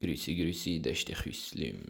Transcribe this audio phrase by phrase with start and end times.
[0.00, 1.84] Grüße, Grüße, das ist der Küslim.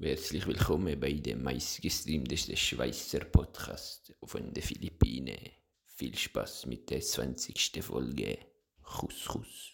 [0.00, 5.38] Herzlich willkommen bei dem meistgestreamtesten Schweizer Podcast von den Philippinen.
[5.84, 7.82] Viel Spaß mit der 20.
[7.82, 8.38] Folge.
[8.82, 9.72] Kuss, Kuss.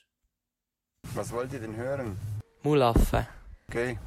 [1.14, 2.16] Was wollt ihr denn hören?
[2.62, 3.26] Mulaffe.
[3.68, 3.98] Okay.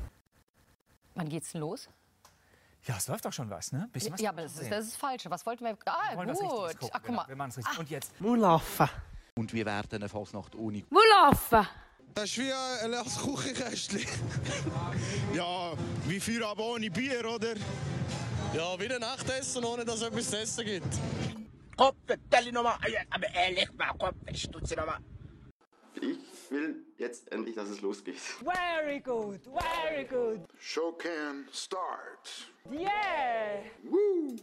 [1.15, 1.89] Wann geht's denn los?
[2.83, 3.89] Ja, es läuft doch schon was, ne?
[3.91, 5.23] Bisschen was ja, aber das ist, das ist falsch.
[5.27, 5.77] Was wollten wir?
[5.85, 6.79] Ah, Wir wollen was Richtiges gut.
[6.79, 7.21] gucken, Ach, guck genau.
[7.21, 7.27] mal.
[7.27, 7.79] Wir machen es richtig.
[7.79, 8.21] Und jetzt.
[8.21, 8.89] Mulaffe.
[9.37, 11.67] Und wir werden eine Fasnacht ohne Mulaffe.
[12.15, 13.99] Das ist wie ein leeres Küchenkästchen.
[15.33, 15.73] ja,
[16.07, 17.55] wie Feuer aber ohne Bier, oder?
[18.53, 20.87] Ja, wie ein Nachtessen, ohne dass es etwas zu essen gibt.
[21.75, 22.77] Kopf, stell nochmal.
[23.09, 24.99] Aber ehrlich, mal Kopf, stutze nochmal.
[25.95, 28.15] Ich will jetzt endlich, dass es losgeht.
[28.15, 30.39] Very good, very good.
[30.57, 32.49] Show can start.
[32.71, 33.59] Yeah.
[33.83, 34.37] Woo!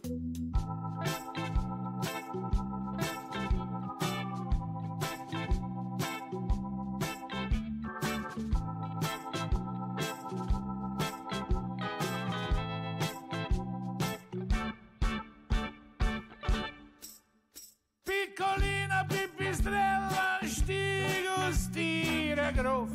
[18.43, 22.91] Piccolina pipistrella, stigo stire groff.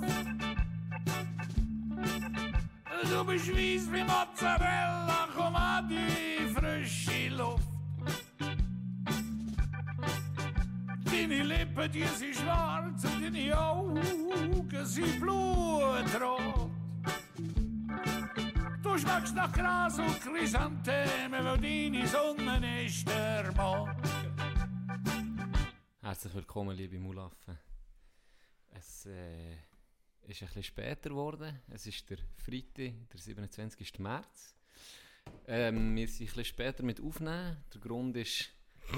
[3.08, 7.64] Du bist weiss wie Mozzarella, komm an die frische Luft.
[11.05, 14.02] Deine Lippen, die sind schwarz und deine Augen
[14.84, 16.70] sind blutrot.
[18.83, 24.38] Du schmeckst nach Gras und Chrysanthemen, weil deine Sonne ist der Mond.
[26.09, 27.59] Herzlich willkommen, liebe Mulaffen.
[28.70, 29.53] Es äh,
[30.23, 31.61] ist ein bisschen später geworden.
[31.69, 33.98] Es ist der Freitag, der 27.
[33.98, 34.55] März.
[35.47, 37.59] Ähm, wir sind bisschen später mit aufnehmen.
[37.75, 38.48] Der Grund ist,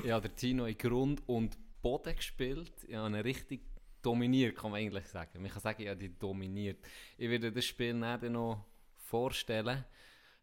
[0.08, 2.84] habe der Tino in Grund und Boden gespielt.
[2.86, 3.62] Ich habe ihn richtig
[4.02, 5.42] dominiert, kann man eigentlich sagen.
[5.42, 6.78] Man kann sagen, habe die dominiert.
[7.18, 9.84] Ich werde das Spiel nachher noch vorstellen.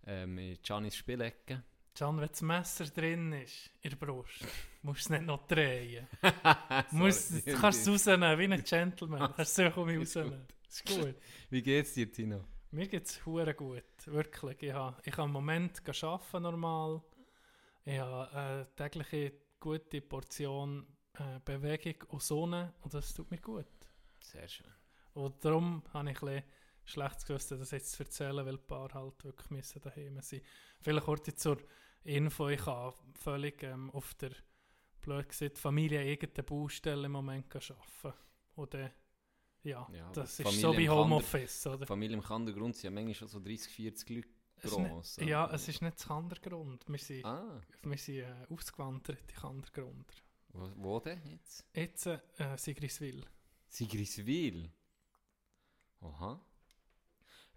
[0.06, 1.64] Ähm, in Giannis Spielecke.
[1.98, 4.46] Can, wenn das Messer drin ist, in der Brust,
[4.84, 6.08] musst du es nicht noch drehen.
[6.92, 7.42] Sorry.
[7.44, 9.34] du kannst es rausnehmen, wie ein Gentleman.
[9.36, 10.48] Kannst du es so Ist rausnehmen.
[10.70, 11.16] Ist gut.
[11.50, 12.44] Wie geht's dir, Tino?
[12.70, 14.62] Mir geht es gut, wirklich.
[14.62, 17.02] Ich habe ich ha im Moment arbeiten normal.
[17.84, 23.66] Ich habe eine tägliche gute Portion äh, Bewegung und Sonne und das tut mir gut.
[24.20, 24.68] Sehr schön.
[25.14, 26.44] Und darum habe ich ein
[26.86, 30.42] schlechtes Gewissen, das jetzt zu erzählen, weil ein paar halt wirklich müssen daheim sein
[30.82, 31.58] Vielleicht kurz zur
[32.04, 34.32] Info, ich habe völlig ähm, auf der,
[35.02, 38.18] blöd gesagt, Familie eigenen Baustelle im Moment arbeiten.
[38.70, 38.92] Dann,
[39.64, 41.86] ja, Ja, das ist so wie im Kander- Homeoffice, oder?
[41.86, 44.28] Familie im Kandergrund sind ja manchmal schon so 30, 40 Leute
[44.64, 46.84] nicht, ja, es ist nicht das Kandergrund.
[46.88, 50.14] Wir sind, Ah, wir sind äh, ausgewandert, die Kandergrunder.
[50.50, 51.64] wo, wo denn jetzt?
[51.76, 52.20] Jetzt äh,
[52.58, 53.24] Sigriswil.
[53.68, 54.72] Sigriswil?
[56.02, 56.42] Aha.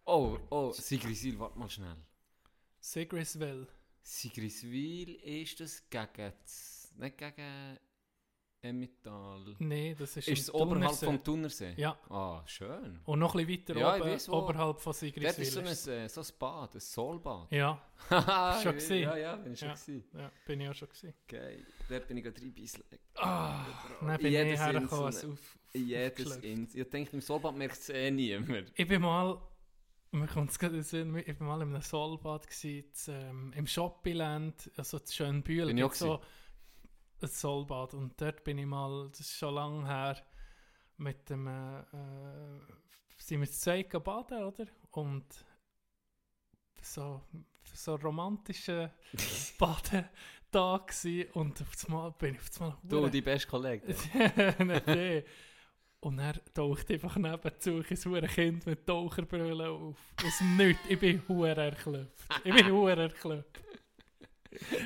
[0.04, 1.96] Oh, oh, Sigriswil, warte mal schnell.
[2.80, 3.66] Sigriswil.
[4.02, 7.78] Sigriswil ist das gegen, das- nicht gegen
[8.62, 9.56] Emmental.
[9.58, 11.72] Nein, das ist, Ist es oberhalb vom Thunersee?
[11.78, 11.98] Ja.
[12.10, 13.00] Ah, schön.
[13.06, 14.32] Und noch ein bisschen weiter Ja, oben, wo.
[14.36, 15.44] oberhalb von ist Sigriswil.
[15.46, 17.50] so ist- ein, äh, so ein Bad, ein Solbad.
[17.52, 17.80] Ja,
[18.62, 19.02] schon gesehen.
[19.04, 20.20] Ja, ja, bin ich schon Ja.
[20.20, 21.14] ja, bin ich auch schon gesehen.
[21.26, 21.64] Geil.
[21.88, 22.84] Dort bin ich gerade drei Bissl.
[23.14, 23.64] Ah,
[24.02, 25.14] dann bin ich hergekommen.
[25.32, 26.36] auf, Jedes.
[26.38, 26.74] Ins.
[26.74, 28.72] Ich denke, im Solbad merkt es eh niemand.
[28.74, 29.40] Ich bin mal,
[30.12, 32.46] mir kommt es gerade in Sinn, ich bin mal in einem Solbad
[33.08, 36.20] ähm, im Shoppingland, also in Schönbühl, Bin ich auch so
[37.22, 40.16] ein Solbad und dort bin ich mal, das ist schon lange her,
[40.96, 42.60] mit dem, äh, äh,
[43.18, 44.66] sind wir zu zweit baden, oder?
[44.92, 45.24] Und
[46.82, 47.22] so,
[47.74, 48.90] so romantische
[49.58, 53.94] Badetag gsi und auf einmal bin ich auf einmal Du, hure- die beste Kollege.
[54.86, 55.24] Der.
[56.02, 59.96] Und er taucht einfach nebenzu ein Kind mit Taucherbrille auf.
[60.24, 60.82] Aus Nichts.
[60.88, 62.24] Ich bin hure erklüpft.
[62.42, 63.60] Ich bin hure erklüpft.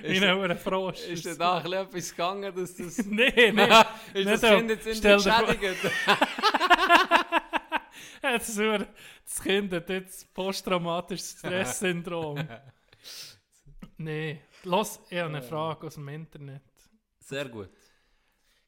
[0.02, 1.06] Wie ein hure Frosch.
[1.06, 2.98] Ist dir da ein bisschen etwas gegangen, dass das...
[3.06, 3.62] Nee, nee.
[4.12, 4.42] ist nicht das.
[4.42, 5.26] Kind jetzt in das,
[8.58, 8.88] hure-
[9.24, 12.46] das Kind hat jetzt posttraumatisches Stresssyndrom.
[13.98, 14.40] nee.
[14.64, 16.62] Los, ich habe eine Frage aus dem Internet.
[17.20, 17.70] Sehr gut.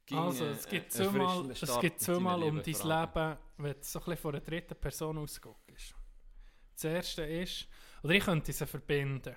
[0.07, 2.65] Ging, Also, äh, es gibt ein zweimal, erfrischender es deinen zweimal um dein.
[2.65, 5.95] Leben, wenn du so ein bisschen von einer dritten Person ausguckst.
[6.75, 7.69] Das erste ist,
[8.03, 9.35] oder ich könnte sie verbinden.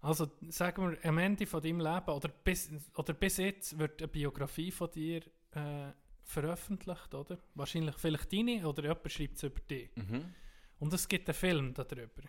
[0.00, 4.08] Also, sagen wir, am Ende von deinem Leben, oder bis, oder bis jetzt, wird eine
[4.08, 5.20] Biografie von dir
[5.50, 5.92] äh,
[6.22, 7.38] veröffentlicht, oder?
[7.54, 9.90] Wahrscheinlich vielleicht deine, oder jemand schreibt es über dich.
[9.96, 10.34] Mhm.
[10.78, 12.22] Und es gibt einen Film darüber.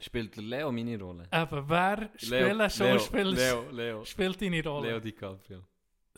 [0.00, 1.26] Spielt der Leo meine Rolle?
[1.30, 4.88] Aber wer Leo, spielt Schauspieler Leo, Leo, spielt deine Rolle?
[4.88, 5.62] Leo DiCaprio.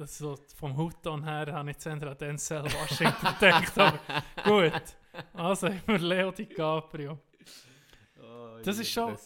[0.04, 3.98] So vom Hutton her habe ich zuerst an Denzel Washington gedacht, aber
[4.44, 4.96] gut.
[5.32, 7.18] Also haben wir Leo DiCaprio.
[8.20, 9.16] Oh, Das ist schon,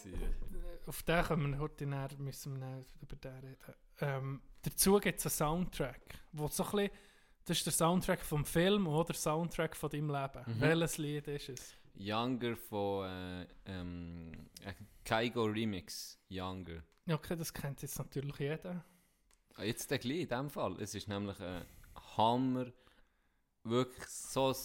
[0.85, 3.75] auf den können wir heute näher, müssen wir über den reden.
[3.99, 6.01] Ähm, dazu gibt es einen Soundtrack,
[6.31, 6.89] wo so ein bisschen,
[7.45, 10.43] das ist der Soundtrack vom Film oder der Soundtrack von deinem Leben.
[10.45, 10.61] Mhm.
[10.61, 11.75] Welches Lied ist es?
[11.95, 14.31] Younger von äh, ähm,
[14.63, 16.17] äh, Kaigo Remix.
[16.29, 16.81] Younger.
[17.09, 18.85] Okay, das kennt jetzt natürlich jeder.
[19.55, 20.75] Ah, Jetzt der gleich in dem Fall.
[20.81, 21.65] Es ist nämlich ein
[22.17, 22.71] Hammer.
[23.63, 24.55] Wirklich so ein,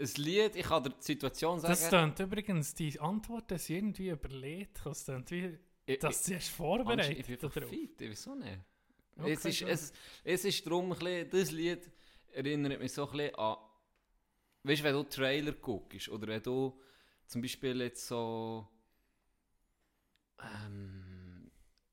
[0.00, 0.56] ein Lied.
[0.56, 1.72] Ich kann dir die Situation sagen.
[1.72, 4.80] Das klingt übrigens, die Antwort ist irgendwie überlegt.
[4.84, 5.58] Das klingt wie,
[6.00, 7.70] dass sie erst vorbereitet Ich bin einfach darauf.
[7.70, 8.58] fit, ich auch nicht.
[9.18, 9.92] Okay, es, ist, es,
[10.24, 11.90] es ist darum, ein bisschen, das Lied
[12.32, 13.56] erinnert mich so ein bisschen an,
[14.64, 16.78] weißt du, wenn du Trailer guckst oder wenn du
[17.26, 18.68] zum Beispiel jetzt so,
[20.42, 21.50] ähm,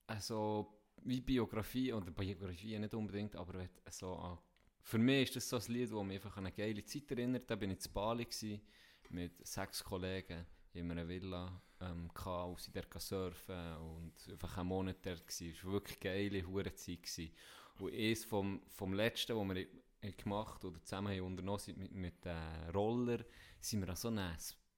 [0.07, 0.72] also
[1.05, 4.37] wie Biografie, oder Biografie nicht unbedingt, aber so an,
[4.81, 7.49] für mich ist das so ein Lied, das mich einfach an eine geile Zeit erinnert.
[7.49, 8.61] Da bin ich in Bali gewesen,
[9.09, 14.97] mit sechs Kollegen in einer Villa ähm, wo sie dort surfen und einfach einen Monat
[15.03, 15.51] dort gsi.
[15.51, 17.03] Es war wirklich eine geile hure Zeit.
[17.03, 17.31] Gewesen.
[17.79, 22.25] Und eines vom, vom letzten, was wir gemacht oder zusammen haben unternommen sind mit, mit
[22.25, 23.23] äh, Roller,
[23.59, 24.35] sind wir an so einen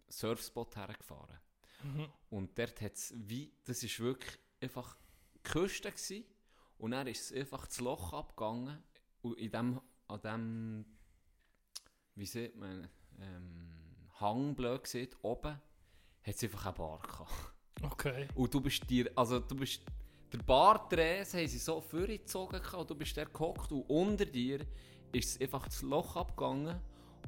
[0.07, 1.39] Surfspot hergefahren.
[1.83, 2.07] Mhm.
[2.29, 4.97] Und dort hat es wie, das ist wirklich einfach
[5.45, 6.25] Küste gewesen,
[6.77, 8.77] und dann ist es einfach das Loch abgegangen
[9.21, 10.85] und in dem, an dem,
[12.15, 12.87] wie sieht man,
[13.19, 13.71] ähm,
[14.19, 14.81] Hang blöd
[15.21, 17.53] oben, hat es einfach eine Bar gehabt.
[17.81, 18.27] Okay.
[18.35, 19.81] Und du bist dir, also du bist,
[20.31, 24.65] der Bardresen haben sie so vorgezogen und du bist der gehockt und unter dir
[25.11, 26.79] ist es einfach das Loch abgegangen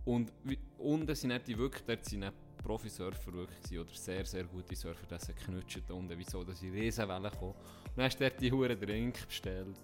[0.06, 0.32] und
[0.78, 5.38] unten sind die wirklich, dort sind Profisurfer wirklich oder sehr, sehr gute Surfer, die sind
[5.38, 7.52] knutscht unten, wieso, dass sie Riesenwellen kommen.
[7.52, 9.80] Und dann hast du dort die Huren Drink bestellt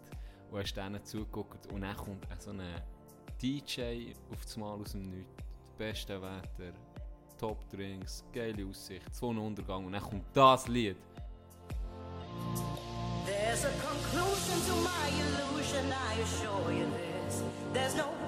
[0.51, 2.61] und hast denen zugeguckt und dann kommt so ein
[3.41, 6.73] DJ auf das Mal aus dem Nichts, das beste Wetter,
[7.37, 10.97] Top Drinks, geile Aussicht, Sonnenuntergang und dann kommt das Lied.
[13.25, 17.41] There's a conclusion to my illusion, I assure you this.
[17.73, 18.22] There's no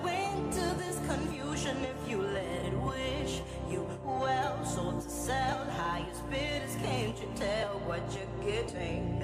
[0.52, 4.64] to this confusion if you let it wish you well.
[4.66, 9.24] Sold to sell, highest bidders, can't you tell what you're getting?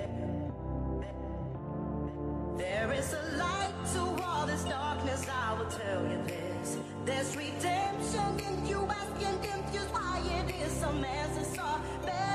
[2.58, 6.78] There is a light to all this darkness, I will tell you this.
[7.06, 12.31] There's redemption in you, asking confused why it is better left unspoken.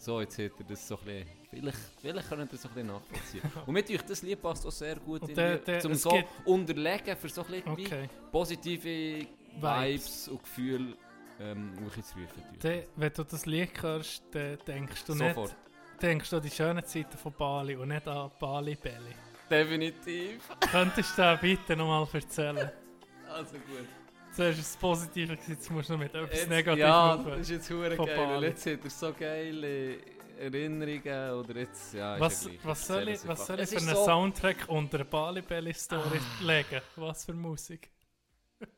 [0.00, 2.74] So, jetzt hat er das so ein bisschen, vielleicht, vielleicht könnt ihr das so ein
[2.74, 3.42] bisschen nachvollziehen.
[3.66, 6.28] Und mit euch, das Lied passt auch sehr gut in der- der- zum so gibt-
[6.46, 8.08] unterlegen, für so ein bisschen Okay.
[8.32, 9.26] positive
[9.60, 10.96] Vibes, und Gefühle
[11.38, 12.34] ähm, wirklich zu rufen.
[12.34, 12.56] tun.
[12.60, 15.36] Dann, wenn du das Lied hörst, dann denkst du Sofort.
[15.48, 19.14] nicht, denkst du an die schönen Zeiten von Bali und nicht an Bali Belly.
[19.50, 20.48] Definitiv.
[20.70, 22.70] Könntest du das bitte nochmal erzählen?
[23.28, 23.86] Also gut.
[24.32, 27.30] Zuerst war es positiv, jetzt musst du noch mit etwas Jetzt- Negatives Ja, aufhören.
[27.38, 28.16] das ist jetzt hure geil.
[28.16, 28.36] Bali.
[28.36, 29.96] Und jetzt hat er so geile
[30.38, 34.04] Erinnerungen oder jetzt, ja, Was, ja was soll ich, was soll ich für einen so-
[34.04, 36.44] Soundtrack unter eine Bali Belly Story Ah.
[36.44, 36.80] legen?
[36.96, 37.90] Was für Musik?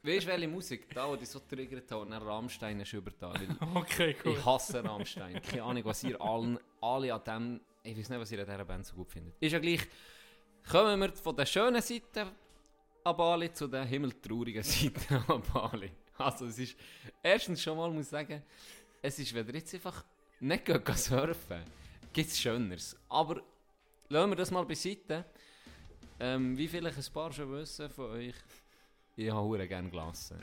[0.03, 0.95] Weißt du, welche Musik?
[0.95, 3.33] Da, wo dich so triggert hat, und dann Rammstein ist über da.
[3.75, 4.33] Okay, cool.
[4.39, 5.41] Ich hasse Rammstein.
[5.43, 7.61] Keine Ahnung, was ihr allen, alle an dem.
[7.83, 9.35] Ich weiß nicht, was ihr an dieser Band so gut findet.
[9.41, 9.81] Ist ja gleich.
[10.71, 12.29] Kommen wir von der schönen Seite
[13.05, 15.91] an Bali zu der himmeltraurigen Seite an Bali.
[16.19, 16.77] Also, es ist.
[17.23, 18.43] Erstens schon mal muss ich sagen,
[19.01, 20.05] es ist, wenn ihr jetzt einfach
[20.41, 21.63] nicht geht surfen
[22.13, 22.97] gibt es Schöneres.
[23.09, 23.43] Aber
[24.09, 25.25] lassen wir das mal beiseite.
[26.21, 28.35] Ähm, wie vielleicht ein paar schon wissen von euch,
[29.17, 30.39] ich habe gerne gelassen.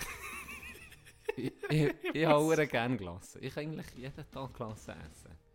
[1.37, 3.39] ich ich, ich habe gerne gelassen.
[3.41, 5.48] Ich kann eigentlich jeden Tag gelassen essen.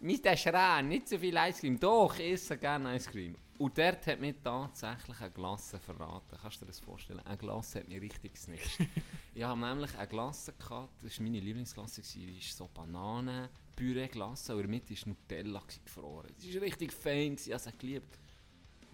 [0.00, 1.78] Mit der Schrein, nicht so viel Cream.
[1.78, 3.36] Doch, ich esse gerne Cream.
[3.58, 6.38] Und dort hat mir tatsächlich eine Glasse verraten.
[6.40, 7.18] Kannst du dir das vorstellen?
[7.26, 8.78] Eine Glasse hat mir richtig gesnitcht.
[9.34, 14.54] ich habe nämlich eine Glasse gehabt, das war meine Lieblingsglasse, die ist so Bananen, Püree-Glasse
[14.54, 16.32] und in der Mitte war Nutella gefroren.
[16.36, 18.18] Sie war richtig fein, ich habe sie geliebt.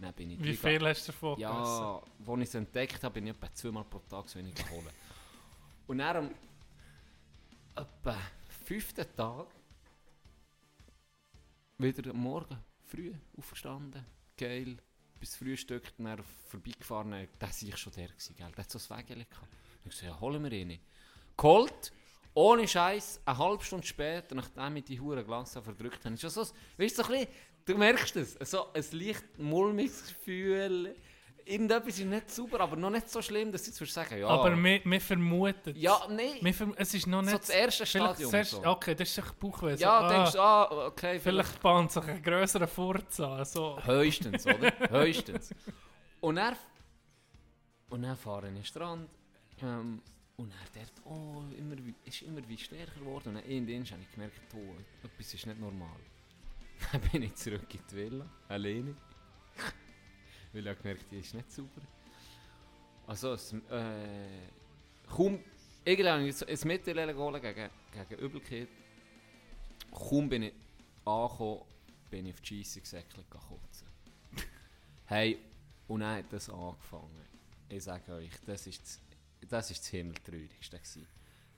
[0.01, 3.27] Dann bin ich Wie viel hast du davon Ja, als ich es entdeckt habe, bin
[3.27, 4.89] ich etwa zweimal pro Tag so wenig holen.
[5.87, 6.31] Und dann am
[7.77, 8.17] etwa
[8.65, 9.47] fünften Tag
[11.79, 14.05] wieder am Morgen früh aufgestanden,
[14.37, 14.77] geil,
[15.19, 18.51] bis Frühstück, dann vorbeigefahren, da war ich schon der, gewesen, gell?
[18.53, 19.49] der hat so ein Wägele gehabt.
[19.85, 20.79] Ich gesagt, ja, holen wir ihn.
[21.37, 21.93] Geholt,
[22.35, 26.43] ohne Scheiß, eine halbe Stunde später, nachdem ich die hure Glas verdrückt habe, ist so,
[26.77, 27.29] weißt du, so ein bisschen,
[27.65, 30.97] du merkst es, so ein leicht mulmiges Gefühl
[31.45, 34.27] irgendetwas ist nicht sauber, aber noch nicht so schlimm, dass jetzt würde sagen, ja.
[34.29, 36.39] Aber wir, wir vermuten Ja, nein.
[36.41, 37.43] Wir verm es ist noch So nicht...
[37.43, 38.65] das erste Stadium das erste- so.
[38.65, 39.77] Okay, das ist echt Bauchweh.
[39.77, 43.45] so, ja, ah, denkst du, ah, okay, Vielleicht bahnt sich ein grösserer Furz an.
[43.45, 43.79] So.
[43.85, 44.73] Höchstens, oder?
[44.91, 45.55] Höchstens.
[46.21, 46.57] Und er
[47.91, 49.09] und dann fahren in den Strand
[49.63, 50.03] ähm,
[50.37, 53.29] und er dort, oh, immer, ist immer wie stärker geworden.
[53.29, 56.01] Und dann irgendwann habe ich gemerkt, oh, etwas ist nicht normal.
[56.93, 58.97] Dann bin ich zurück in die Villa, alleine.
[60.55, 61.83] Weil ich habe gemerkt, die ist nicht sauber.
[63.09, 64.49] Also, es, äh,
[65.09, 65.41] kaum,
[65.85, 68.69] irgendwie habe ich ein Mittelleere geholt gegen, gegen Übelkeit.
[69.91, 70.53] Kaum bin ich
[71.05, 71.63] angekommen,
[72.09, 73.89] bin ich auf die Scheissungssäckchen kotzen.
[75.07, 75.39] hey,
[75.89, 77.25] und dann hat das angefangen.
[77.69, 79.01] Ich sage euch, das ist das,
[79.49, 80.79] das, das Himmeltraurigste.
[80.79, 81.07] gewesen.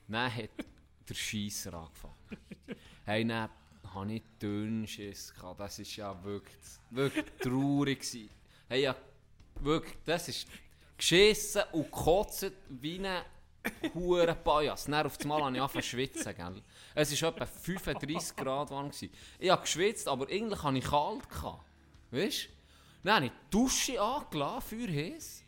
[0.08, 0.50] Dann hat
[1.08, 2.14] der Scheisser angefangen.
[3.04, 3.50] hey, dann
[3.84, 5.34] hatte ich Dünnschiss.
[5.34, 5.60] gehabt.
[5.60, 6.56] Das war ja wirklich,
[6.90, 8.00] wirklich traurig.
[8.00, 8.30] gewesen.
[8.68, 8.96] Hey, ja,
[9.60, 10.48] wirklich, das ist
[10.96, 13.22] geschissen und gekotzt wie ein
[13.94, 14.86] hure Bajas.
[14.86, 16.62] Dann auf einmal habe ich angefangen zu schwitzen, gell?
[16.94, 18.90] Es war etwa 35 Grad warm.
[18.90, 19.10] gewesen.
[19.38, 21.30] Ich habe geschwitzt, aber eigentlich hatte ich kalt.
[21.30, 21.64] Gehabt.
[22.10, 22.48] Weißt du?
[23.04, 25.44] Dann habe ich die Dusche angelassen, für heiß.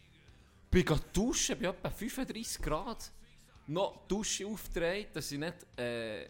[0.70, 3.10] Bin duschen bei etwa 35 Grad.
[3.66, 6.28] Noch die Dusche aufgedreht, dass ich nicht äh,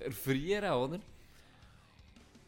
[0.00, 0.98] erfriere, oder?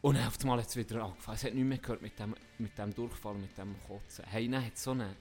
[0.06, 1.36] Und dann auf einmal hat es wieder angefangen.
[1.36, 4.24] Es hat nichts mehr gehört mit dem, mit dem Durchfall, mit dem Kotzen.
[4.30, 5.16] Hey, dann hat so eine...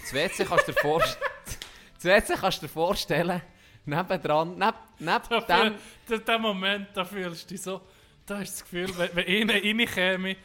[0.00, 1.30] Das WC kannst du dir vorstellen...
[1.96, 3.42] Das WC kannst du dir vorstellen,
[3.84, 5.70] nebendran, neb, neben Da
[6.08, 6.24] dem...
[6.26, 7.82] Der Moment, da fühlst du dich so...
[8.24, 10.36] Da ist das Gefühl, wenn, wenn einer reinkäme...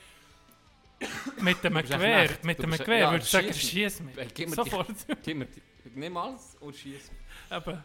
[1.40, 4.18] Mit dem Gewehr, mit dem Gewehr, ja, würdest du sagen, schieß mich.
[4.18, 4.90] Äh, Gib mir Sofort.
[4.90, 5.62] Die, gib mir die,
[5.94, 7.58] nimm alles und schieß mich.
[7.58, 7.82] Eben.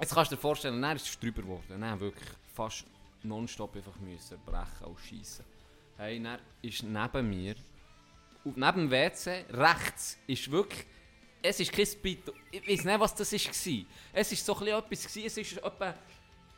[0.00, 1.80] Jetzt kannst du dir vorstellen, dann ist es drüber geworden.
[1.80, 2.84] Dann wirklich fast
[3.24, 5.44] nonstop einfach müssen brechen und schießen.
[5.96, 7.54] Hey, dann ist neben mir,
[8.44, 10.84] auf, neben dem WC, rechts, ist wirklich,
[11.42, 13.84] es ist kein Speed, ich weiß nicht, was das war.
[14.12, 15.94] Es ist so etwas, es ist etwa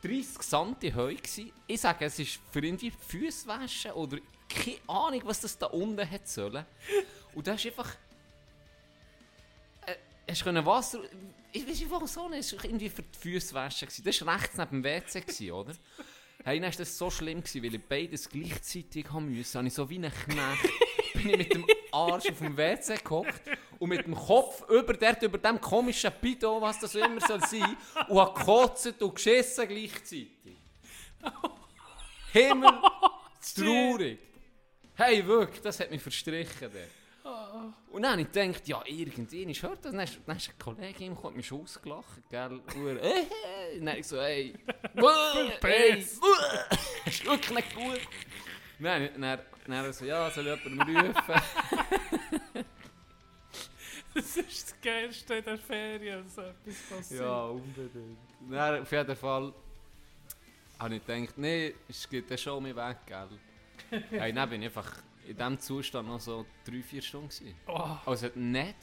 [0.05, 1.15] 30 cm Höhe.
[1.15, 1.51] gewesen.
[1.67, 4.17] Ich sage, es ist für irgendwie Füße waschen oder
[4.47, 6.65] keine Ahnung, was das da unten hat sollen.
[7.33, 7.95] Und das ist einfach...
[9.85, 9.95] Äh,
[10.29, 10.99] hast du Wasser...
[11.51, 12.39] Ich weiß nicht, warum so nicht.
[12.41, 13.87] Es war irgendwie für die Füße waschen.
[14.03, 15.73] Das war rechts neben dem WC, oder?
[16.45, 19.57] Hey, dann war das so schlimm, gewesen, weil ich beides gleichzeitig haben musste.
[19.57, 20.73] Habe ich so wie ein Knecht...
[21.15, 23.41] bin ich mit dem Arsch auf dem WC gehockt
[23.79, 27.75] und mit dem Kopf über, dort, über dem komischen Pido, was das immer soll sein,
[28.07, 30.29] und habe gekotzt und geschissen gleichzeitig.
[32.31, 32.73] Himmel,
[33.55, 34.19] traurig.
[34.93, 36.69] Hey, wirklich, das hat mich verstrichen.
[36.71, 37.04] Dort.
[37.91, 39.91] Und dann habe ich gedacht, ja, irgendwie ist hört das.
[39.91, 42.61] Dann ist, dann ist eine Kollegin gekommen, hat mich ausgelacht, gell?
[42.75, 44.53] Und dann ich so, hey,
[44.95, 45.51] wuh,
[47.05, 48.01] ist wirklich nicht gut.
[48.79, 51.41] Nein, dann, dann so, ja, soll ich jemanden rufen?
[54.13, 57.19] Das ist das Geilste in der Ferien, so etwas passiert.
[57.19, 58.17] ja, unbedingt.
[58.49, 59.53] Dann, auf jeden Fall
[60.79, 63.27] habe ich gedacht, nee, es geht dann schon mich weg, gell?
[64.11, 64.89] hey, dann bin ich einfach
[65.27, 67.29] in diesem Zustand noch so drei, vier Stunden.
[67.29, 67.55] gewesen.
[67.67, 67.97] Oh.
[68.05, 68.75] Also hat nicht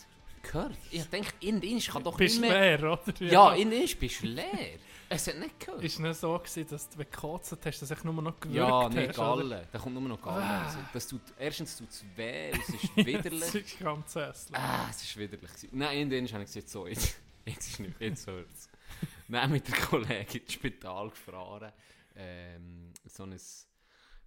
[0.42, 0.76] gehört.
[0.90, 1.04] Ich
[1.40, 2.78] in Indisch kann doch Bist nicht mehr...
[2.78, 3.14] leer, oder?
[3.20, 3.54] Ja, Ja.
[3.54, 4.78] in Indisch bist du leer.
[5.08, 5.84] Es hat nicht gehört.
[5.84, 8.94] Ist nicht so gewesen, dass du gekotzt hast, dass ich nur noch gewürgt Ja, hast?
[8.94, 9.36] nicht oder?
[9.36, 9.68] Galle.
[9.70, 10.42] Da kommt nur noch Galle.
[10.42, 10.64] Ah.
[10.64, 10.76] raus.
[10.92, 13.54] Das tut, erstens tut es weh, es ist widerlich.
[13.54, 14.58] ist ganz hässlich.
[14.58, 15.50] ah, es ist widerlich.
[15.70, 18.68] Nein, in Indisch habe ich gesagt, so, jetzt, jetzt ist nicht, jetzt hört es.
[19.28, 21.72] Dann mit der Kollegin ins Spital gefahren.
[22.16, 23.38] Ähm, so ein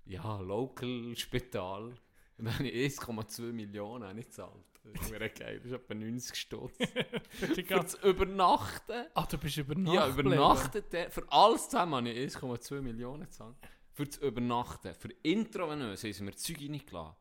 [0.06, 1.98] ja, Local-Spital.
[2.38, 4.52] Und dann habe ich 1,2 Millionen habe ich gezahlt.
[4.94, 6.78] Das wäre geil, das ist etwa 90 Stutz.
[7.30, 9.06] Für das Übernachten.
[9.16, 9.96] Ah, du bist übernachtet.
[9.96, 10.94] Ja, übernachtet.
[10.94, 13.56] der- Für alles zusammen habe ich 1,2 Millionen gezahlt.
[13.94, 14.94] Für das Übernachten.
[14.94, 17.16] Für intravenös haben sie mir Zeug reingelassen.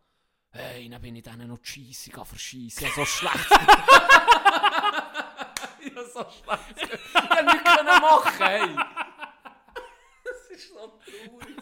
[0.51, 2.87] Hey, dann bin ich denen noch Scheisse verschießen.
[2.95, 3.51] So schlecht.
[3.51, 3.59] ja,
[6.13, 6.77] so schlecht.
[6.77, 6.83] Ich
[7.15, 7.65] hätte nichts
[8.01, 8.77] machen, hey.
[10.25, 11.57] Das ist so traurig.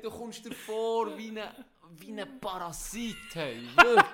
[0.00, 1.48] Hey, du kommst dir vor wie ein
[1.96, 3.66] wie ein Parasit, hey.
[3.76, 4.04] Wirklich.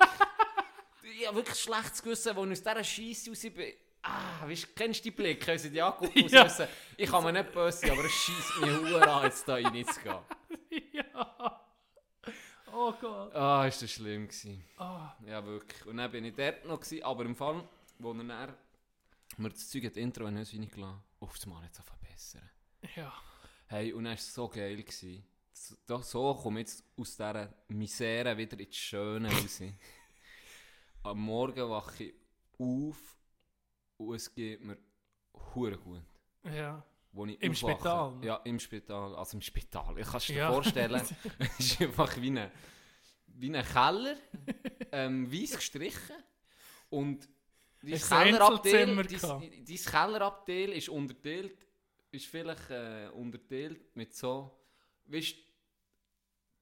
[1.18, 3.72] Ich habe wirklich schlechtes Gewissen, als ich aus dieser Scheisse raus bin.
[4.02, 5.58] Ah, weißt, kennst du die Blicke?
[5.58, 6.44] Sie die und Ja.
[6.44, 6.66] wissen,
[6.96, 10.18] ich kann mir nicht böse sein, aber es schießt mir Huren an, jetzt da reinzugehen.
[10.92, 11.62] ja.
[12.72, 13.34] Oh Gott.
[13.34, 14.64] Ah, ist das schlimm gewesen.
[14.78, 15.14] Ah.
[15.24, 15.86] Ja, wirklich.
[15.86, 17.66] Und dann bin ich dort noch gewesen, aber im Fall,
[17.98, 18.54] wo er dann
[19.38, 22.48] mir das Zeug hat Intro in uns reingelassen, auf das Mal jetzt verbessern.
[22.94, 23.12] Ja.
[23.68, 24.76] Hey, und dann war es so geil.
[24.76, 25.24] Gewesen.
[25.58, 29.62] So, da- so komme ich jetzt aus dieser Misere wieder ins Schöne raus.
[31.02, 32.14] Am Morgen wache ich
[32.58, 33.16] auf
[33.96, 34.76] und es geht mir
[35.54, 36.02] hure gut.
[36.44, 36.84] Ja.
[37.12, 37.72] Wo ich Im aufwache.
[37.74, 38.18] Spital?
[38.22, 39.16] Ja, im Spital.
[39.16, 39.98] Also im Spital.
[39.98, 40.52] Ich kann es dir Ja.
[40.52, 41.00] vorstellen,
[41.58, 42.50] es ist einfach wie ein
[43.38, 44.16] wie ein Keller
[44.92, 46.16] ähm, weiß gestrichen
[46.90, 47.26] und
[47.82, 51.66] dein Kellerabteil, dein, dein Kellerabteil ist unterteilt,
[52.10, 54.58] ist vielleicht äh, unterteilt mit so,
[55.06, 55.36] weißt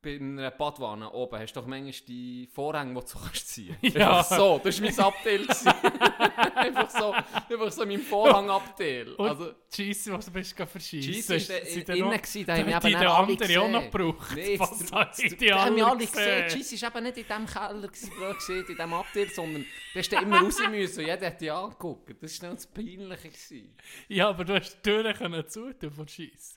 [0.05, 4.19] bei einer Badwanne oben hast du doch manchmal die Vorhänge, die du kannst ziehen Ja.
[4.19, 5.47] Einfach so, das war mein Abteil.
[6.57, 9.13] einfach, so, einfach so mein Vorhangabteil.
[9.15, 11.13] Und Also, Scheisse, was du bist verschießen.
[11.13, 13.81] Cheese war da innen, gewesen, da haben wir die eben der alle andere auch noch
[13.81, 13.91] gesehen.
[13.91, 14.35] gebraucht.
[14.37, 16.45] Nee, Was das- haben die haben wir alle gesehen.
[16.45, 16.63] gesehen?
[16.63, 20.17] Cheese war eben nicht in diesem Keller, gewesen, gesehen, in diesem Abteil, sondern hast du
[20.17, 22.23] immer raus müssen und jeder hat dich angeguckt.
[22.23, 23.29] Das war das Peinliche.
[23.29, 23.75] Gewesen.
[24.09, 26.57] Ja, aber du hast die Türen zutun von Scheisse.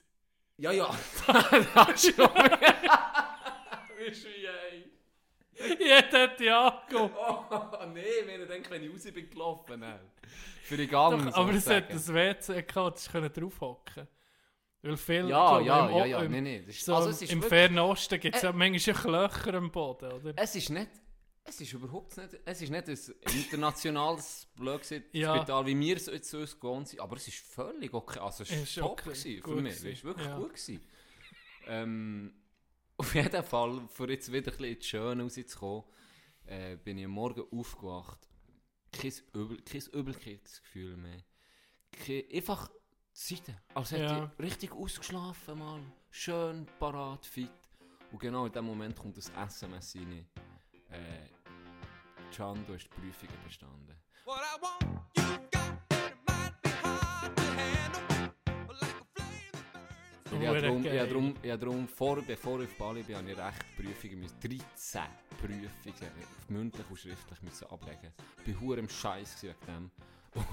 [0.60, 0.90] Ja, ja.
[1.74, 2.28] das schon.
[4.12, 4.90] Wie ey.
[5.78, 7.14] Jeder angeguckt.
[7.18, 9.80] Oh, nee, wir haben gedacht, wenn ich raus bin gelaufen.
[9.80, 10.00] nein.
[10.62, 11.26] Für die Gang.
[11.26, 14.06] Doch, aber es hat ein WC gehabt, das können draufhocken.
[14.82, 17.22] Weil viel, Ja, ja, im, ja, ja, im, nee, nee, das ist- so also es
[17.22, 20.32] ist im Fernen Osten gibt es Äh, ja manchmal Löcher am Boden, oder?
[20.36, 20.90] Es ist nicht.
[21.42, 22.38] Es ist überhaupt nicht.
[22.44, 25.36] Es ist nicht ein internationales blöd gesagt, Ja.
[25.36, 27.00] Spital, wie wir es jetzt uns gewohnt sind.
[27.00, 28.20] Aber es ist völlig okay.
[28.20, 29.72] Also es Ist war top okay, gewesen für mich.
[29.84, 30.36] Es war wirklich ja.
[30.36, 30.48] gut.
[30.50, 30.80] Gewesen.
[31.66, 32.34] Ähm,
[32.98, 35.84] auf jeden Fall, für jetzt wieder ein bisschen ins Schöne rauszukommen,
[36.46, 38.18] äh, bin ich am Morgen aufgewacht.
[38.92, 41.22] Kein, Übel, kein Übelkeitsgefühl mehr.
[41.92, 42.70] Kein, einfach
[43.12, 43.56] Seite.
[43.74, 44.32] Als hätte Ja.
[44.38, 45.80] ich richtig ausgeschlafen mal.
[46.10, 47.50] Schön, parat, fit.
[48.10, 50.26] Und genau in dem Moment kommt das SMS rein.
[50.90, 51.28] Äh,
[52.34, 53.94] Can, du hast die Prüfungen bestanden.
[54.24, 54.66] Und ich habe
[55.26, 55.47] Hure
[60.40, 61.00] ich
[61.50, 65.02] habe darum, vor, bevor ich auf Bali bin, habe ich recht Prüfungen müssen, 13
[65.40, 66.12] Prüfungen,
[66.48, 68.12] mündlich und schriftlich müssen ablegen.
[68.46, 69.90] Ich war hure im Scheiß wegen dem.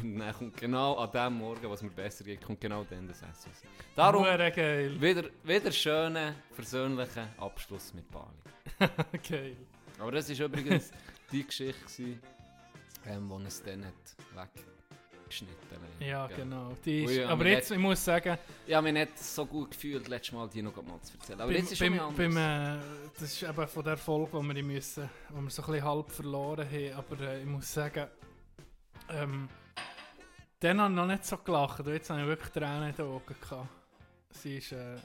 [0.01, 3.17] Und dann kommt genau an dem Morgen, was mir besser geht, kommt genau dann das
[3.17, 3.63] Essen raus.
[3.95, 8.89] Darum wieder, wieder schönen, versöhnlichen Abschluss mit Bali.
[9.29, 9.57] geil.
[9.99, 10.91] Aber das war übrigens
[11.31, 12.21] die Geschichte, gewesen,
[13.05, 13.93] ähm, die es dann hat
[14.33, 14.74] weggeschnitten
[15.29, 15.47] hat.
[15.99, 16.37] Ja, Gell?
[16.37, 16.75] genau.
[16.83, 19.45] Die ist, ich habe aber jetzt, nicht- ich muss sagen, Ich habe mich nicht so
[19.45, 21.41] gut gefühlt, letztes Mal die noch mal zu erzählen.
[21.41, 22.77] Aber beim, jetzt ist schon beim, äh,
[23.13, 26.11] das ist eben von der Folge, wo wir, müssen, wo wir so ein bisschen halb
[26.11, 26.93] verloren haben.
[26.93, 28.07] Aber äh, ich muss sagen,
[29.09, 29.49] ähm,
[30.59, 31.85] dann habe ich noch nicht so gelacht.
[31.87, 33.67] Jetzt habe ich wirklich Tränen in den Augen gehabt.
[34.31, 34.95] Sie ist, äh,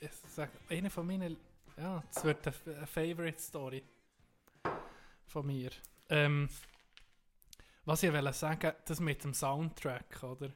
[0.00, 1.36] ich sage, eine von meinen,
[1.76, 3.82] ja, es wird eine, eine Favorite Story
[5.26, 5.70] von mir.
[6.08, 6.48] Ähm,
[7.90, 10.52] was ich wollte sagen, das mit dem Soundtrack, oder?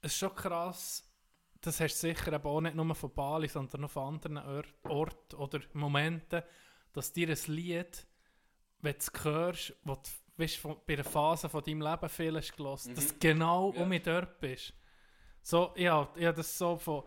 [0.00, 1.06] Es ist schon krass,
[1.60, 4.64] das hast du sicher eben auch nicht nur von Bali, sondern auch von anderen Or-
[4.84, 6.42] Orten oder Momenten,
[6.94, 8.06] dass dir ein Lied,
[8.80, 10.00] wenn du es hörst, wo du
[10.38, 13.90] weißt, von, bei einer Phase von deinem Leben viel hast gehört, dass du genau um
[13.90, 14.72] mich dort bist.
[15.42, 17.02] So, ja, ich habe das so von,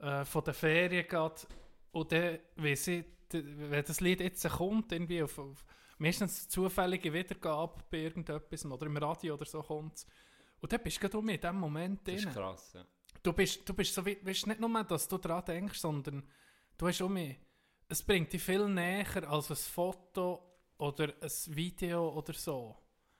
[0.00, 1.46] äh, von der Ferien gehabt
[1.92, 5.64] und dann, weiss ich, wenn das Lied jetzt kommt, irgendwie auf, auf
[5.98, 10.06] meistens zufällige Wiedergabe bei irgendetwas oder im Radio oder so kommt
[10.60, 12.32] und dann bist du gerade um in diesem Moment Das ist drin.
[12.34, 12.84] krass, ja.
[13.22, 16.22] Du bist, du bist so weißt nicht nur, dass du daran denkst, sondern
[16.76, 17.36] du hast um mich.
[17.88, 22.76] Es bringt dich viel näher als ein Foto oder ein Video oder so.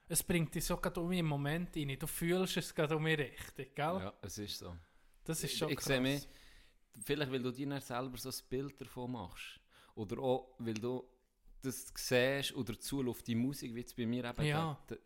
[0.06, 1.96] Es bringt dich so gerade um im Moment rein.
[1.98, 3.98] Du fühlst es gerade um mich richtig, gell?
[4.00, 4.76] Ja, es ist so.
[5.24, 5.84] Das ist schon ich krass.
[5.86, 6.26] sehe mich,
[7.04, 9.60] vielleicht weil du dir selber so ein Bild davon machst.
[9.94, 11.04] Oder auch, weil du
[11.62, 14.78] das siehst oder zuläuft die Musik, wie es bei mir eben Ja.
[14.86, 15.00] geht.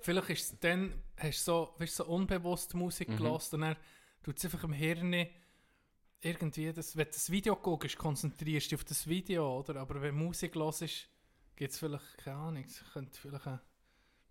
[0.00, 3.16] Vielleicht ist es dann, hast du so, weißt, so unbewusst Musik Mhm.
[3.16, 3.76] gelassen und dann
[4.22, 5.26] tut es einfach im Hirn
[6.20, 9.76] irgendwie, das, wenn du das Video guckst, konzentrierst du dich auf das Video, oder?
[9.80, 11.08] Aber wenn Musik los ist,
[11.56, 13.60] gibt es vielleicht, keine Ahnung, es könnte vielleicht ein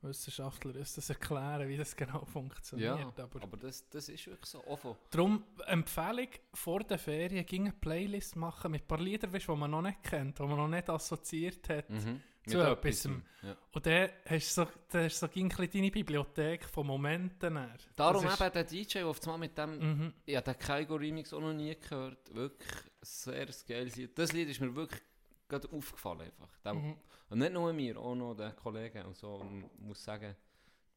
[0.01, 2.97] Wissenschaftler uns das erklären, wie das genau funktioniert.
[2.99, 4.61] Ja, aber aber das, das ist wirklich so.
[4.77, 9.47] Von, Darum Empfehlung, vor der Ferien ging eine Playlist machen mit ein paar Liedern, weißt,
[9.47, 12.21] die man noch nicht kennt, die man noch nicht assoziiert hat Mhm.
[12.45, 13.05] zu etwas.
[13.05, 13.57] etwas, ja.
[13.73, 17.55] Und dann hast du so, dann hast du so bisschen deine Bibliothek von Momenten.
[17.55, 17.71] Dann.
[17.95, 19.79] Darum Das eben der DJ, der auf einmal mit dem.
[19.79, 20.13] Mhm.
[20.25, 22.33] Ich habe den Kaigo Remix auch noch nie gehört.
[22.33, 24.17] Wirklich sehr geiles Lied.
[24.17, 25.01] Das Lied ist mir wirklich
[25.47, 26.21] gerade aufgefallen.
[26.21, 26.57] Einfach.
[26.59, 26.97] Dem, Mhm.
[27.29, 29.05] Und nicht nur mir, auch noch den Kollegen.
[29.05, 29.35] Und so.
[29.35, 30.35] Und ich muss sagen,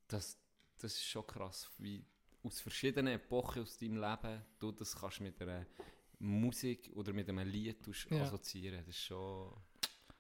[0.09, 0.39] das,
[0.79, 2.05] das ist schon krass, wie
[2.43, 5.67] aus verschiedenen Epochen aus deinem Leben du das kannst mit einer
[6.19, 8.23] Musik oder mit einem Lied Ja.
[8.23, 8.79] assoziieren.
[8.87, 9.53] Das ist schon.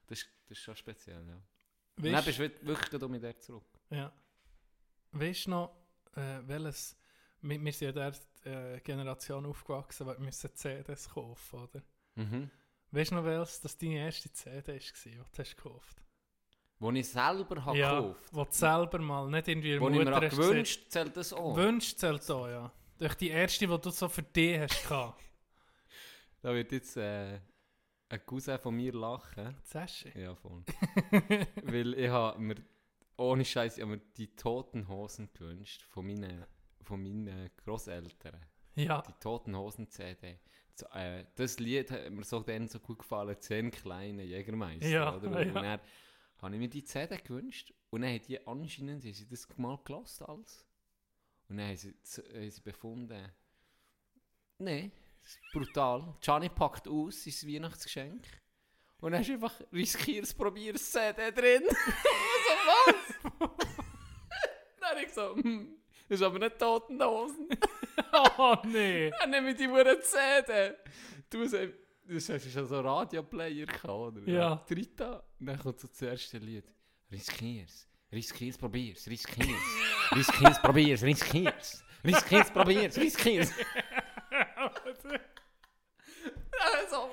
[0.06, 1.42] Das ist, das ist schon speziell, ja.
[1.96, 3.64] Weißt- dann bist du wirklich- mit der zurück.
[3.90, 4.12] Ja.
[5.12, 5.76] Weißt du noch,
[6.16, 6.96] äh, welches.
[7.42, 11.82] Wir, wir sind ja der äh, Generation aufgewachsen, weil wir müssen CDs kaufen, oder?
[12.16, 12.50] Mhm.
[12.92, 16.02] Weißt du noch, welches das deine erste CD war, die du hast gekauft
[16.78, 18.28] Wo ich selber habe ja, gekauft.
[18.32, 21.16] Wo du selber mal, nicht irgendwie Wo ich mir Mutter auch hast gewünscht, gesagt- zählt
[21.16, 21.54] das auch?
[21.54, 22.72] Gewünscht zählt auch, ja.
[22.98, 25.22] Durch die erste, die du so für dich hast gehabt.
[26.42, 27.38] Da wird jetzt äh,
[28.08, 29.56] ein Cousin von mir lachen.
[29.62, 30.10] Sashi?
[30.18, 30.64] Ja, voll.
[31.64, 32.56] Weil ich habe mir,
[33.18, 36.46] ohne Scheiß, ich habe mir die Toten Hosen gewünscht von meinen,
[36.82, 38.40] von meinen Großeltern.
[38.74, 39.02] Ja.
[39.02, 40.38] Die Toten Hosen CD.
[40.94, 44.88] Äh, das Lied hat mir so dann so gut gefallen, «Zehn kleine Jägermeister».
[44.88, 45.30] Ja, oder?
[45.46, 45.48] ja.
[45.48, 45.80] Und dann
[46.38, 49.78] habe ich mir die CD gewünscht und dann haben die anscheinend haben sie das mal
[49.84, 50.66] gelost alles.
[51.48, 53.32] Und dann haben sie, haben sie befunden,
[54.58, 56.16] nein, ist brutal.
[56.20, 58.26] Gianni packt aus sein Weihnachtsgeschenk
[59.00, 61.62] und dann ist einfach «Riskier's, probier's» CD drin.
[61.68, 63.40] so, was?
[64.80, 65.79] dann habe ich so, hm,
[66.10, 67.48] ist aber nicht «Toten Hosen».
[68.38, 69.10] oh nee.
[69.20, 70.74] Dann nehme ich die Uhr CD.
[71.28, 71.74] Du sagst,
[72.06, 74.20] das hast ja so einen Radioplayer gehabt, oder?
[74.26, 74.64] Ja.
[74.68, 75.22] Drita.
[75.38, 76.64] Und dann kommt so das erste Lied.
[77.10, 77.86] Riskier's.
[78.12, 79.06] Riskier's, probier's.
[79.06, 79.48] Riskier's.
[80.12, 81.02] Riskier's, probier's.
[81.02, 81.84] Riskier's.
[82.04, 82.96] Riskier's, probier's.
[82.96, 83.52] Riskier's.
[86.60, 87.10] also,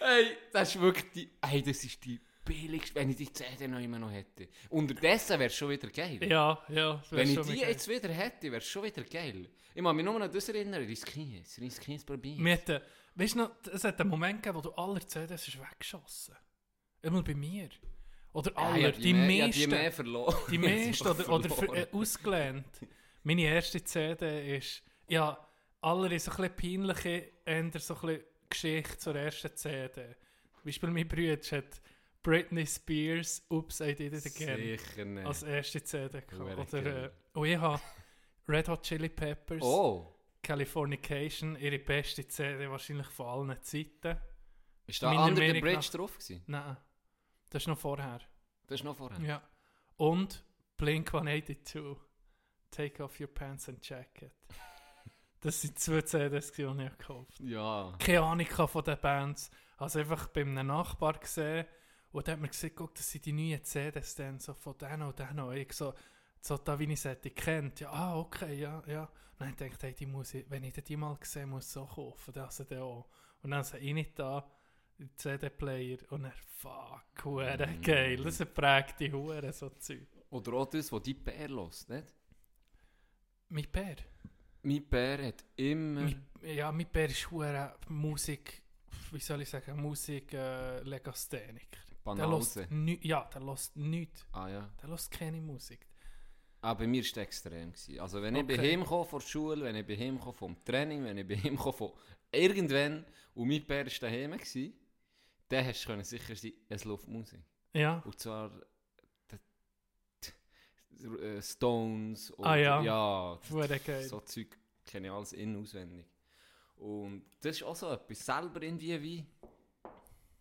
[0.00, 3.80] hey, das ist wirklich die, hey, das ist die billigste, wenn ich die CD noch
[3.80, 4.48] immer noch hätte.
[4.70, 6.18] Unterdessen wäre es schon wieder geil.
[6.28, 7.02] Ja, ja.
[7.10, 7.68] Wenn ich die geil.
[7.70, 9.48] jetzt wieder hätte, wäre es schon wieder geil.
[9.74, 12.38] Ich muss mich nur noch an das erinnern, riskier's, riskier's, probier's.
[12.38, 12.80] Wir hatten,
[13.16, 16.36] weißt du noch, es hat einen Moment gegeben, wo du alle CDs hast weggeschossen
[17.02, 17.68] Immer bei mir.
[18.32, 19.60] Oder Ja, alle, ja, die, die mehr- ja, meisten.
[19.60, 20.36] die mehr verloren.
[20.50, 21.78] Die meisten oder, oder Verloren.
[21.78, 22.66] äh, ausgelehnt.
[23.22, 25.38] Meine erste CD ist, ja,
[25.80, 30.02] alle so ein bisschen peinliche, eher so ein bisschen Geschichte zur ersten CD.
[30.54, 31.80] Zum Beispiel mein Bruder hat
[32.24, 35.26] Britney Spears Oops, I Did It Again Sicher nicht.
[35.26, 36.74] als erste CD gehabt.
[36.74, 37.80] Oder, äh, und ich habe
[38.48, 40.10] Red Hot Chili Peppers Oh.
[40.42, 44.18] Californication, ihre beste CD wahrscheinlich von allen Zeiten.
[44.86, 46.42] Ist da Meiner Under the Meinung Bridge nach- drauf gewesen?
[46.46, 46.76] Nein,
[47.50, 48.20] das ist noch vorher.
[48.66, 49.20] Das ist noch vorher?
[49.20, 49.42] Ja.
[49.96, 50.44] Und
[50.76, 51.96] Blink 182,
[52.70, 54.32] Take Off Your Pants and Jacket.
[55.40, 57.48] Das sind zwei CDs, die ich gekauft habe.
[57.50, 57.94] Ja.
[57.98, 59.50] Keine Ahnung von den Bands.
[59.76, 61.66] Also einfach bei einem Nachbar gesehen
[62.14, 65.02] und der hat mir gesagt, guck, das sind die neuen CDs dann, so von denen
[65.02, 65.40] und denen.
[65.40, 65.94] Und ich so,
[66.40, 67.80] so da wie ich sie hätte kennt.
[67.80, 69.02] Ja, ah, okay, ja, ja.
[69.02, 71.66] Und dann habe ich gedacht, hey, die muss ich, wenn ich die mal gesehen muss
[71.66, 72.32] ich so kaufen.
[72.32, 73.08] Dann also dann auch.
[73.42, 74.48] Und dann habe ich nicht da,
[75.16, 77.82] CD-Player und dann, fuck, hure Mm.
[77.82, 78.16] geil.
[78.18, 80.06] Das prägt die Hure, so Zeug.
[80.30, 82.14] Oder auch das, was die Bär los, nicht?
[83.48, 83.96] Mein Bär?
[84.62, 86.02] Mein Bär hat immer...
[86.02, 88.62] Mein, ja, mein Bär ist hure Musik,
[89.10, 90.32] wie soll ich sagen, Musik
[92.04, 92.62] Der Banause.
[92.70, 94.26] nü- Ja, der lässt nichts.
[94.32, 94.70] Ah ja.
[94.82, 95.86] Der lässt keine Musik.
[96.60, 97.72] Ah, bei mir war es extrem.
[97.72, 98.00] Gewesen.
[98.00, 98.72] Also wenn ich bei Okay.
[98.72, 101.34] ihm komme von der Schule, wenn ich bei ihm komme vom Training, wenn ich bei
[101.34, 101.92] ihm komme von
[102.32, 104.72] irgendwann und mein Bär war daheim, gewesen,
[105.48, 107.40] dann hast du sicher sein, es läuft Musik.
[107.74, 107.98] Ja.
[108.04, 108.50] Und zwar
[111.20, 112.82] äh, Stones und Ah ja.
[112.82, 113.38] ja
[114.08, 116.06] so Zeug kenne ich alles in- auswendig.
[116.76, 119.26] Und das ist auch so etwas, selber irgendwie wie,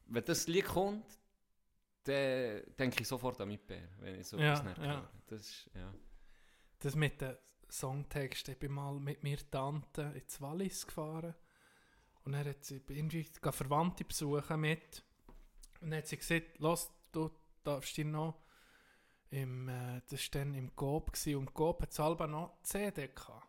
[0.07, 1.05] wenn das Lied kommt,
[2.03, 4.83] dann denke ich sofort an mein Bär, wenn ich so Ja, etwas ja.
[4.83, 5.09] höre.
[5.27, 5.93] Das ist, ja.
[6.79, 7.37] Das mit den
[7.69, 8.53] Songtexten.
[8.53, 11.33] Ich bin mal mit mir Tante ins Wallis gefahren.
[12.25, 15.03] Und dann hat sie irgendwie Verwandte besuchen mit.
[15.81, 17.31] Und dann hat sie gesagt, los, du
[17.63, 18.39] darfst dich noch
[19.29, 23.47] im, äh, das war dann im Coop gewesen, und Coop hat selber noch CD gehabt.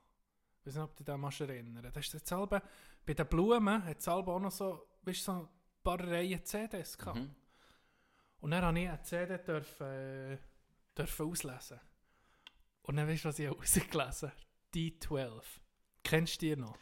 [0.60, 1.90] Ich weiß nicht, ob du dich da mal erinnern.
[1.92, 2.62] Das ist selber,
[3.04, 5.48] bei den Blumen hat es selber auch noch so, weißt, so ein
[5.82, 7.18] paar Reihen CDs gehabt.
[7.18, 7.34] Mhm.
[8.44, 10.38] Und dann habe ich eine CD dürfen, äh,
[10.98, 11.80] dürfen auslesen.
[12.82, 14.40] Und dann weißt du, was ich rausgelesen habe?
[14.74, 15.42] D12.
[16.02, 16.76] Kennst du die noch?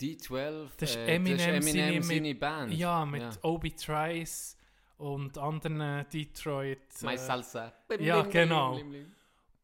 [0.00, 2.72] D12, Das ist äh, Eminem, das ist Eminem seine, seine Band.
[2.74, 3.30] Ja, mit Ja.
[3.42, 4.56] Obi Trice
[4.96, 6.80] und anderen äh, Detroit.
[7.02, 7.72] My Salsa.
[7.86, 8.74] Blim, Ja, blim, genau.
[8.74, 9.14] blim.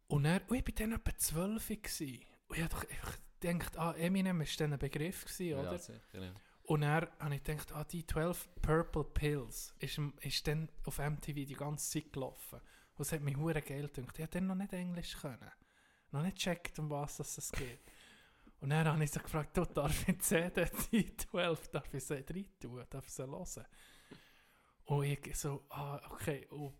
[0.06, 2.20] Und er, und ich war dann etwa 12 gewesen.
[2.46, 5.78] Und ich habe doch einfach gedacht, ah, Eminem war dann ein Begriff, gewesen, Ja, oder?
[5.80, 6.32] sicher, ja.
[6.64, 11.34] Und dann habe ich gedacht, ah, die 12 Purple Pills ist, ist dann auf MTV
[11.34, 12.60] die ganze Zeit gelaufen.
[12.94, 14.18] Und es hat mich hure geil gedacht.
[14.18, 15.50] Ich habe dann noch nicht Englisch können.
[16.10, 17.80] Noch nicht gecheckt, um was es geht.
[18.60, 22.04] Und dann habe ich so gefragt, du, darf ich die CD, die 12, darf ich
[22.04, 23.66] sie rein tun, darf ich sie hören?
[24.86, 26.74] Und ich so, ah, okay, und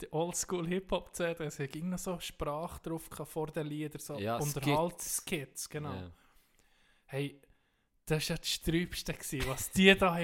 [0.00, 5.68] die Oldschool Hip-Hop-CD, es ging noch so Sprache drauf vor den Liedern, so Ja, Unterhaltskits,
[5.68, 5.94] genau.
[5.94, 6.12] Ja.
[7.04, 7.40] Hey,
[8.10, 9.14] das war ja das Sträubste,
[9.48, 10.18] was die da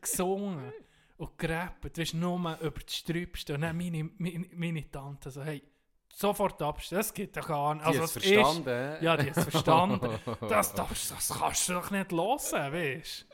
[0.00, 0.72] gesungen
[1.16, 1.96] und gerappt.
[1.96, 3.54] Du weißt nur über das Sträubste.
[3.54, 5.62] Und dann meine, meine, meine Tante so, hey,
[6.08, 7.86] sofort abstellen, das geht doch gar nicht.
[7.86, 10.18] Die Also, verstanden, Ist, ja, die hat es verstanden.
[10.48, 13.26] das, das, das kannst du doch nicht hören, weißt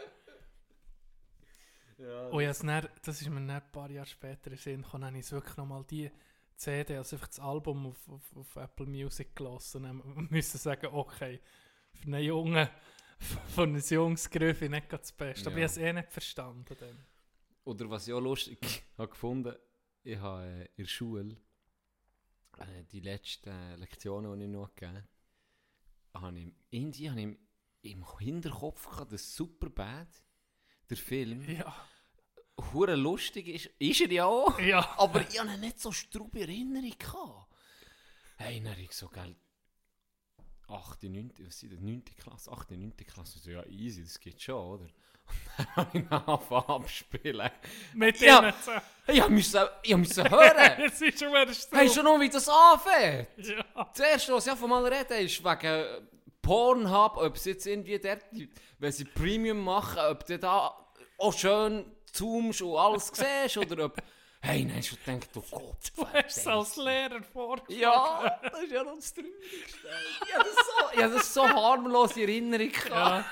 [1.98, 4.82] Ja, Und jetzt dann, das ist mir dann ein paar Jahre später in den Sinn
[4.82, 6.10] gekommen, dann habe ich wirklich nochmal die
[6.54, 10.88] CD, also einfach das Album auf, auf, auf Apple Music gelassen und dann müssen sagen,
[10.92, 11.40] okay,
[11.92, 12.68] für einen Jungen,
[13.18, 15.48] von einem Jungs Gröfe nicht gerade das Beste.
[15.50, 15.66] Aber Ja.
[15.66, 16.76] ich habe es eh nicht verstanden.
[16.78, 16.98] Dann.
[17.64, 18.58] oder was ich auch lustig
[18.98, 19.54] habe gefunden,
[20.04, 21.36] ich habe äh, in der Schule
[22.58, 25.06] äh, die letzten Lektionen, die ich noch gegeben
[26.14, 27.36] habe, ich, irgendwie habe ich
[27.92, 30.08] im, Hinterkopf gehabt, dass Superbad,
[30.88, 31.74] der Film, Ja.
[32.72, 33.66] hure lustig ist.
[33.78, 34.58] Ist er ja auch.
[34.60, 34.94] Ja.
[34.98, 37.52] Aber ich habe nicht so strube Erinnerung gehabt.
[38.38, 39.36] Hey, dann habe ich so, gell,
[40.68, 42.02] 8., 9., was sind das, 9.
[42.18, 42.92] Klasse, 8., 9.
[43.06, 44.84] Klasse, so, ja easy, das geht schon, oder?
[44.84, 47.50] Und dann habe ich angefangen abspielen.
[47.94, 48.82] Mit ja, zusammen.
[49.08, 50.72] Ich musste ich musste hören.
[50.80, 51.78] Jetzt ist schon wieder Strom.
[51.78, 53.28] Hey, schon noch, wie das anfängt.
[53.38, 53.64] Ja.
[53.92, 56.06] Das erste, was ich von mal reden, ist wegen
[56.42, 58.22] Pornhub, ob sie jetzt irgendwie dort,
[58.78, 60.72] wenn sie Premium machen, ob du da
[61.18, 64.00] auch schön zoomst und alles siehst, oder ob...
[64.40, 67.80] Hey, nein, ich gedacht, oh Gott, Du hast es als Lehrer vorgeschlagen.
[67.80, 69.88] Ja, das ist ja noch das Traurigste.
[70.26, 73.26] Ich habe das so, ich habe das so harmlos in Erinnerung gehabt.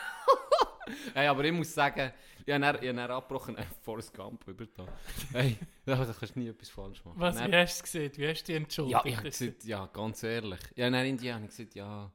[1.15, 2.13] hey, aber ich muss sagen,
[2.47, 4.87] ich habe dann, ich habe dann abgebrochen, äh, Forrest Gump über da.
[5.33, 7.19] Hey, da kannst du nie etwas falsch machen.
[7.21, 8.13] Was, Dann- wie hast du es gesehen?
[8.17, 8.93] Wie hast du dich entschuldigt?
[8.95, 10.61] ja, ich habe gesagt, ja, ganz ehrlich.
[10.75, 12.11] Ja, dann in die habe ich gesagt, ja,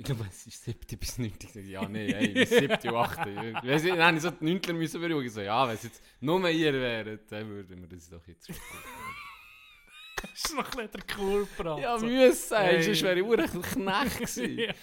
[0.00, 0.98] ich glaube, es ist 7.
[0.98, 1.26] bis 9.
[1.30, 2.72] Ich gesagt, ja, nee, ey, bis 7.
[2.88, 3.26] und 8.
[3.28, 4.76] Ich weiss nicht, habe ich so die 9.
[4.78, 5.26] müssen beruhigen.
[5.26, 8.48] Ich so, ja, wenn es jetzt nur ihr wäret, dann würden wir das doch jetzt
[10.22, 11.46] Das ist noch ein der Cool
[11.80, 12.82] Ja, müssen, ey, Hey.
[12.82, 14.58] sonst wäre ich ur ein Knecht gewesen.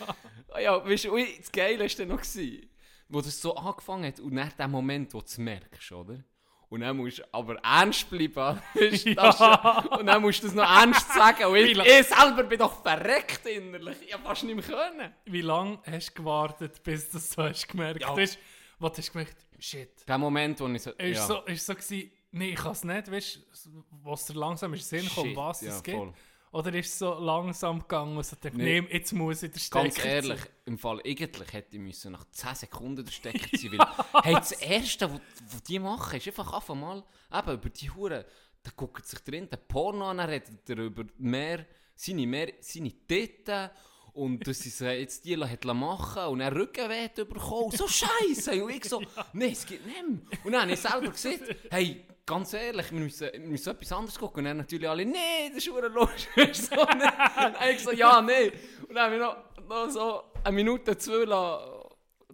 [0.49, 0.60] Ja.
[0.60, 2.69] ja, weißt du, das Geile war dann noch, gewesen,
[3.10, 6.23] wo das so angefangen hat und nach dem Moment, wo du es merkst, oder?
[6.69, 8.62] Und dann musst du aber ernst bleiben.
[8.75, 9.80] Das Ja.
[9.97, 11.45] Und dann musst du es noch ernst sagen.
[11.45, 13.97] Und ich, ich selber bin doch verreckt innerlich.
[14.06, 15.13] Ich hab fast nicht mehr können.
[15.25, 18.15] Wie lange hast du gewartet, bis du das so hast gemerkt Ja.
[18.15, 18.38] hast?
[18.80, 19.38] Was hast du gemerkt?
[19.60, 20.08] Shit.
[20.08, 20.91] Der Moment, wo ich so...
[20.91, 21.25] Ist ja.
[21.25, 24.80] so, ist so gewesen, nee, ich kann es nicht, weißt du, was dir langsam in
[24.80, 25.97] den Sinn kommt, was ja, es gibt?
[25.97, 26.13] voll.
[26.51, 28.79] Oder ist es so langsam gegangen und so denkt, Nee.
[28.91, 30.05] jetzt muss ich den Stecker Ganz ziehen?
[30.05, 34.33] ehrlich, im Fall eigentlich hätte ich müssen nach 10 Sekunden den Stecker ziehen weil hey,
[34.36, 38.25] das Erste, was die machen, ist einfach einfach mal eben über die Hure,
[38.63, 43.69] da guckt sich drin der Porno an, redet er über mehr, seine, mehr, seine Titten
[44.13, 47.71] und dass sie sie jetzt die hat machen und er Rückenweh hat bekommen.
[47.71, 48.63] So scheiße!
[48.63, 49.01] Und ich so,
[49.33, 50.19] nein, es geht nicht mehr.
[50.43, 54.19] Und dann habe ich selber gesagt, hey, ganz ehrlich, wir müssen, wir müssen etwas anderes
[54.19, 54.39] gucken.
[54.41, 56.55] Und dann natürlich alle, nee, das ist verdammt lustig.
[56.55, 57.09] so, nee.
[57.35, 58.51] Dann ich so, ja, nee.
[58.87, 61.73] Und dann habe ich noch, noch so eine Minute, zwei lassen,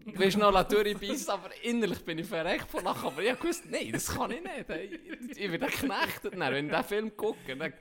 [0.06, 3.08] du noch, durchbeissen, aber innerlich bin ich verreckt von Lachen.
[3.08, 4.68] Aber ich gewusst, nein, das kann ich nicht.
[4.68, 5.00] Hey,
[5.36, 7.56] Ich werde geknechtet, dann, wenn ich diesen Film gucke.
[7.56, 7.74] Dann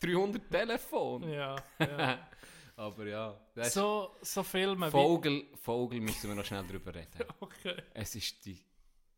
[0.00, 1.34] 300 Telefone.
[1.36, 2.28] Ja, ja.
[2.76, 3.40] aber ja.
[3.62, 7.24] So, so Filme wie- Vogel, Vogel müssen wir noch schnell drüber reden.
[7.40, 7.76] Okay.
[7.94, 8.58] Es ist die...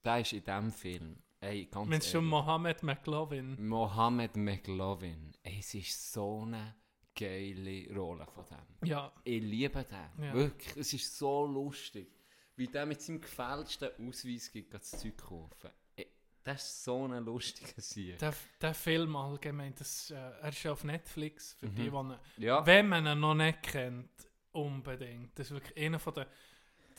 [0.04, 1.22] Der ist in diesem Film...
[1.40, 2.26] Ey, ganz Meinst du schon.
[2.26, 3.56] Mohammed McLovin?
[3.66, 5.32] Mohammed McLovin.
[5.42, 6.74] Es ist so eine
[7.18, 8.88] geile Rolle von dem.
[8.88, 9.10] Ja.
[9.24, 10.24] Ich liebe den.
[10.24, 10.34] Ja.
[10.34, 12.12] Wirklich, es ist so lustig.
[12.56, 15.70] Wie der mit seinem gefälschten Ausweis geht, das Zeug kaufen.
[15.96, 16.06] Ey,
[16.44, 18.16] Das ist so eine lustige Sache.
[18.20, 21.74] Der, der Film allgemein, das, äh, er ist auf Netflix, für Mhm.
[21.76, 21.90] die,
[22.38, 22.66] die Ja.
[22.66, 24.10] wenn man ihn noch nicht kennt,
[24.52, 25.38] unbedingt.
[25.38, 26.26] Das ist wirklich einer von der,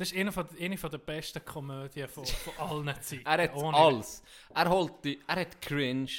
[0.01, 3.25] das ist einer von, eine von der besten Komödien von, von allen Zeiten.
[3.25, 4.23] Er hat Ohne- alles.
[4.53, 6.09] Er, holt die, er hat Cringe,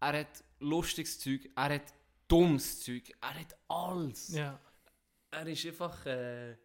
[0.00, 1.94] er hat lustiges Zeug, er hat
[2.26, 4.28] dummes Zeug, er hat alles.
[4.34, 4.58] Ja.
[5.30, 6.04] Er ist einfach...
[6.06, 6.56] Äh,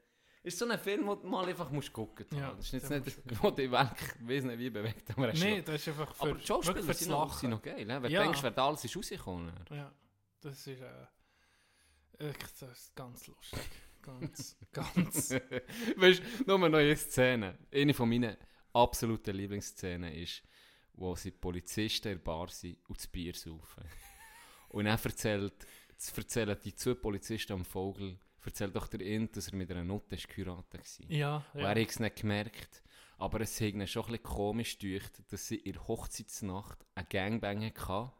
[0.45, 2.41] ist so ein Film, den du mal einfach musst gucken musst.
[2.41, 5.33] Ja, das ist jetzt nicht, wo dich wirklich, ich weiß nicht wie bewegt, aber er
[5.57, 7.85] noch- das ist einfach für- Aber die Schauspieler sind noch, sind noch geil.
[7.85, 8.01] Ne?
[8.01, 8.19] Wenn Ja.
[8.19, 9.53] du denkst, wer da alles ist rausgekommen.
[9.69, 9.89] Ja,
[10.41, 13.59] das ist äh, echt, das ist ganz lustig.
[14.03, 15.31] Ganz, ganz.
[15.97, 17.57] weißt du, nur eine neue Szene.
[17.73, 18.37] Eine von meinen
[18.73, 20.43] absoluten Lieblingsszenen ist,
[20.93, 23.83] wo sie Polizisten in der Bar sind und das Bier saufen.
[24.69, 25.53] Und er erzählt,
[26.15, 30.17] erzählen die zwei Polizisten am Vogel, erzählt doch der Int, dass er mit einer Nutte
[30.17, 31.11] geheiratet war.
[31.11, 31.71] Ja, Und ja.
[31.71, 32.83] er hat es nicht gemerkt.
[33.23, 37.07] Aber es hat ihn schon ein bisschen komisch gedacht, dass sie in der Hochzeitsnacht einen
[37.07, 38.11] Gangbang hatte.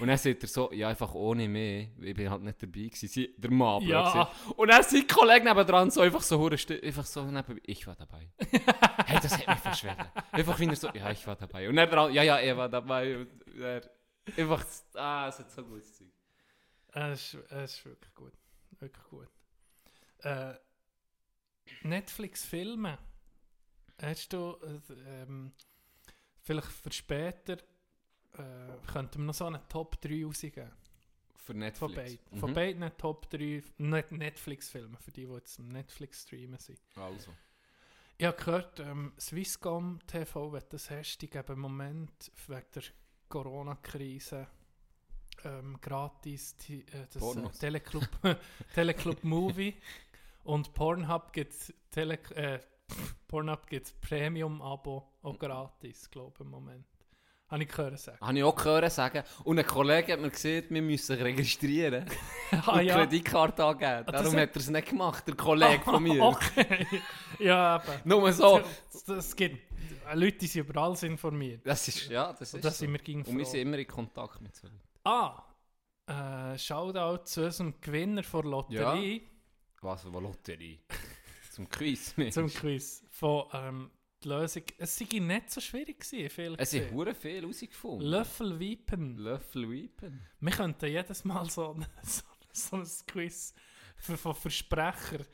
[0.00, 3.06] Und dann sagt er so, ja, einfach ohne mich, ich bin halt nicht dabei gewesen,
[3.06, 3.80] sie, der Mann.
[3.82, 4.28] Ja.
[4.56, 8.28] Und dann sein Kollege nebendran so einfach so einfach so neben ich war dabei.
[9.06, 10.10] hey, das hat mich verschwört.
[10.32, 11.68] Einfach wie er so, ja, ich war dabei.
[11.68, 13.18] Und dann ja, ja, er war dabei.
[13.18, 13.88] Und er,
[14.36, 16.08] einfach, ah, es hat so gutes Zeug.
[16.88, 18.32] Es ist, es ist wirklich gut.
[18.80, 19.28] Wirklich gut.
[20.24, 20.54] Äh,
[21.82, 22.98] Netflix-Filme.
[24.00, 25.52] Hast du äh, ähm,
[26.40, 27.58] vielleicht für später
[28.34, 30.70] äh, könnten wir noch so eine Top 3 rausgeben?
[31.36, 31.78] Für Netflix.
[31.78, 32.18] Von beiden.
[32.30, 32.38] Mhm.
[32.38, 36.80] Von beiden Top 3 Net Netflix-Filme, für die, die jetzt im Netflix streamen sind.
[36.96, 37.32] Also.
[38.18, 42.66] Ich habe gehört, ähm, Swisscom TV, wenn du das hast, die geben im Moment wegen
[42.74, 42.82] der
[43.28, 44.46] Corona-Krise
[45.44, 47.58] ähm, gratis die, äh, das äh, Pornos.
[47.58, 48.08] Teleclub,
[48.74, 49.74] Teleclub Movie
[50.44, 51.54] und Pornhub gibt
[51.90, 52.60] Tele äh,
[53.28, 56.84] Pornhub gibt's Premium-Abo auch gratis, glaube ich, im Moment.
[57.48, 58.18] Habe ich gehört sagen.
[58.20, 59.24] Habe ich auch gehört sagen.
[59.42, 62.06] Und ein Kollege hat mir gesagt, wir müssen sich registrieren
[62.52, 62.94] Ah, und ja.
[62.96, 64.04] Kreditkarte angeben.
[64.06, 66.22] Ah, Darum hat- er es nicht gemacht, der Kollege von mir.
[66.22, 66.86] Okay.
[67.40, 68.08] ja, eben.
[68.08, 68.60] Nur so.
[68.92, 69.58] Es, es gibt
[70.14, 71.60] Leute, die sind über alles informiert.
[71.64, 72.84] Das ist, ja, das Und ist das so.
[72.84, 74.80] sind wir gegen Und wir sind immer in Kontakt mit so Leuten.
[75.04, 75.42] Ah,
[76.54, 79.22] äh, Shoutout zu unserem Gewinner von Lotterie.
[79.82, 80.78] Was, für Lotterie?
[81.50, 82.16] Zum Quiz.
[82.16, 82.46] meinst Zum?
[82.48, 83.04] Quiz.
[83.10, 83.90] Von ähm,
[84.22, 84.62] die Lösung.
[84.78, 88.06] Es sei nicht so schwierig gewesen, viel Es sind hure viel herausgefunden.
[88.06, 89.16] Löffel Weipen.
[89.18, 90.26] Löffel Weipen.
[90.40, 93.54] Wir könnten jedes Mal so, ein- so, so ein Quiz
[93.96, 95.24] für, von Versprecher.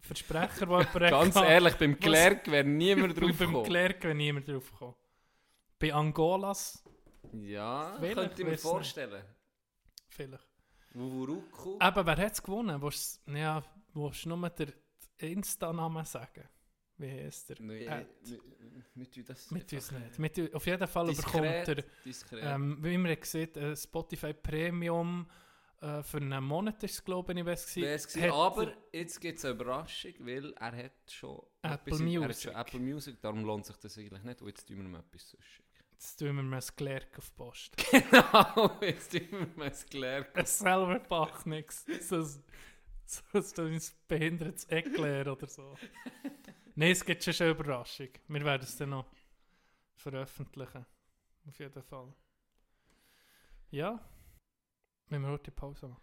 [0.00, 3.64] Versprecher, die jemand Ganz hat, ehrlich, beim Klerk wäre niemand drauf Beim gekommen.
[3.64, 4.94] Klerk wäre niemand drauf gekommen.
[5.78, 6.84] Bei Angolas
[7.32, 9.24] Ja, Vielleicht, könnte ich mir vorstellen.
[10.08, 10.46] vielleicht.
[10.92, 11.78] Wuruku.
[11.80, 12.80] Eben, wer hat es gewonnen?
[12.80, 12.90] Du
[13.34, 14.72] ja, du nur den
[15.18, 16.48] Insta-Namen sagen?
[16.96, 17.56] Wie heißt der?
[17.60, 18.06] Nee, At-
[18.94, 20.18] wir- tun das Mit uns einfach, nicht.
[20.38, 22.40] Mit, auf jeden Fall Diskret, bekommt er, diskret.
[22.44, 25.28] ähm, wie wir gesehen haben, Spotify Premium
[25.80, 29.54] äh, für einen Monat ist es, glaube ich, was gewesen, aber jetzt gibt es eine
[29.54, 32.36] Überraschung, weil er hat schon Apple Er hat Music.
[32.52, 34.40] schon Apple Music, darum lohnt sich das eigentlich nicht.
[34.40, 35.62] Und jetzt tun wir ihm etwas sonst.
[35.90, 37.76] Jetzt tun wir mir ein Klerk auf die Post.
[37.90, 40.30] Genau, jetzt tun wir ihm ein Klerk.
[40.36, 41.84] Es selber packt nichts.
[42.02, 42.44] So ein-
[43.32, 45.76] so ein behindertes Ecklair oder so.
[46.74, 48.08] Nein, es gibt schon eine Überraschung.
[48.28, 49.06] Wir werden es dann noch
[49.96, 50.84] veröffentlichen.
[51.46, 52.12] Auf jeden Fall.
[53.70, 54.00] Ja.
[55.08, 56.02] Wenn wir heute die Pause machen.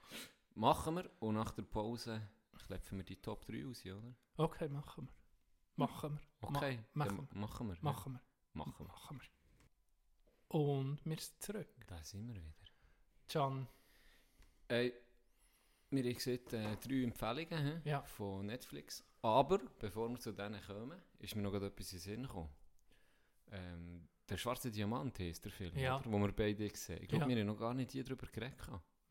[0.56, 2.22] Machen wir und nach der Pause
[2.68, 4.14] klepfen wir die Top 3 aus, oder?
[4.38, 5.14] Okay, machen wir.
[5.76, 6.48] Machen wir.
[6.50, 7.40] Okay, Ma machen wir.
[7.40, 7.78] machen wir.
[7.82, 8.22] Machen wir.
[8.54, 8.88] Machen wir.
[8.88, 10.58] Machen wir.
[10.58, 11.70] Und wir sind zurück.
[11.88, 12.70] Da sind wir wieder.
[13.28, 13.68] Can.
[14.68, 14.94] Ey,
[15.92, 18.02] wir haben gesehen, äh, drei Empfehlungen Ja.
[18.04, 19.04] von Netflix.
[19.22, 22.50] Aber, bevor wir zu denen kommen, ist mir noch etwas in den Sinn gekommen.
[23.52, 26.00] Ähm, der schwarze Diamant heisst der Film, Ja.
[26.00, 26.12] oder?
[26.12, 27.04] wo wir beide gesehen haben.
[27.04, 27.30] Ich glaube, Ja.
[27.30, 28.58] wir haben noch gar nicht hier darüber geredet.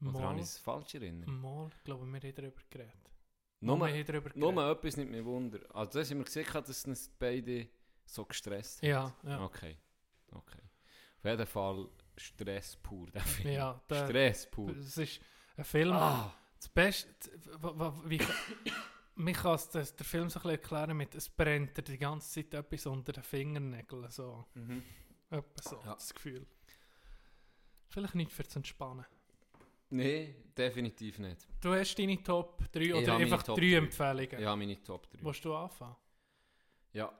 [0.02, 0.22] Oder Mal.
[0.22, 1.28] habe ich es falsch erinnert?
[1.28, 2.94] Mal, ich glaube, wir haben darüber geredet.
[3.60, 4.78] Nur, haben darüber nur geredet.
[4.78, 5.58] etwas nicht mehr Wunder.
[5.74, 7.68] Also das haben wir gesehen, dass uns beide
[8.06, 9.24] so gestresst Ja, hat.
[9.24, 9.44] ja.
[9.44, 9.76] Okay.
[10.32, 10.62] okay.
[11.18, 13.54] Auf jeden Fall Stress pur, der Film.
[13.54, 14.70] Ja, der- Stress pur.
[14.70, 15.20] Es ist
[15.56, 15.92] ein Film.
[15.92, 16.34] Ah.
[16.60, 17.08] Das Beste,
[18.04, 18.20] wie,
[19.16, 22.52] mich kann der Film so ein bisschen erklären mit, es brennt dir die ganze Zeit
[22.52, 24.10] etwas unter den Fingernägeln.
[24.10, 24.44] So.
[24.54, 24.82] Mhm.
[25.30, 25.94] Etwa so, Ja.
[25.94, 26.46] das Gefühl.
[27.88, 29.06] Vielleicht nicht für zu entspannen.
[29.88, 31.48] Nein, definitiv nicht.
[31.60, 33.76] Du hast deine Top 3 Ich oder einfach Top 3 drei.
[33.78, 34.40] Empfehlungen?
[34.40, 35.18] Ja, meine Top 3.
[35.24, 35.96] Willst du anfangen?
[36.92, 37.12] Ja,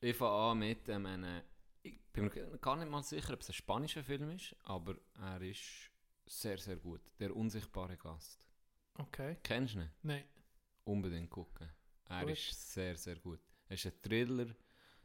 [0.00, 1.42] ich fange an mit ähm, einem,
[1.82, 5.40] ich bin mir gar nicht mal sicher, ob es ein spanischer Film ist, aber er
[5.40, 5.90] ist
[6.26, 7.00] sehr, sehr gut.
[7.18, 8.46] Der unsichtbare Gast.
[8.94, 9.36] Okay.
[9.42, 9.90] Kennst du ihn?
[10.02, 10.24] Nein.
[10.84, 11.68] Unbedingt gucken.
[12.08, 12.32] Er Gut.
[12.32, 13.40] ist sehr, sehr gut.
[13.68, 14.54] Er ist ein Thriller,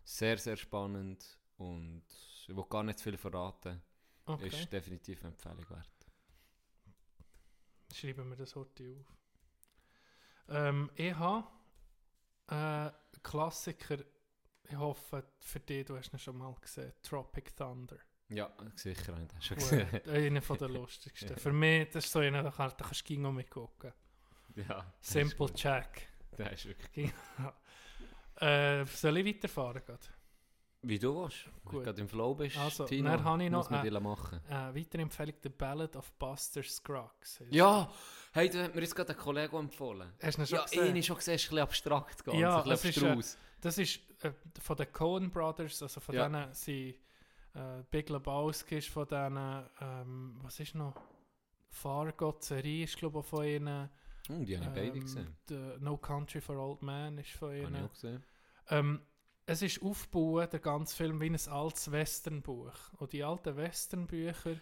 [0.03, 3.81] sehr, sehr spannend und ich will gar nicht viel verraten.
[4.25, 4.47] Okay.
[4.47, 5.89] Ist definitiv eine Empfehlung wert.
[7.93, 9.17] Schreiben wir das heute auf.
[10.49, 11.47] Ähm, ich habe
[12.47, 12.91] äh,
[13.23, 13.99] Klassiker,
[14.63, 17.97] ich hoffe für dich, du hast ihn schon mal gesehen, Tropic Thunder.
[18.29, 20.09] Ja, sicher habe ich das schon Gut, gesehen.
[20.09, 21.29] Einer von der lustigsten.
[21.29, 21.35] Ja.
[21.37, 23.93] Für mich, das ist so einer, da kann- da kannst du mitgucken.
[24.55, 25.49] Ja, das Simple.
[25.55, 26.01] Jack.
[26.37, 27.11] Der ist wirklich
[28.41, 29.81] äh, Soll ich weiterfahren?
[29.85, 30.11] Grad?
[30.83, 31.45] Wie du willst.
[31.63, 31.83] Du Gut.
[31.83, 34.39] gerade im Flow bist, Also, Tino, dann habe ich noch muss man äh, dir machen.
[34.47, 37.41] äh, weitere Empfehlung, The Ballad of Buster Scruggs.
[37.49, 37.91] Ja,
[38.33, 40.13] hey, du hast mir jetzt gerade einen Kollegen empfohlen.
[40.21, 40.95] Hast du ihn schon ja, gesehen?
[40.95, 42.39] ihn schon gesehen, ist ein bisschen abstrakt gegangen.
[42.41, 46.13] Ja, ein das bisschen ist, äh, das ist äh, von den Coen Brothers, also von
[46.15, 46.29] Ja.
[46.29, 46.95] denen sind
[47.53, 50.95] äh, Big Lebowski ist von denen, ähm, was ist noch?
[51.69, 53.89] Fargo, die Serie ist glaube ich von ihnen.
[54.29, 55.35] Oh, die habe ich beide gesehen.
[55.47, 57.85] the No Country for Old Men ist von Habe ich ihnen.
[57.85, 58.23] auch gesehen.
[58.69, 59.01] Ähm,
[59.45, 62.73] es ist aufgebaut, der ganze Film, wie ein altes Westernbuch.
[62.97, 64.59] Und die alten Westernbücher,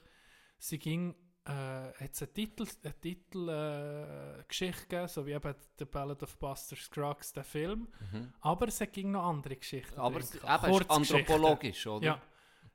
[0.60, 5.86] sie ging, äh, hat es eine Titel, eine Titel äh, gegeben, so wie eben The
[5.86, 7.88] Ballad of Buster Scruggs, der Film.
[8.12, 8.34] Mhm.
[8.42, 10.00] Aber es ging noch andere Geschichten.
[10.00, 12.06] Aber drin es- eben, ist anthropologisch, oder?
[12.06, 12.22] Ja.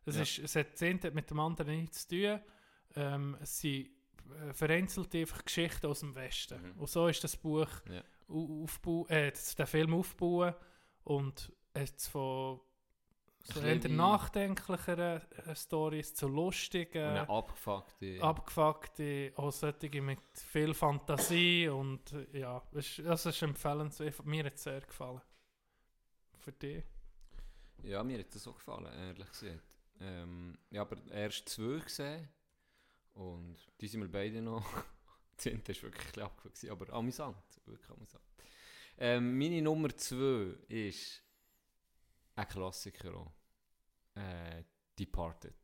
[0.06, 0.22] Es, Ja.
[0.22, 2.40] Ist, es hat das eine hat mit dem anderen nichts zu tun.
[2.96, 3.90] Ähm, es sind
[4.48, 6.60] äh, vereinzelte einfach Geschichten aus dem Westen.
[6.74, 6.80] Mhm.
[6.80, 8.02] Und so ist das Buch Ja.
[8.28, 10.56] au- aufbau, äh, der Film aufgebaut
[11.04, 12.60] und jetzt von
[13.42, 18.22] so eher nachdenklicheren äh, Stories zu lustigen, eine abgefuckte...
[18.22, 24.24] abgefuckte, auch solche mit viel Fantasie und ja, es das ist empfehlenswert.
[24.26, 25.22] Mir hat es sehr gefallen.
[26.38, 26.84] Für dich?
[27.82, 29.62] Ja, mir hat das so gefallen, ehrlich gesagt.
[30.00, 32.28] Ähm, ich habe aber erst zwei gesehen
[33.14, 34.64] und die sind wir beide noch.
[35.32, 37.36] Die Tinte war wirklich ein bisschen abgefuckt, aber amüsant,
[37.66, 38.24] wirklich amüsant.
[38.98, 41.22] Ähm, meine Nummer zwei ist
[42.34, 43.32] ein Klassiker auch.
[44.14, 44.64] Äh,
[44.98, 45.54] Departed.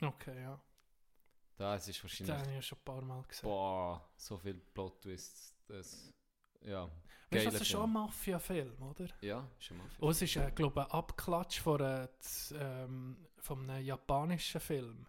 [0.00, 0.60] Okay, ja.
[1.56, 2.36] Das ist Das wahrscheinlich...
[2.36, 3.44] habe ich ja schon ein paar Mal gesehen.
[3.44, 5.54] Boah, so viel Plot-Twists.
[5.68, 6.12] Das...
[6.60, 6.90] Ja.
[7.30, 7.92] Weißt du, das ist schon ein Film.
[8.04, 9.08] Mafia-Film, oder?
[9.22, 9.98] Ja, ist ein Mafia.
[10.00, 15.06] Und es ist, äh, glaube ich, ein Abklatsch von, z- ähm, von einem japanischen Film.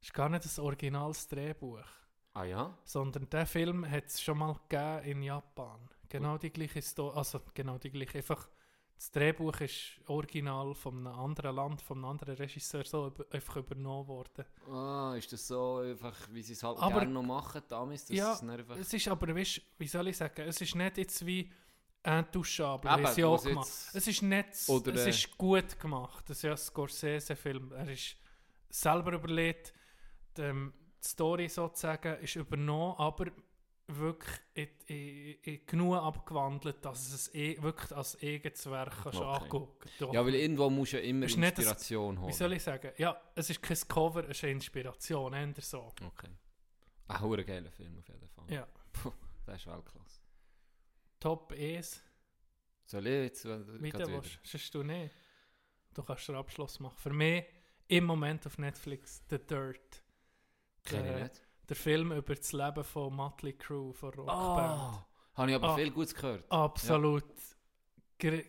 [0.00, 1.84] Es ist gar nicht das originales Drehbuch.
[2.32, 2.78] Ah ja?
[2.84, 5.80] Sondern der Film hat es schon mal gegeben in Japan.
[6.08, 8.48] Genau die gleiche Story, also genau die gleiche, einfach
[8.96, 14.06] das Drehbuch ist original von einem anderen Land, von einem anderen Regisseur so einfach übernommen
[14.06, 14.44] worden.
[14.70, 18.16] Ah, ist das so einfach, wie sie es halt Aber- gerne noch machen, damals, dass
[18.16, 18.38] ja,
[18.78, 21.50] es ist aber, weißt, wie soll ich sagen, es ist nicht jetzt wie
[22.02, 26.24] Intouchable, wie sie auch gemacht Es ist nicht, Oder, es äh, ist gut gemacht.
[26.28, 27.72] Das ist ja ein Scorsese-Film.
[27.72, 28.16] Er ist
[28.70, 29.74] selber überlegt,
[30.36, 30.72] die, ähm,
[31.02, 33.26] die Story sozusagen ist übernommen, aber
[33.86, 39.42] wirklich in, in, in genug abgewandelt, dass es eh, wirklich als eigenes Werk kannst Okay.
[39.42, 42.28] angucken Ja, weil irgendwo musst du ja immer Inspiration holen.
[42.28, 42.92] Wie soll ich sagen?
[42.96, 45.92] Ja, es ist kein Cover, es ist eine Inspiration, eher so.
[46.06, 46.30] Okay.
[47.08, 48.44] Ein geiler Film auf jeden Fall.
[48.48, 48.66] Ja.
[48.92, 49.12] Puh,
[49.44, 50.19] das ist Weltklasse.
[51.20, 52.02] Top Es.
[52.86, 54.22] Soll ich jetzt Wie grad du wieder?
[54.22, 54.38] willst.
[54.42, 55.14] Sonst du nicht.
[55.94, 56.96] Du kannst den Abschluss machen.
[56.98, 57.44] Für mich
[57.88, 60.02] im Moment auf Netflix The Dirt.
[60.84, 61.42] Kenn ich Der, nicht.
[61.68, 64.28] der Film über das Leben von Motley Crue, von Rockband.
[64.30, 66.50] Ah, habe ich aber Ah, viel Gutes gehört.
[66.50, 67.24] Absolut.
[68.18, 68.44] Gr-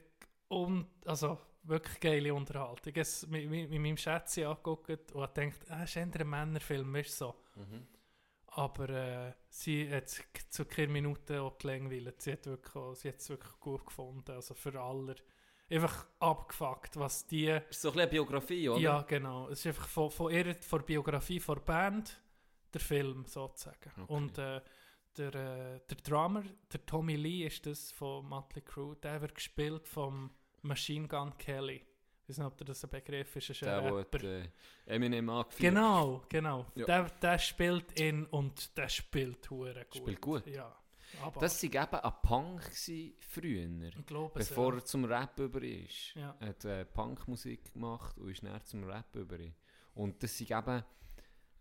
[0.47, 2.93] Und, also wirklich geile Unterhaltung.
[2.95, 7.09] Es mit, mit, mit meinem Schätzchen angeguckt und denkt, ah, ist eher ein Männerfilm, weißt
[7.22, 7.36] du so.
[7.55, 7.88] Mhm.
[8.54, 12.22] Aber äh, sie hat zu keiner Minute auch gelangweilt.
[12.22, 14.32] Sie hat wirklich, auch- sie hat es wirklich gut gefunden.
[14.32, 15.16] Also für alle.
[15.70, 17.45] Einfach abgefuckt, was die...
[17.47, 18.80] Ist so ein bisschen eine Biografie, oder?
[18.82, 19.47] Ja, genau.
[19.47, 22.22] Es ist einfach von, von ihrer von der Biografie von der Band
[22.74, 23.89] der Film sozusagen.
[24.02, 24.14] Okay.
[24.14, 24.60] Und äh,
[25.18, 26.43] der, äh, der Drummer,
[26.74, 30.30] der Tommy Lee ist das von Motley Crue, der wird gespielt vom
[30.62, 31.86] Machine Gun Kelly.
[32.32, 33.49] Ich weiß nicht, ob dir das ein Begriff ist.
[33.49, 34.19] ist Der, Rapper.
[34.19, 34.47] der äh,
[34.86, 35.73] Eminem angeführt.
[35.73, 36.65] Genau, genau.
[36.75, 36.86] Ja.
[36.86, 39.95] Der, der spielt ihn und der spielt hure gut.
[39.97, 40.47] Spielt gut.
[40.47, 40.73] Ja.
[41.21, 42.61] Aber Das war eben ein Punk
[43.19, 44.79] früher, Ich glaube es, bevor ja.
[44.79, 46.15] er zum Rap über ist.
[46.15, 46.34] Ja.
[46.39, 49.38] Er hat äh, Punkmusik gemacht und ist dann zum Rap über.
[49.95, 50.84] Und das sind eben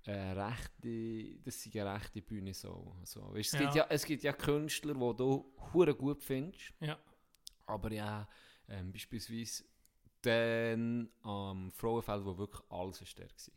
[0.07, 2.95] äh, rechte, das sind eine rechte Bühne so.
[3.03, 3.35] so.
[3.35, 3.59] Weißt, es, Ja.
[3.61, 6.97] gibt ja, es gibt ja Künstler, die du hure gut findest, Ja.
[7.67, 8.29] aber ja
[8.69, 9.65] ähm, beispielsweise
[10.23, 13.55] dann am Frauenfeld, wo wirklich alles ist der war.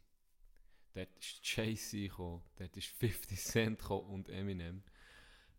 [0.94, 4.84] Dort ist Jay-Z gekommen, dort ist 50 Cent gekommen und Eminem.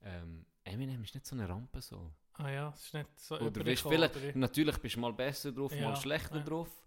[0.02, 2.12] Ähm, Eminem ist nicht so eine Rampe so.
[2.34, 5.72] Ah ja, es ist nicht so Oder weißt, vielleicht, natürlich bist du mal besser drauf,
[5.72, 6.42] Ja, mal schlechter ja.
[6.44, 6.82] drauf.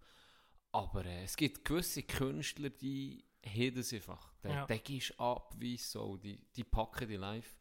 [0.72, 4.34] Aber äh, es gibt gewisse Künstler, die haben das einfach.
[4.44, 4.66] Der, Ja.
[4.66, 7.58] der gehst ab wie so, die, die packen die live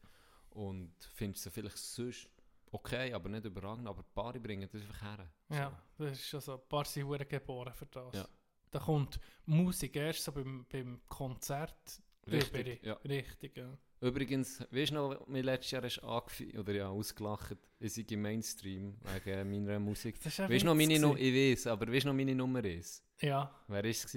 [0.51, 2.29] und findest sie vielleicht sonst
[2.73, 3.87] okay, aber nicht überragend.
[3.87, 5.31] Aber ein paar bringen das einfach her.
[5.51, 8.15] Ja, das ist also, ein paar sind hure geboren für das.
[8.15, 8.29] Ja.
[8.71, 12.01] Da kommt Musik erst so beim, beim Konzert
[12.31, 12.95] Richtig, ja.
[13.05, 13.79] Richtig, ja.
[14.01, 18.97] Übrigens, weißt du noch, mir letztes Jahr hast angefangen, oder ja, ausgelacht, ich im Mainstream
[19.15, 20.17] wegen meiner Musik.
[20.23, 22.65] Das ist Weißt du noch meine Nummer, ich weiß, aber weißt du noch meine Nummer
[22.65, 23.03] ist?
[23.21, 23.55] Ja.
[23.69, 24.17] Wer war es?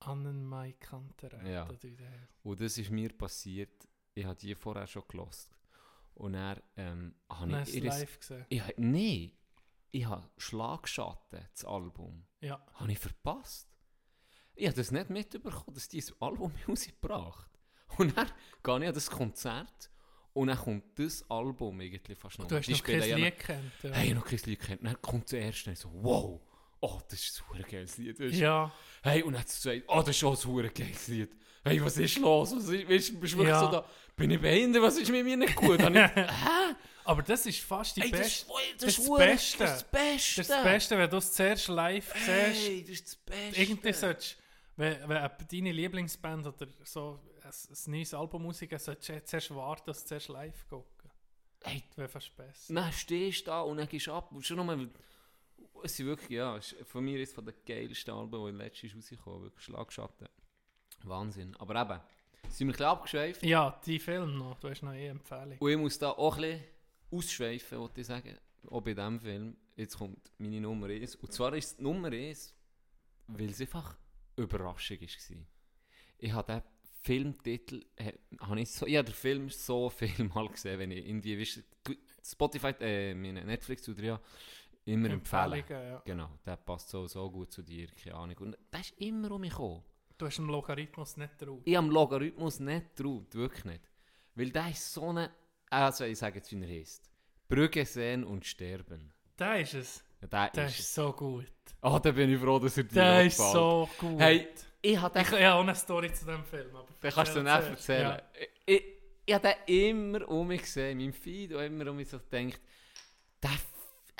[0.00, 1.50] Annenmai Kanterei.
[1.50, 1.68] Ja.
[2.44, 5.57] Und das ist mir passiert, ich habe die vorher schon gelost.
[6.18, 8.46] Und er ähm, habe hast ich es live gesehen?
[8.48, 9.36] Ich, nee,
[9.90, 12.26] ich habe Schlagschatten, das Album.
[12.40, 12.64] Ja.
[12.74, 13.68] Habe ich verpasst.
[14.54, 17.48] Ich habe das nicht mitbekommen, dass dieses Album rausgebracht
[17.96, 18.30] Und dann
[18.62, 19.90] gehe ich an das Konzert
[20.32, 22.44] und dann kommt das Album irgendwie fast noch.
[22.44, 23.90] Und du hast Die noch kein Lied gekannt, ja.
[23.90, 24.80] Hey, ich noch kein Lied gekannt.
[24.84, 26.40] Dann kommt zuerst und ich so, wow,
[26.80, 28.18] oh, das ist ein geiles Lied.
[28.20, 28.38] weisst du?
[28.38, 28.72] Ja.
[29.02, 31.30] Hey, und dann hat sie gesagt, oh, das ist schon ein geiles Lied.
[31.64, 32.54] Hey, was ist los?
[32.54, 33.60] Was ist, weißt, bist du wirklich Ja.
[33.60, 33.84] so da,
[34.16, 34.82] bin ich behindert?
[34.82, 35.80] Was ist mit mir nicht gut?
[35.80, 36.74] Ich, hä?
[37.04, 38.46] Aber das ist fast die Ey, das beste.
[38.46, 39.58] das das ist das hure- Beste.
[39.58, 40.40] das ist das Beste.
[40.40, 42.82] Das das Beste, wenn du es zuerst live Hey, siehst.
[42.84, 43.60] das ist das Beste.
[43.62, 44.36] Irgendwie solltest
[44.76, 49.82] wenn, wenn deine Lieblingsband oder so ein, ein neues Album rausgeben, solltest du zuerst warten,
[49.86, 51.10] dass du zuerst live gucken.
[51.64, 51.82] Hey.
[51.88, 52.72] Das wäre fast besser.
[52.74, 54.30] Dann stehst du da und dann gehst du ab.
[54.30, 54.88] Und schon nochmal,
[55.82, 59.42] es sind wirklich, ja, ist von mir ist von den geilsten Alben, die letztes rausgekommen
[59.42, 60.28] wirklich Schlagschatten.
[61.04, 61.54] Wahnsinn.
[61.56, 62.00] Aber eben,
[62.48, 63.42] sind wir ein bisschen abgeschweift.
[63.42, 64.58] Ja, die Film noch.
[64.60, 65.58] Du hast noch eh Empfehlung.
[65.58, 66.64] Und ich muss da auch ein bisschen
[67.10, 68.38] ausschweifen, wollte ich sagen.
[68.70, 69.56] Auch bei diesem Film.
[69.76, 71.16] Jetzt kommt meine Nummer 1.
[71.16, 72.54] Und zwar ist es die Nummer 1,
[73.28, 73.96] weil es einfach
[74.36, 75.36] Überraschung war.
[76.18, 76.62] Ich habe den
[77.02, 81.06] Filmtitel, äh, habe ich, so, ich habe den Film so viel mal gesehen, wenn ich
[81.06, 81.62] irgendwie, weißt,
[82.24, 84.20] Spotify, äh, meine Netflix tut ja
[84.88, 85.64] immer empfehlen.
[85.68, 86.02] Ja.
[86.04, 88.36] Genau, der passt so, so gut zu dir, keine Ahnung.
[88.38, 89.82] Und der ist immer um mich gekommen.
[90.16, 91.60] Du hast im Logarithmus nicht drauf.
[91.64, 93.82] Ich habe dem Logarithmus nicht getraut, wirklich nicht.
[94.34, 95.30] Weil der ist so eine,
[95.70, 97.08] also ich sage jetzt, wie er heißt.
[97.48, 99.12] Brücke sehen und sterben.
[99.36, 100.04] Da ist es.
[100.20, 101.46] Ja, der, Der ist ist so gut.
[101.80, 103.52] Ah, da bin ich froh, dass er dir Der ist gefällt.
[103.52, 104.18] so gut.
[104.20, 104.48] Hey,
[104.82, 106.74] ich habe Ich, ich habe auch eine Story zu diesem Film.
[106.74, 107.70] Aber Den kannst du dann zuerst.
[107.88, 108.22] erzählen.
[108.66, 108.84] Ich, ich,
[109.26, 112.18] ich habe den immer um mich gesehen, in meinem Feed, und immer um mich so
[112.18, 112.60] gedacht,
[113.42, 113.50] der,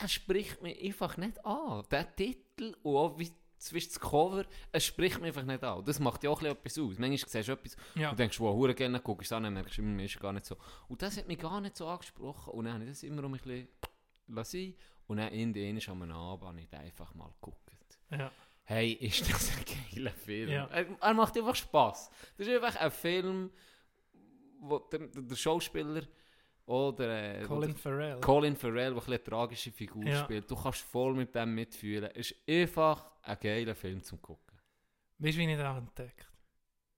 [0.00, 1.82] er spricht mich einfach nicht an.
[1.90, 5.84] Der Titel und auch wie zwischen das Cover, es spricht mich einfach nicht an.
[5.84, 6.96] Das macht ja auch etwas aus.
[6.98, 8.10] Manchmal siehst du etwas Ja.
[8.10, 10.46] und denkst, wow, hure gerne guckst es an, dann merkst du, mir ist gar nicht
[10.46, 10.56] so.
[10.88, 12.52] Und das hat mich gar nicht so angesprochen.
[12.52, 13.68] Und dann habe ich das immer um ein bisschen
[14.28, 14.74] lassen.
[15.08, 17.98] Und dann in den am Abend habe ich einfach mal geguckt.
[18.10, 18.30] Ja.
[18.64, 20.50] Hey, ist das ein geiler Film.
[20.50, 20.66] Ja.
[20.66, 22.10] Er, er macht einfach Spaß.
[22.36, 23.50] Das ist einfach ein Film,
[24.60, 26.02] wo der, der Schauspieler
[26.68, 28.20] oder äh, Colin Farrell.
[28.20, 30.24] Colin Farrell, der eine tragische Figur Ja.
[30.24, 30.50] spielt.
[30.50, 32.10] Du kannst voll mit dem mitfühlen.
[32.14, 34.58] Es ist einfach ein geiler Film zum Gucken.
[35.18, 36.30] Weißt du, wie ich den entdeckt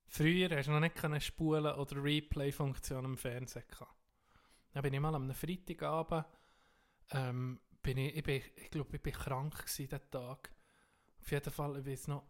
[0.08, 3.94] Früher hast du noch nicht können spulen oder Replay-Funktion im Fernsehen gehabt.
[4.72, 6.26] Dann bin ich mal am Freitagabend,
[7.12, 10.50] ähm, bin ich, ich, bin, ich glaube, ich bin krank gewesen den Tag.
[11.20, 12.24] Auf jeden Fall, ich weiß noch,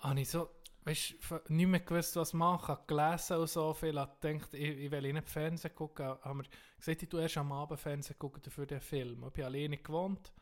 [0.00, 0.48] habe ich so,
[0.84, 1.14] weißt
[1.48, 5.12] nicht mehr gewusst, was machen, habe gelesen und so viel, habe gedacht, ich, ich will
[5.12, 8.80] nicht Fernsehen gucken, haben wir gesagt, ich tu erst am Abend Fernsehen gucken für den
[8.80, 9.24] Film.
[9.26, 10.32] Ich bin alleine gewohnt.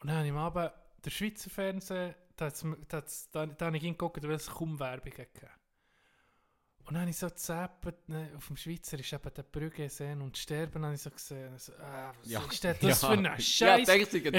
[0.00, 0.72] Und dann habe ich am Abend
[1.04, 2.50] der Schweizer Fernsehen, da,
[2.88, 5.59] da, da, da habe ich geguckt, weil es kaum Werbung gegeben
[6.86, 10.20] Und dann habe ich so gezappt, ne, auf dem Schweizer ist eben der Brügge sehen
[10.22, 11.56] und sterben, habe ich so gesehen.
[11.56, 12.40] So, ah, was Ja.
[12.50, 13.08] ist denn das Ja.
[13.08, 13.86] für ein Ja, Scheiß?
[13.86, 14.32] denkst du, ein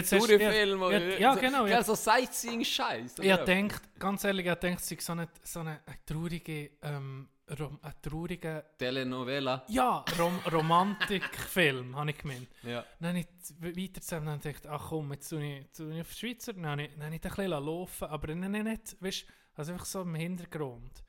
[0.81, 1.65] ja, oder- ja, ja, genau.
[1.65, 5.59] ja, Ja, so Sightseeing-Scheiß, habe gedacht, ganz ehrlich, ich gedacht, es sei so ein so
[5.61, 9.63] eine, eine traurige, ähm, rom, ein trauriger Telenovela.
[9.69, 12.47] ja, Rom Romantikfilm, habe ich gemeint.
[12.63, 12.83] Ja.
[12.99, 13.27] Dann habe ich
[13.77, 16.53] weiter zusammen dann gedacht, ach komm, jetzt tue ich, tue ich auf die Schweizer.
[16.53, 19.25] Dann habe ich, dann habe ich ein bisschen laufen aber nicht, nicht weißt,
[19.55, 21.03] also einfach so im Hintergrund.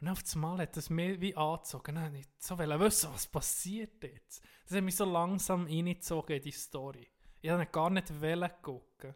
[0.00, 1.94] Und auf einmal hat das mir wie angezogen.
[1.94, 4.42] Dann habe ich so wissen, was passiert jetzt.
[4.68, 7.08] Das hat mich so langsam reingezogen in die Story.
[7.40, 9.14] Ich wollte gar nicht wollen gucken.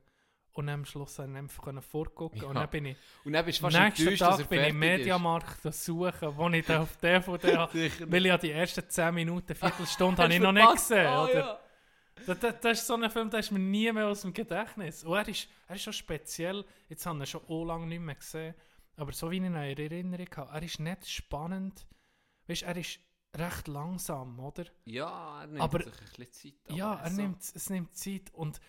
[0.53, 2.43] Und dann am Schluss konnte ich einfach vorgucken.
[2.45, 2.61] Und Ja.
[2.63, 4.61] dann bin ich Und dann bist du fast am nächsten enttäuscht, dass Tag er bin
[4.61, 4.89] ich im ist.
[4.99, 7.73] Mediamarkt suchen, wo ich auf DVD habe.
[8.13, 11.07] Weil ich ja die ersten 10 Minuten, Viertelstunde habe ich noch nicht gesehen.
[11.07, 11.35] Ah, oder?
[11.35, 11.61] ja.
[12.27, 15.05] Das, das, das ist so ein Film, der ist mir nie mehr aus dem Gedächtnis.
[15.05, 18.01] Und er ist, er ist schon speziell, jetzt habe ich ihn schon so lange nicht
[18.01, 18.55] mehr gesehen,
[19.01, 21.87] aber so wie ich ihn in Erinnerung habe, er ist nicht spannend.
[22.47, 22.99] Weißt, er ist
[23.37, 24.65] recht langsam, oder?
[24.85, 26.77] Ja, er nimmt aber, sich ein bisschen Zeit.
[26.77, 28.61] Ja, er so- nimmt, es nimmt Zeit und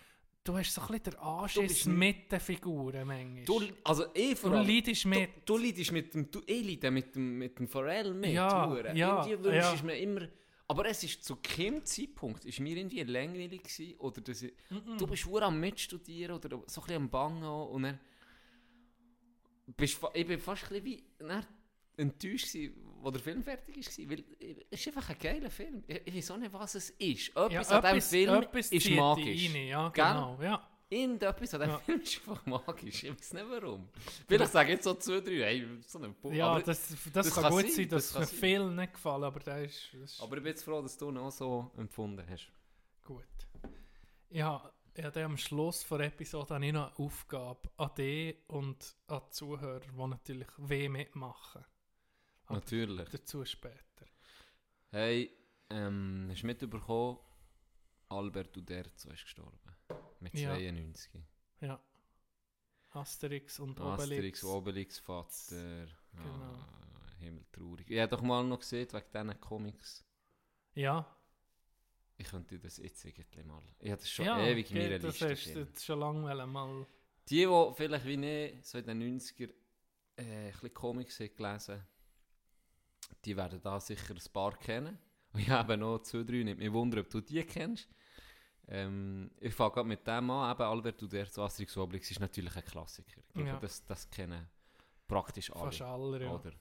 [0.44, 3.44] du hast so ein bisschen den Anschiss mit den Figuren manchmal.
[3.44, 5.30] Du, also ich vor Du allem- leidest mit.
[5.48, 8.30] Du, du leidest mit dem, du, ich leide mit dem, mit dem Pharrell mit.
[8.32, 8.96] Ja, hure.
[8.96, 9.74] ja, Irgendwie ja.
[9.74, 10.28] du mir immer...
[10.68, 14.96] Aber es ist zu keinem Zeitpunkt, ist mir irgendwie langweilig gewesen, oder dass ich, Mm-mm.
[14.96, 18.00] du bist am mitstudieren oder so ein bisschen am Bangen und dann
[19.76, 21.04] bist, ich bin fast ein bisschen wie
[21.96, 22.54] enttäuscht
[23.02, 24.24] wo der Film fertig war, weil
[24.70, 25.82] es ist einfach ein geiler Film.
[25.86, 27.30] Ich, weiß auch nicht, was es ist.
[27.30, 29.54] Etwas Ja, an diesem Film ist magisch.
[29.54, 30.04] rein, ja, Gell?
[30.04, 30.68] genau, ja.
[30.88, 31.78] Irgendetwas an diesem Ja.
[31.78, 33.04] Film ist einfach magisch.
[33.04, 33.88] Ich weiß nicht warum.
[34.28, 36.32] Vielleicht sage ich jetzt so zwei, drei, hey, so ein Buch.
[36.32, 38.38] Ja, aber das, das, kann, gut sein, dass das kann mir sein.
[38.38, 41.08] vielen nicht gefallen, aber der ist, das ist Aber ich bin jetzt froh, dass du
[41.08, 42.52] ihn auch so empfunden hast.
[43.04, 43.24] gut.
[44.30, 48.96] Ja, ja, dann am Schluss der Episode habe ich noch eine Aufgabe an dich und
[49.06, 51.64] an die Zuhörer, die natürlich weh mitmachen.
[52.46, 53.08] Aber Natürlich.
[53.08, 54.06] Dazu später.
[54.90, 55.30] Hey,
[55.70, 57.18] ähm, hast du mitbekommen,
[58.08, 59.58] Albert Uderzo ist gestorben.
[60.20, 60.54] Mit Ja.
[60.54, 61.22] 92.
[61.60, 61.80] Ja.
[62.90, 64.44] Asterix und Asterix, Obelix.
[64.44, 65.86] Obelix, Vater.
[66.12, 66.28] Genau.
[66.28, 66.66] Ah,
[67.18, 67.90] himmeltraurig.
[67.90, 70.04] Ich habe doch mal noch gesehen, wegen diesen Comics.
[70.74, 71.06] Ja.
[72.18, 73.62] Ich könnte das jetzt irgendwie mal.
[73.80, 75.60] Ich habe das schon ja, ewig in meiner das Liste.
[75.62, 76.86] hast du schon lange mal...
[77.28, 79.50] Die, die vielleicht wie ich so in den 90er
[80.16, 81.86] äh, ein bisschen Comics gelesen
[83.24, 84.98] die werden da sicher ein paar kennen.
[85.32, 87.88] Und ich habe noch zwei, drei, nicht mich wundern, ob du die kennst.
[88.68, 92.54] Ähm, ich fange gerade mit dem an, eben Albert Uderzo, Asterix und Obelix ist natürlich
[92.56, 93.20] ein Klassiker.
[93.28, 93.58] Ich glaube, Ja.
[93.58, 94.48] das, das kennen
[95.08, 95.64] praktisch alle.
[95.64, 96.32] Fast alle, ja.
[96.32, 96.52] Oder?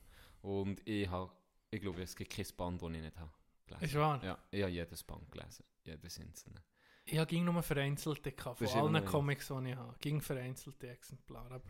[0.41, 1.31] Und ich, habe,
[1.69, 3.31] ich glaube, es gibt kein Band, das ich nicht habe.
[3.79, 3.85] Gelesen.
[3.85, 4.23] Ist wahr?
[4.23, 5.65] Ja, ich habe jedes Band gelesen.
[5.83, 6.63] Jedes einzelne.
[7.05, 9.95] Ich habe ging nur vereinzelte gehabt, von allen Comics, die ich habe.
[9.99, 11.55] Ging vereinzelte Exemplare.
[11.55, 11.69] Aber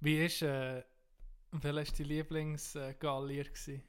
[0.00, 0.82] wie ist, äh,
[1.52, 3.46] welcher war dein Lieblingsgallier?
[3.46, 3.80] Äh,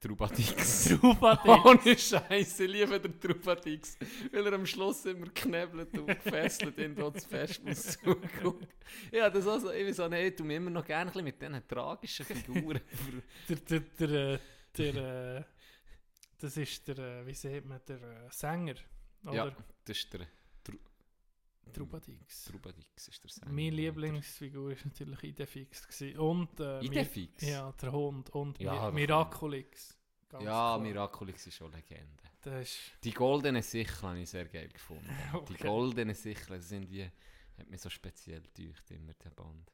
[0.00, 0.84] Trubadix.
[1.00, 1.64] Trubadix.
[1.64, 3.98] Ohne Scheiße, ich liebe den Trubadix.
[4.32, 8.68] Weil er am Schluss immer knebelt und gefesselt in das Fest muss zugucken.
[9.10, 11.66] Ja, das also, ich weiß auch nicht, ich tue mich immer noch gerne mit diesen
[11.66, 12.80] tragischen Figuren.
[13.48, 14.38] der, der, der, äh,
[14.76, 15.44] der, äh,
[16.38, 18.74] das ist der, äh, wie sieht man, der äh, Sänger,
[19.24, 19.34] oder?
[19.34, 20.26] ja, das ist der
[20.64, 20.76] Tru
[21.72, 22.44] Trubadix.
[22.44, 23.52] Trubadix ist der Sänger.
[23.52, 25.86] Meine Lieblingsfigur war natürlich Idefix.
[25.86, 26.18] gewesen.
[26.18, 27.42] Und, äh, Idefix?
[27.46, 28.30] Ja, der Hund.
[28.30, 29.94] Und Ja, Mi aber- Miraculix.
[30.30, 30.78] Ganz ja, klar.
[30.78, 32.22] Miraculix ist schon Legende.
[32.42, 32.78] Das ist...
[33.04, 35.08] Die goldene Sichel habe ich sehr geil gefunden.
[35.32, 35.56] Die Okay.
[35.64, 39.70] goldene Sichel, das sind wie, hat mich so speziell getäuscht, immer der Band.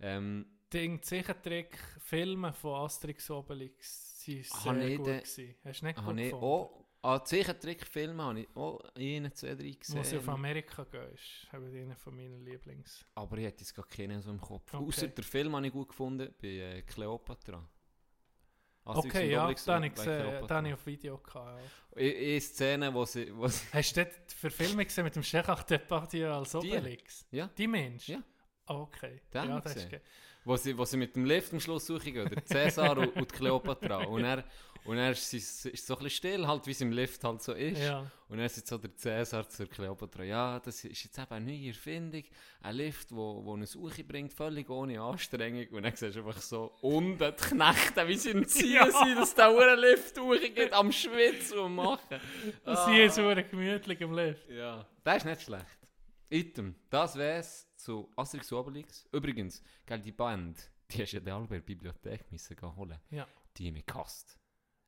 [0.00, 5.54] Ähm, Ding, Zeichentrick-Filme von Asterix Obelix sind Habe sehr ich gut den- gewesen.
[5.64, 6.44] Hast du nicht gut habe ich gefunden?
[6.44, 9.98] auch, an Zeichentrickfilmen habe ich auch einen, zwei, drei gesehen.
[9.98, 13.04] Wo sie auf Amerika gehen, ist eben einer von meinen Lieblings.
[13.14, 14.74] Aber ich hätte jetzt gar keinen so im Kopf.
[14.74, 14.84] Okay.
[14.84, 17.66] Außer der Film habe ich gut gefunden bei äh, Cleopatra.
[18.84, 21.62] Asterix Okay, und ja, den habe ich habe ich auf Video gehabt.
[21.96, 22.02] Ja.
[22.02, 25.22] I- I Szene, wo sie, wo sie Hast du dort die Verfilmung gesehen mit dem
[25.22, 26.56] Gerard Depardieu als Die?
[26.58, 27.26] Obelix?
[27.30, 27.48] Ja.
[27.56, 28.08] Die Mensch?
[28.08, 28.22] Ja.
[28.66, 29.20] Ah, okay.
[29.32, 30.00] Den ja, habe ich das ist.
[30.50, 33.32] Wo sie, wo sie mit dem Lift am Schluss suchen gehen, der Cäsar und, und
[33.32, 34.04] Kleopatra.
[34.04, 34.44] Und er,
[34.84, 37.40] und er ist, ist, ist so ein bisschen still, halt wie es im Lift halt
[37.42, 37.78] so ist.
[37.80, 38.10] Ja.
[38.28, 41.68] Und er sagt so der Cäsar zur Kleopatra, ja, das ist jetzt eben eine neue
[41.68, 42.24] Erfindung,
[42.62, 45.66] ein Lift, wo, wo eine Suche bringt, völlig ohne Anstrengung.
[45.68, 48.90] Und dann siehst du einfach so unten die Knechte, wie sie im Ziehen Ja.
[48.90, 52.20] sind, dass der hure Lift hochgeht, am Schwitzen und machen.
[52.64, 52.86] Und Ah.
[52.86, 54.48] sie ist so gemütlich im Lift.
[54.50, 55.79] Ja, das ist nicht schlecht.
[56.30, 59.08] Item, das wär's zu Asterix und Obelix.
[59.12, 62.98] Übrigens, gell, die Band, die hast ja der Bibliothek müssen gehen holen.
[63.10, 63.26] Ja.
[63.56, 64.38] Die haben mich gehasst.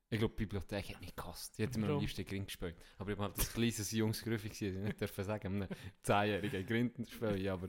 [0.09, 1.59] Ich glaube, die Bibliothek hat mich gehasst.
[1.59, 2.77] Die hat mir am liebsten Grind gespielt.
[2.99, 5.69] Aber ich war halt das kleines Jungsgrüffig, gewesen, ich nicht dürfen sagen, einem
[6.05, 7.49] 10-jährigen Grind spielen.
[7.49, 7.69] Aber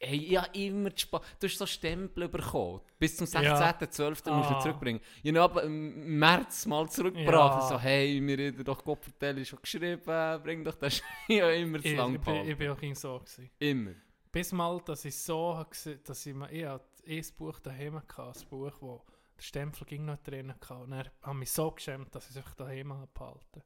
[0.00, 1.20] hey, ich habe immer Spaß.
[1.38, 2.80] Du hast so Stempel bekommen.
[2.98, 4.26] Bis zum 16.12.
[4.26, 4.34] Ja.
[4.34, 4.60] musst du Ah.
[4.60, 5.00] zurückbringen.
[5.22, 7.62] Ich habe aber im März mal zurückgebracht.
[7.62, 7.68] Ja.
[7.68, 10.00] So, hey, mir hat doch Kopfverteil schon geschrieben,
[10.42, 11.02] bring doch das.
[11.28, 13.18] ich habe immer zu lang ich, bin auch immer so.
[13.18, 13.50] Gewesen.
[13.58, 13.92] Immer.
[14.32, 15.64] Bis mal, dass ich so
[16.04, 19.02] dass ich mir, ich hatte ein Buch daheim hatte, ein Buch, wo
[19.36, 20.74] der Stempel ging noch drin hatte.
[20.74, 23.62] Und er hat mich so geschämt, dass ich es einfach daheim habe behalten.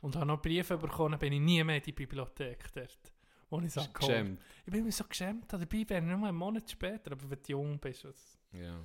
[0.00, 3.12] Und habe noch Briefe bekommen, bin ich nie mehr in die Bibliothek dort.
[3.50, 3.94] Wo ich geholt.
[3.94, 4.40] geschämt?
[4.64, 7.50] Ich bin mir so geschämt, dabei wäre ich nur einen Monat später, aber wenn du
[7.52, 8.04] jung bist.
[8.04, 8.80] Was, Ja.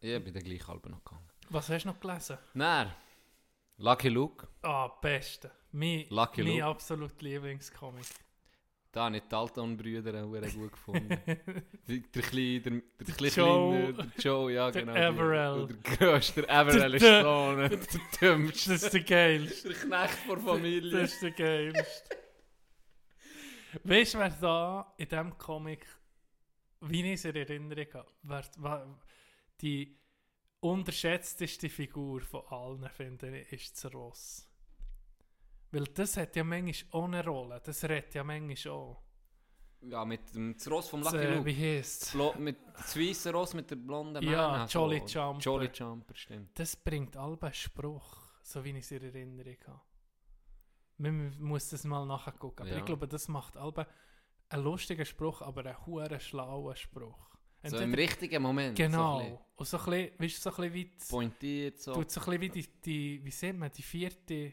[0.00, 1.26] Ich bin dann gleich halb noch gegangen.
[1.50, 2.38] was hast du noch gelesen?
[2.54, 2.90] Nein.
[3.76, 4.46] Lucky Luke.
[4.62, 5.50] Ah, beste.
[5.72, 6.64] Mein, Lucky mein Luke.
[6.64, 8.04] absolut Lieblingscomic.
[8.92, 11.08] Da habe ich die Dalton-Brüder auch gut gefunden.
[11.86, 13.92] Der kleine, der, der, kleine, Joe.
[13.92, 14.94] kleine, der Joe, ja Der genau.
[14.94, 15.66] die- Everell.
[15.68, 17.78] Der grösste, der Everell ist Der- so der- der
[18.20, 18.70] dümmste.
[18.72, 19.68] Das ist der geilste.
[19.68, 20.90] Der Knecht der Familie.
[21.02, 22.16] Das ist der geilste.
[23.84, 25.86] Weißt du, wer da in diesem Comic,
[26.82, 28.98] wie ich es in Erinnerung habe, wer, wer,
[29.60, 29.98] die
[30.60, 34.46] unterschätzteste Figur von allen, finde ich, ist das Ross.
[35.70, 37.60] Weil das hat ja manchmal auch eine Rolle.
[37.64, 39.02] Das redet ja manchmal auch.
[39.82, 41.46] Ja, mit dem das Ross vom Das, Lucky äh, Luke.
[41.46, 41.80] wie?
[42.12, 44.78] Blo- Mit das weiße Ross mit der blonden Ja, Mähne, so.
[44.80, 45.40] Jolly Jumper.
[45.40, 46.58] Jolly Jumper, stimmt.
[46.58, 49.80] Das bringt alle Spruch, so wie ich es in Erinnerung habe.
[51.00, 52.60] Man muss das mal nachgucken.
[52.62, 52.78] Aber Ja.
[52.78, 53.86] ich glaube, das macht alle
[54.50, 57.30] einen lustigen Spruch, aber einen hohen schlauen Spruch.
[57.62, 59.18] So im richtigen Moment, so Genau.
[59.18, 59.38] bisschen.
[59.56, 60.84] Und so ein bisschen, weißt so ein bisschen wie...
[61.08, 61.92] Pointiert so.
[61.94, 64.52] Tut so ein bisschen wie die, die, wie sieht man, die vierte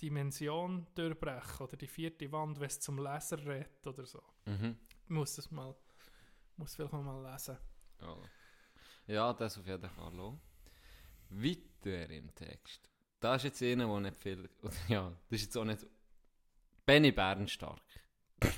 [0.00, 4.22] Dimension durchbrechen oder die vierte Wand, wenn es zum Leser redet oder so.
[4.46, 4.76] Mhm.
[5.04, 5.74] Ich muss das mal,
[6.56, 7.56] muss vielleicht mal lesen.
[8.00, 8.16] Ja.
[9.06, 10.38] ja, das auf jeden Fall auch.
[11.30, 12.90] Weiter im Text.
[13.20, 14.48] Da ist jetzt einer, der nicht viel.
[14.88, 15.86] Ja, das ist jetzt auch nicht.
[16.84, 17.80] Benny Bärenstark.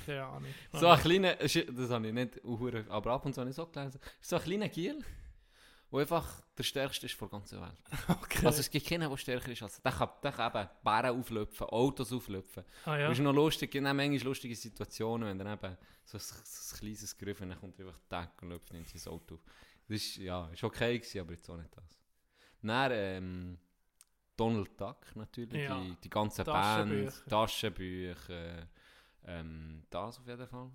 [0.05, 0.53] Keine Ahnung.
[0.73, 1.35] So ein kleiner.
[1.35, 1.55] Das
[1.89, 2.41] habe ich nicht,
[2.89, 3.99] aber ab und zu habe ich so gelesen.
[4.21, 5.03] So ein kleiner Giel,
[5.91, 7.81] der einfach der stärkste ist von der ganzen Welt.
[8.09, 8.45] Okay.
[8.45, 9.83] Also es gibt keinen, der stärker ist als er.
[9.83, 12.63] Der kann, der kann eben Bären auflöpfen, Autos auflöpfen.
[12.85, 13.07] Ah, ja.
[13.07, 16.75] Das ist noch lustig, gibt auch manchmal lustige Situationen, wenn dann eben so ein, so
[16.75, 19.41] ein kleines Griff und dann kommt er einfach Deck und läuft in sein Auto auf.
[19.87, 21.97] Das ist, ja, ist okay gewesen, aber jetzt auch nicht das.
[22.61, 23.57] Dann, ähm,
[24.39, 25.79] Donald Duck natürlich, Ja.
[25.81, 27.03] die, die ganzen Taschenbücher.
[27.03, 28.67] Bands, Taschenbücher,
[29.25, 30.71] ähm, das auf jeden Fall.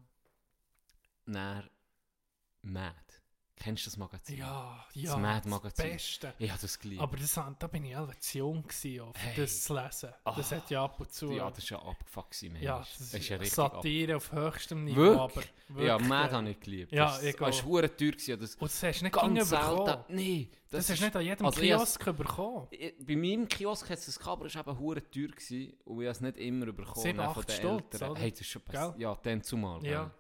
[1.27, 1.71] Dann
[2.63, 2.95] Mad.
[3.57, 4.37] Kennst du das Magazin?
[4.39, 5.91] Ja, ja, Das Mad das Magazin.
[5.93, 6.35] Beste.
[6.39, 7.01] Ich habe das geliebt.
[7.01, 9.35] Aber das, da bin ich auch zu jung gewesen, für Hey.
[9.37, 10.11] das zu lesen.
[10.25, 10.57] Das Ah.
[10.57, 11.31] hat ja ab und zu...
[11.33, 15.01] Ja, das ist ja abgefuckt Ja, das ist, ist ja richtig Satire auf höchstem Niveau,
[15.01, 15.53] Wirklich?
[15.71, 15.83] aber...
[15.83, 16.93] ja, wirklich, Mad äh, habe ich geliebt.
[16.93, 18.11] Ja, das, das war hure teuer.
[18.11, 20.05] gewesen, Das Und das hast du nicht ganz selten.
[20.09, 20.49] Nein.
[20.71, 22.69] Das hast ist- du nicht an jedem also ich has- Kiosk bekommen.
[23.07, 26.01] Bei meinem Kiosk hat es das gehabt, aber es war eben hure teuer gewesen, und
[26.01, 26.97] ich habe es nicht immer bekommen.
[27.03, 28.11] Sieben, dann acht von den Stutz, Eltern.
[28.11, 28.21] oder?
[28.21, 28.95] Hey, das ist schon besser.
[28.99, 29.87] Ja, dann zumal.
[29.87, 30.11] Ja.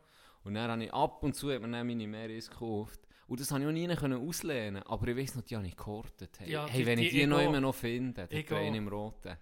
[0.45, 3.01] Und dann habe ich ab und zu hat mir dann meine Meris gekauft.
[3.27, 5.77] Und das habe ich auch nie können auslehnen aber ich weiß noch, die habe ich
[5.77, 6.39] gehortet.
[6.41, 8.47] Hey, Ja, hey die- wenn ich die- die ich noch immer noch finde, die Ich
[8.47, 9.37] Tränen im Roten,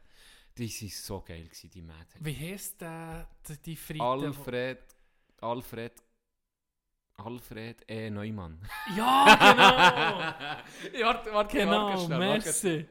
[0.57, 2.07] die waren so geil, gewesen, die Mad.
[2.21, 4.05] Wie heisst der, die, die Friede?
[4.05, 4.79] Alfred,
[5.41, 5.93] Alfred,
[7.17, 8.11] Alfred E.
[8.11, 8.61] Neumann.
[8.97, 9.25] Ja,
[10.93, 10.99] genau!
[11.01, 12.87] ja, warte, warte, genau, warte schnell, warte merci.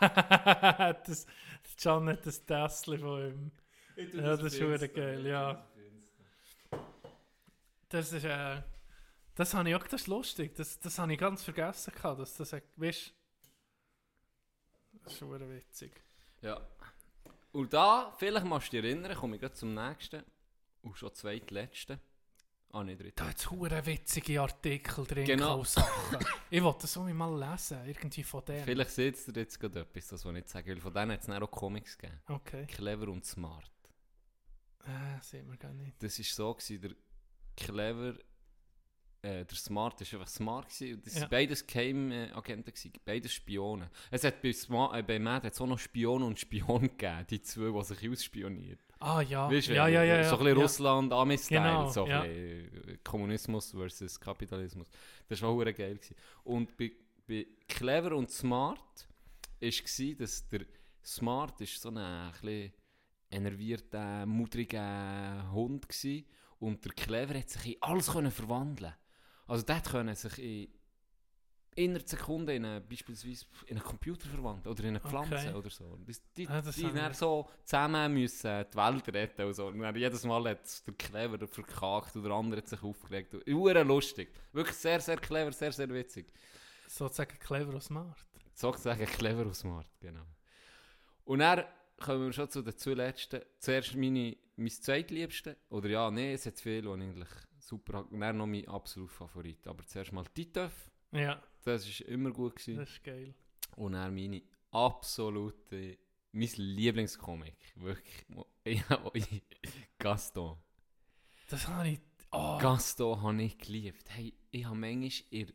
[1.06, 1.26] das,
[1.80, 3.50] Can hat das Tässchen von ihm.
[4.14, 5.67] Ja, das ist Insta, geil, ja.
[7.88, 8.62] Das ist, äh,
[9.34, 10.54] Das habe ich auch, das ist lustig.
[10.56, 13.14] Das, das habe ich ganz vergessen gehabt, dass das, weißt
[15.04, 15.92] das ist schon witzig.
[16.42, 16.60] Ja.
[17.52, 20.24] Und da, vielleicht machst du dich erinnern, komme ich gleich zum nächsten.
[20.82, 22.00] Und schon zweitletzten.
[22.70, 23.14] Ah, nicht dritte.
[23.16, 25.64] Da hat es hure witzige Artikel drin Genau.
[25.64, 26.18] Sachen.
[26.50, 28.64] ich wollte das so mal lesen, irgendwie von denen.
[28.64, 30.80] Vielleicht seht ihr jetzt gerade etwas, das ich nicht sagen will.
[30.80, 32.20] Von denen hat es auch Comics gegeben.
[32.26, 32.66] Okay.
[32.66, 33.70] Clever und Smart.
[34.84, 36.02] Äh, sieht man gar nicht.
[36.02, 36.90] Das war so, gewesen, der
[37.58, 38.14] Clever,
[39.22, 40.68] äh, der Smart war einfach smart.
[40.68, 41.26] Gewesen, das Ja.
[41.26, 43.90] beides Geheimagenten, gewesen, beides Spione.
[44.10, 47.42] Es hat bei, Sma äh, bei Mad hat's auch noch Spion und Spion gegeben, die
[47.42, 48.78] zwei, die sich ausspionieren.
[49.00, 49.50] Ah, ja.
[49.50, 50.62] Weißt Ja, ja, ja, So ein bisschen Ja.
[50.62, 52.24] Russland, Ami-Style, Genau, so ja.
[53.04, 54.88] Kommunismus versus Kapitalismus.
[55.28, 55.74] Das war auch geil.
[55.96, 56.16] Gewesen.
[56.44, 56.92] Und bei,
[57.26, 58.78] bei Clever und Smart
[59.60, 60.66] war, dass der
[61.04, 62.72] Smart ist so ein, ein bisschen
[63.30, 66.22] enervierter, mudriger Hund war
[66.58, 68.94] und der Clever hat sich in alles können verwandeln
[69.46, 70.68] Also der können sich in
[71.76, 75.54] innerhalb Sekunden in eine, beispielsweise in einen Computer verwandeln oder in eine Pflanze Okay.
[75.54, 75.96] oder so.
[76.04, 79.66] Das, die Ah, das die dann so zusammen müssen die Welt retten und so.
[79.68, 83.36] Und dann jedes Mal hat der Clever verkackt oder der andere hat sich aufgeregt.
[83.48, 84.34] Uhren lustig.
[84.52, 86.32] Wirklich sehr, sehr clever, sehr, sehr witzig.
[86.88, 88.26] Sozusagen clever und smart.
[88.54, 90.26] Sozusagen clever und smart, genau.
[91.26, 91.62] Und dann
[91.98, 93.40] kommen wir schon zu den zwei letzten.
[93.58, 95.56] Zuerst meine, mein zweitliebste.
[95.70, 97.28] Oder ja, nee, es hat die ich eigentlich
[97.58, 99.66] super Und dann noch mein absoluter Favorit.
[99.66, 100.90] Aber zuerst mal Titeuf.
[101.12, 101.42] Ja.
[101.64, 102.56] Das war immer gut.
[102.56, 102.76] Gewesen.
[102.76, 103.34] Das ist geil.
[103.76, 105.98] Und dann meine absolute,
[106.32, 107.56] mein Lieblingscomic.
[107.76, 108.26] Wirklich.
[108.68, 109.02] Ja,
[109.98, 110.58] Gaston.
[111.48, 112.00] Das habe ich.
[112.32, 112.58] Oh.
[112.58, 114.04] Gaston habe ich geliebt.
[114.10, 115.46] Hey, ich habe manchmal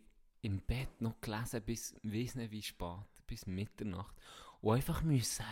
[0.41, 4.15] im Bett noch gelesen, bis, weiss nicht wie spät, bis Mitternacht.
[4.61, 5.45] Und einfach müssen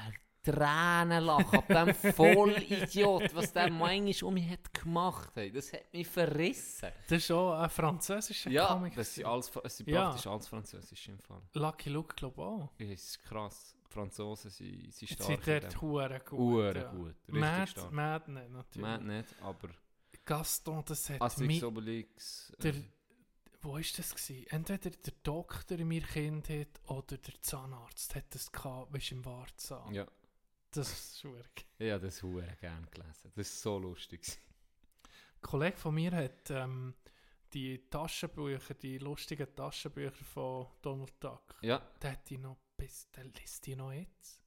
[0.44, 5.56] Tränen lachen ab dem Vollidiot, was der manchmal um mich hat gemacht hat.
[5.56, 6.90] Das hat mich verrissen.
[7.08, 8.96] Das ist auch ein französischer Ja, Comic.
[8.96, 10.06] das sind, alles, es sind Ja.
[10.10, 11.42] praktisch alles Französisch im Fall.
[11.54, 12.70] Lucky Luke, glaube ich auch.
[12.80, 13.76] Das ist krass.
[13.88, 15.28] Die Franzosen sind, sind stark.
[15.28, 15.82] sind in dort dem.
[15.82, 16.40] hure gut.
[16.40, 16.92] Hure ja.
[16.92, 17.16] gut.
[17.28, 17.92] Richtig Mad, stark.
[17.92, 18.82] Mad nicht, natürlich.
[18.82, 19.70] Mad nicht, aber
[20.26, 21.64] Gaston, das hat Asterix, mich...
[21.66, 22.54] Obelix.
[22.64, 22.84] Der, äh,
[23.62, 24.16] wo war das?
[24.16, 24.46] Gewesen?
[24.50, 29.94] Entweder der Doktor in meiner Kindheit oder der Zahnarzt hat das gehabt, weißt im Wartsaal.
[29.94, 30.08] Ja.
[30.72, 31.66] Das ist schwierig.
[31.78, 33.32] Ich habe das hure gerne gelesen.
[33.36, 34.22] Das ist so lustig.
[35.04, 36.94] Ein Kollege von mir hat ähm,
[37.52, 41.56] die Taschenbücher, die lustigen Taschenbücher von Donald Duck.
[41.62, 41.82] Ja.
[42.02, 44.40] Der hat die noch bis, der liest die noch jetzt.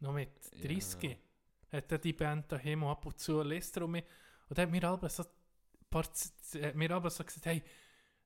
[0.00, 0.68] Noch mit Ja.
[0.68, 1.16] 30.
[1.72, 4.04] Hat er die Band daheim ab und zu liest er um mich.
[4.48, 5.24] Und er hat mir aber so,
[5.88, 7.62] paar, hat mir aber so gesagt, hey,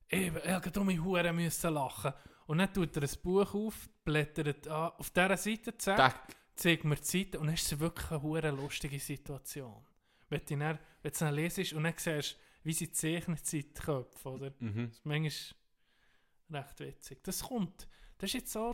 [0.07, 2.13] ich, ich habe um mich Huren müssen lachen.
[2.47, 6.35] Und dann tut er ein Buch auf, blättert an, auf dieser Seite, zack, Tack.
[6.59, 9.85] Zeigt mir die Seite und dann ist es wirklich eine hure lustige Situation.
[10.29, 13.81] Wenn du dann, wenn du dann lesest und dann siehst, wie sie zeichnet sind, die
[13.81, 14.51] Köpfe, oder?
[14.59, 14.87] Mhm.
[14.89, 17.23] Das ist manchmal recht witzig.
[17.23, 17.87] Das kommt,
[18.17, 18.73] das ist jetzt so,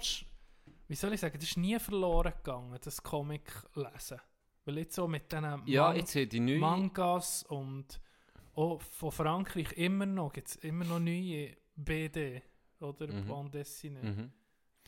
[0.87, 4.19] wie soll ich sagen, das ist nie verloren gegangen, das Comic lesen.
[4.65, 8.01] Weil jetzt so mit diesen Ja, neue- Mangas und
[8.55, 12.41] auch von Frankreich immer noch, gibt es immer noch neue BD,
[12.79, 13.07] oder?
[13.13, 13.27] Mhm.
[13.27, 14.01] Bande Dessinée.
[14.01, 14.31] Mhm.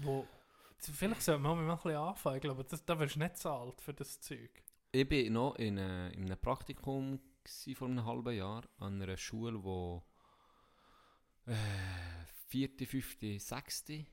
[0.02, 0.26] Wo,
[0.80, 2.36] vielleicht sollte man mal ein bisschen anfangen.
[2.38, 4.64] Ich glaube, das, da wirst du nicht zu alt für das Zeug.
[4.92, 7.20] Ich war noch in, äh, in einem Praktikum
[7.76, 10.04] vor einem halben Jahr an einer Schule, wo
[11.46, 11.54] äh,
[12.48, 14.06] vierte, fünfte, sechste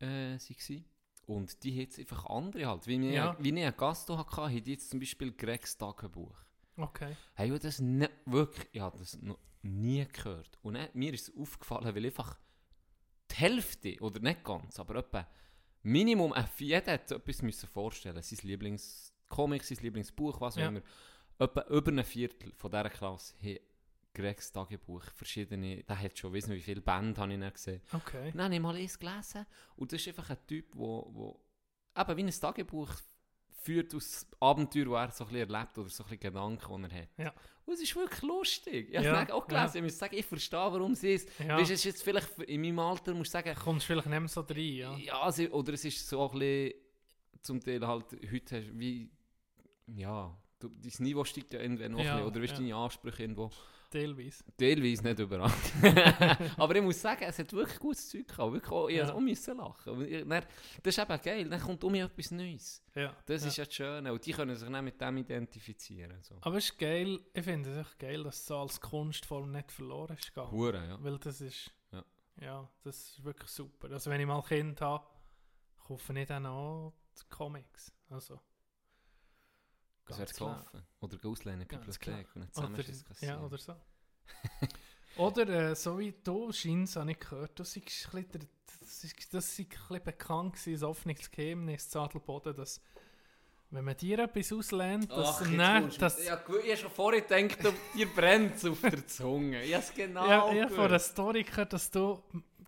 [0.00, 0.84] äh, waren.
[1.26, 2.86] Und die hat einfach andere halt.
[2.86, 3.36] Wie, wir, Ja.
[3.40, 6.36] wie ich einen Gast hatte, haben die jetzt zum Beispiel Gregs Tagebuch.
[6.76, 7.16] Okay.
[7.34, 10.58] Hey, ich das nicht, wirklich, ich habe das noch nie gehört.
[10.62, 12.38] Und dann, mir ist es aufgefallen, weil einfach
[13.30, 15.26] die Hälfte, oder nicht ganz, aber etwa
[15.84, 20.68] Minimum, äh, jeder hat etwas müssen vorstellen Sein Lieblingscomic, sein Lieblingsbuch, was auch Ja.
[20.68, 20.82] immer.
[21.38, 23.60] Etwa über ein Viertel von dieser Klasse hat
[24.14, 27.80] Gregs Tagebuch verschiedene, der hat schon, nicht wie viele Bände habe ich dann gesehen.
[27.92, 28.30] Okay.
[28.32, 29.44] Dann habe ich mal eins gelesen
[29.76, 31.40] und das ist einfach ein Typ, wo, wo
[32.00, 32.90] eben wie ein Tagebuch
[33.64, 36.94] führt aus Abenteuer, die er so ein bisschen erlebt oder so ein bisschen Gedanken, die
[36.94, 37.08] er hat.
[37.16, 37.34] Ja.
[37.66, 38.90] Und es ist wirklich lustig.
[38.90, 39.76] Ich habe Ja, dann auch gelesen, ja.
[39.76, 41.26] ich muss sagen, ich verstehe, warum sie es.
[41.38, 41.56] Ja.
[41.56, 43.54] Weißt, es ist jetzt vielleicht in meinem Alter, musst du sagen...
[43.54, 44.96] Kommst vielleicht nicht mehr so rein, ja.
[44.98, 46.74] Ja, also, oder es ist so ein bisschen,
[47.40, 49.10] zum Teil halt, heute hast du wie,
[49.86, 52.58] ja, du, dein Niveau steigt ja irgendwann noch Ja, ein bisschen, oder weißt, ja.
[52.58, 53.50] deine Ansprüche irgendwo.
[53.94, 54.42] Teilweise.
[54.58, 55.52] Teilweise, nicht überall.
[56.56, 58.52] Aber ich muss sagen, es hat wirklich gutes Zeug gehabt.
[58.52, 59.06] Wirklich auch, ich Ja.
[59.06, 59.14] ja.
[59.14, 60.28] auch müssen lachen.
[60.28, 60.44] Dann-
[60.82, 62.82] Das ist eben geil, dann kommt um mich etwas Neues.
[62.96, 63.48] Ja, Das ja.
[63.48, 64.12] ist ja das Schöne.
[64.12, 66.20] Und die können sich dann mit dem identifizieren.
[66.22, 66.36] So.
[66.40, 69.70] Aber es ist geil, ich finde es echt geil, dass es so als Kunstform nicht
[69.70, 70.32] verloren ist.
[70.36, 70.98] Hure, ja.
[71.02, 72.04] Weil das ist, Ja.
[72.40, 73.90] ja, das ist wirklich super.
[73.92, 75.04] Also wenn ich mal Kind habe,
[75.86, 77.92] kaufe ich dann auch die Comics.
[78.10, 78.40] Also,
[80.04, 80.56] ganz klar.
[80.64, 80.82] kaufen.
[81.00, 81.16] Oder
[81.98, 82.16] klar.
[82.16, 83.74] Bibliothek und Oder- zusammenschissen Ja, oder so.
[85.16, 88.48] Oder äh, so wie du scheinst, habe ich gehört, ein bisschen,
[88.80, 92.80] das ist, das ist ein bisschen bekannt gewesen, ein offenes Geheimnis, Zadelboden, dass
[93.70, 97.64] wenn man dir etwas auslehnt, dass Ach, du- dass, ja, ich habe schon vorher gedacht,
[97.64, 99.62] ob dir brennt auf der Zunge.
[99.64, 101.10] Ich habe es genau ja, ich habe von einer gewusst.
[101.12, 102.20] Story gehört, dass du,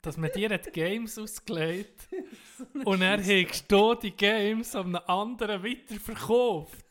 [0.02, 2.08] dass man dir hat Games ausgelegt
[2.84, 3.18] und er
[3.70, 6.85] du die Games an einem anderen weiterverkauft.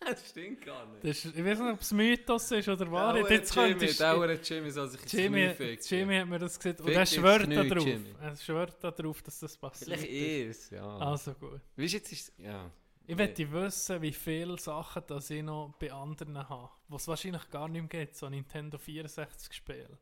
[0.06, 1.04] Das stimmt gar nicht.
[1.04, 3.14] Das ist, ich weiß nicht, ob es Mythos ist oder wahr.
[3.14, 5.84] Der Jetzt Jimmy, könntest der Jimmy soll sich Jimmy, ficken.
[5.86, 6.80] Jimmy hat mir das gesagt.
[6.80, 7.86] Und er schwört da drauf.
[7.86, 8.14] Jimmy.
[8.20, 9.98] Er schwört da drauf, dass das passiert.
[9.98, 10.70] Vielleicht ist.
[10.72, 10.98] ja.
[10.98, 11.60] Also gut.
[11.76, 12.70] Weißt jetzt ist ja.
[13.06, 16.70] Ich möchte wissen, wie viele Sachen das ich noch bei anderen habe.
[16.88, 19.98] Was wahrscheinlich gar nicht mehr geht, so ein Nintendo 64 Spiel.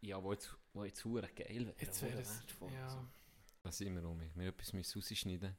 [0.00, 1.74] Ja, wo jetzt, wo jetzt geil wäre.
[1.78, 2.42] Jetzt wäre es.
[2.72, 4.20] Ja, sind wir um.
[4.34, 5.56] Wir etwas müssen rausschneiden.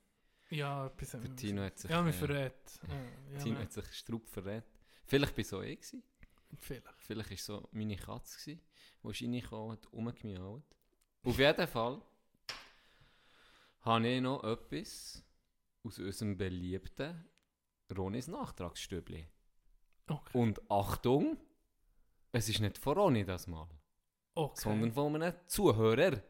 [0.49, 1.11] Ja etwas.
[1.11, 1.89] Der Tino hat sich.
[1.89, 2.79] Ja, mich äh, verrät.
[2.87, 2.93] Ja,
[3.33, 3.63] ja, Tino nein.
[3.63, 4.65] hat sich Strupp verrät.
[5.05, 5.79] Vielleicht war so ich.
[5.79, 6.03] Gewesen.
[6.59, 7.01] Vielleicht.
[7.01, 8.61] Vielleicht war so meine Katze, gewesen,
[9.03, 10.63] die ist reingekommen und rumgemiaut.
[11.23, 12.01] Auf jeden Fall
[13.81, 15.23] habe ich noch etwas
[15.83, 17.25] aus unserem beliebten
[17.95, 19.27] Ronis Nachtragsstübli.
[20.07, 20.37] Okay.
[20.37, 21.37] Und Achtung,
[22.31, 23.67] es ist nicht von Roni das mal,
[24.35, 24.61] Okay.
[24.61, 26.21] sondern von einem Zuhörer,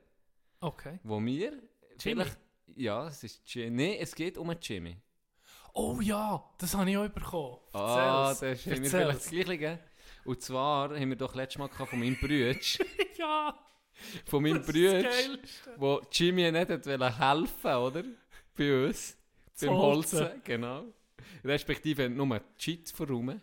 [0.59, 0.99] Okay.
[1.03, 2.23] wo mir Jimmy?
[2.23, 2.39] vielleicht...
[2.75, 3.69] Ja, es ist Jimmy.
[3.89, 4.97] Nein, es geht um einen Jimmy.
[5.73, 7.57] Oh ja, das habe ich auch bekommen.
[7.73, 9.79] Ah, das ist mir vielleicht das Gleiche.
[10.25, 12.55] Und zwar haben wir doch letztes Mal von meinem Bruder,
[13.17, 13.57] ja.
[14.25, 18.03] von meinem Das ist Bruder, das wo Jimmy nicht hat wollen helfen oder?
[18.57, 19.17] Bei uns.
[19.53, 20.19] Zu Beim holzen.
[20.19, 20.85] Holzen, genau.
[21.43, 23.41] Respektive nur die Cheats verräumen.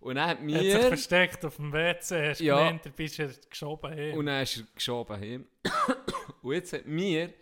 [0.00, 0.82] Und dann hat Er hat sich mir...
[0.88, 2.58] versteckt auf dem WC, hast Ja.
[2.58, 4.16] gemeint, du bist geschoben hin.
[4.18, 5.46] Und dann ist er geschoben hin.
[6.42, 7.34] Und jetzt hat mir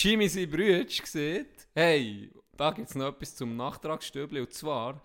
[0.00, 4.40] Jimmy sein Bruder gesagt, hey, da gibt es noch etwas zum Nachtragsstübli.
[4.40, 5.02] Und zwar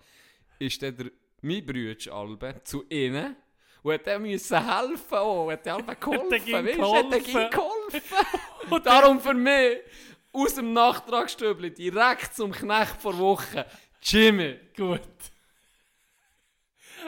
[0.60, 0.94] ist der,
[1.42, 3.34] mein Bruder Albe zu ihnen
[3.82, 5.50] und hat müssen helfen auch.
[5.50, 6.32] Hat Albe geholfen.
[6.32, 6.94] Er ihm du?
[6.94, 8.02] Hat ihm geholfen?
[8.70, 9.78] und darum für mich
[10.32, 13.66] aus dem Nachtragsstübli direkt zum Knecht vor Woche.
[14.00, 14.60] Jimmy.
[14.76, 15.00] Gut.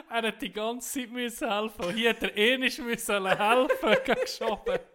[0.09, 1.85] Er hat die ganze Zeit müssen helfen.
[1.85, 4.79] Und hier hat er eh nicht müssen helfen, geschoben.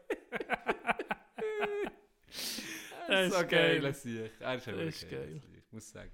[3.08, 3.80] Das ist geil.
[3.80, 3.94] geil.
[3.94, 4.32] Sieg.
[4.40, 5.42] Er ist, wirklich ist geil.
[5.56, 6.12] Ich muss sagen.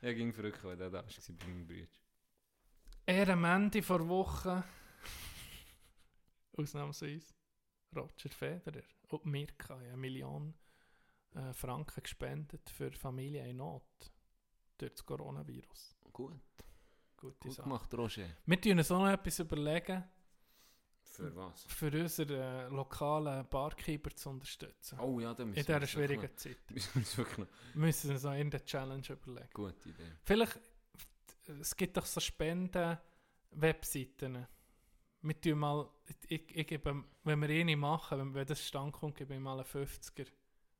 [0.00, 1.86] Er ging verrückt, weil er da war bei meinem Bruder.
[3.06, 4.64] Er am Ende vor Woche,
[6.52, 7.34] ausnahmsweise,
[7.94, 10.54] Roger Federer und Mirka haben eine Million
[11.34, 13.84] äh, Franken gespendet für Familie in Not
[14.78, 15.96] durch das Coronavirus.
[16.12, 16.40] Gut.
[17.16, 17.62] Gute Gut Sache.
[17.62, 18.26] gemacht, Roger.
[18.44, 20.04] Wir tun uns auch noch etwas überlegen,
[21.16, 21.64] Für was?
[21.64, 24.98] für unsere äh, lokalen Barkeeper zu unterstützen.
[25.00, 26.58] Oh ja, da müssen In dieser schwierigen wirklich Zeit.
[26.70, 27.46] Müssen wir uns wirklich noch...
[27.74, 29.48] Müssen uns auch irgendeine Challenge überlegen.
[29.52, 30.12] Gute Idee.
[30.22, 30.60] Vielleicht,
[31.60, 34.46] es gibt doch so Spenden-Webseiten.
[35.22, 35.88] Wir tun mal,
[36.28, 39.58] ich, ich gebe, wenn wir eine machen, wenn, wenn das stand kommt, gebe ich mal
[39.58, 40.26] einen 50er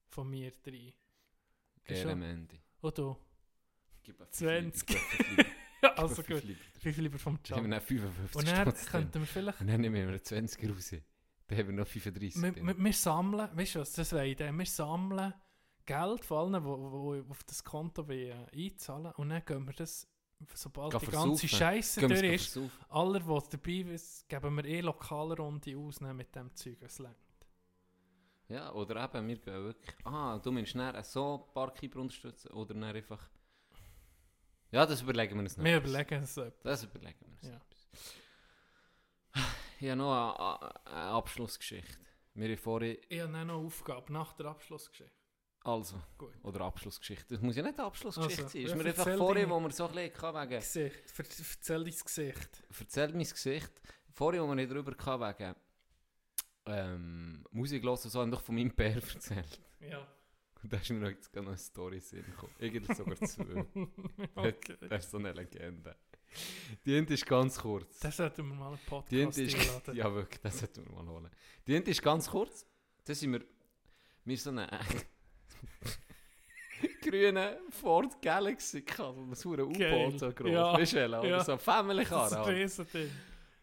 [0.09, 0.93] von mir rein.
[1.85, 2.09] Gehst du?
[2.09, 2.61] Ehrenmänti.
[2.81, 3.17] Und du?
[4.03, 5.47] Gib einen Fünf 20.
[5.99, 6.45] also gut.
[6.45, 6.61] lieber.
[6.81, 7.87] Fünf lieber vom Dann haben wir Job.
[7.89, 8.91] dann 55 Und dann trotzdem.
[8.91, 9.61] könnten wir vielleicht...
[9.61, 10.95] Und dann nehmen wir einen 20 raus.
[11.49, 12.43] Dann haben wir noch 35.
[12.43, 15.33] Wir, wir, wir sammeln, weißt du was, das wäre Idee, wir sammeln
[15.85, 20.09] Geld von allen, die auf das Konto wollen, äh, einzahlen und dann gehen wir das,
[20.53, 21.49] sobald Gehen die ganze.
[21.49, 26.01] Scheiße Gehen wir durch ist, aller, die dabei sind, geben wir eh lokale Runde aus
[26.01, 27.17] nehmen mit dem Zeug, es längt.
[28.49, 29.95] Ja, oder eben, wir gehen wirklich...
[30.05, 33.31] Ah, du meinst dann so Barkeeper unterstützen oder dann einfach...
[34.77, 35.65] Ja, das überlegen wir uns noch.
[35.65, 36.63] Wir überlegen uns etwas.
[36.63, 37.57] Das überlegen wir uns Ja.
[37.57, 37.89] etwas.
[39.81, 41.97] Ich habe noch eine, eine Abschlussgeschichte.
[42.35, 42.99] Wir haben vorhin...
[43.09, 45.17] Ich habe noch eine Aufgabe nach der Abschlussgeschichte.
[45.65, 46.35] Also, Gut.
[46.43, 47.25] oder Abschlussgeschichte.
[47.27, 48.63] Das muss ja nicht eine Abschlussgeschichte Also, sein.
[48.65, 50.61] Ist ja, mir einfach vorhin, wo wir so ein bisschen hatten, wegen...
[50.61, 52.65] Gesicht, ver erzähl dein Gesicht.
[52.79, 53.73] Erzähl mein Gesicht.
[54.13, 55.55] Vorhin, wo wir nicht darüber hatten, wegen
[56.67, 59.59] ähm, Musik hören, so haben doch von meinem Bär erzählt.
[59.81, 60.07] Ja.
[60.63, 62.53] Und da ist mir jetzt gerade noch eine Story in Sinn gekommen.
[62.59, 63.67] Irgendwie sogar zwei.
[64.35, 64.77] Okay.
[64.89, 65.97] Das ist so eine Legende.
[66.85, 67.99] Die Ente ist ganz kurz.
[68.01, 69.97] Das sollten wir mal einen Podcast Die Ente ist, einladen.
[69.97, 71.31] ja wirklich, das sollten wir mal holen.
[71.67, 72.67] Die Ente ist ganz kurz.
[73.05, 73.45] Da sind wir,
[74.25, 74.69] wir so eine
[77.01, 79.61] grüne Ford Galaxy gehabt, so ein.
[79.61, 80.51] U-Boot so groß.
[80.51, 80.73] Ja.
[80.75, 81.45] Weißt du, oder Ja.
[81.45, 82.29] so Family Car.
[82.29, 82.55] Das ist ein.
[82.55, 83.11] Riesending.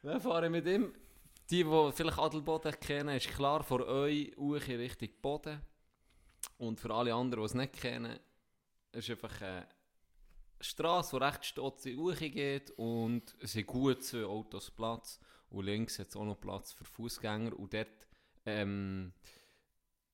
[0.02, 0.94] Dann fahre ich mit ihm.
[1.50, 5.62] Die, die vielleicht Adelboden kennen, ist klar, vor euch Uche Richtung Boden.
[6.58, 8.20] Und für alle anderen, die es nicht kennen,
[8.92, 9.68] ist einfach eine
[10.62, 15.20] Straße, die recht stotz in Uche geht und es sind gut zwei Autos Platz.
[15.50, 17.58] Und links hat es auch noch Platz für Fußgänger.
[17.58, 18.08] Und dort
[18.46, 19.14] ähm,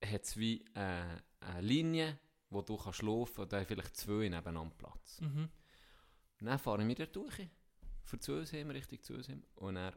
[0.03, 2.19] hat es wie eine, eine Linie,
[2.49, 3.39] wo du kannst laufen kannst.
[3.39, 5.21] Und da haben vielleicht zwei nebeneinander Platz.
[5.21, 5.49] Mhm.
[6.39, 7.47] Und dann fahren wir dort durch.
[8.03, 9.45] Für zu uns hin, Richtung zu uns hin.
[9.55, 9.95] Und dann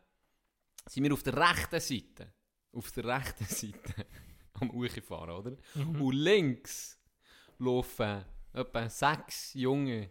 [0.87, 2.33] sind wir auf der rechten Seite,
[2.73, 4.07] auf der rechten Seite
[4.63, 5.57] am Uchi fahren, oder?
[5.75, 6.01] Mhm.
[6.01, 6.99] Und links
[7.59, 10.11] laufen etwa sechs junge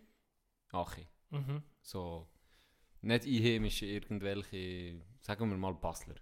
[0.72, 1.08] Achi.
[1.30, 1.64] Mhm.
[1.82, 2.28] So,
[3.02, 6.16] nicht einheimische, irgendwelche, sagen wir mal Basler.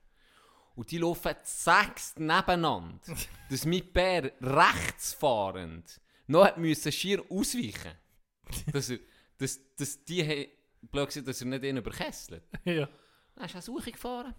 [0.75, 2.99] Und die laufen sechs nebeneinander,
[3.49, 7.91] dass mein Bär rechts fahrend noch müssen schier ausweichen
[8.71, 8.99] dass, er,
[9.38, 10.49] dass, dass die,
[10.82, 12.43] blöd gesagt, dass er nicht ihn überkesselt.
[12.65, 12.89] Ja.
[13.36, 14.36] Dann ist er Suche gefahren.